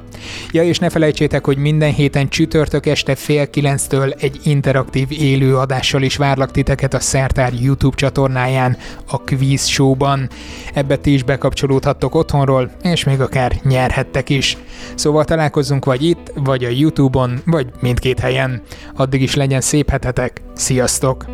Ja, 0.51 0.63
és 0.63 0.79
ne 0.79 0.89
felejtsétek, 0.89 1.45
hogy 1.45 1.57
minden 1.57 1.93
héten 1.93 2.29
csütörtök 2.29 2.85
este 2.85 3.15
fél 3.15 3.49
kilenctől 3.49 4.11
egy 4.11 4.39
interaktív 4.43 5.07
élő 5.11 5.57
adással 5.57 6.01
is 6.01 6.17
várlak 6.17 6.51
titeket 6.51 6.93
a 6.93 6.99
Szertár 6.99 7.53
YouTube 7.53 7.95
csatornáján, 7.95 8.77
a 9.07 9.17
Quiz 9.17 9.65
Show-ban. 9.65 10.29
Ebbe 10.73 10.95
ti 10.95 11.13
is 11.13 11.23
bekapcsolódhattok 11.23 12.15
otthonról, 12.15 12.71
és 12.81 13.03
még 13.03 13.19
akár 13.39 13.59
nyerhettek 13.63 14.29
is. 14.29 14.57
Szóval 14.95 15.25
találkozzunk 15.25 15.85
vagy 15.85 16.03
itt, 16.03 16.31
vagy 16.35 16.63
a 16.63 16.69
YouTube-on, 16.69 17.41
vagy 17.45 17.67
mindkét 17.79 18.19
helyen. 18.19 18.61
Addig 18.95 19.21
is 19.21 19.35
legyen 19.35 19.61
szép 19.61 19.89
hetetek. 19.89 20.41
Sziasztok! 20.53 21.25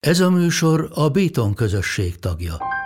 Ez 0.00 0.20
a 0.20 0.30
műsor 0.30 0.90
a 0.94 1.08
Béton 1.08 1.54
közösség 1.54 2.18
tagja. 2.18 2.81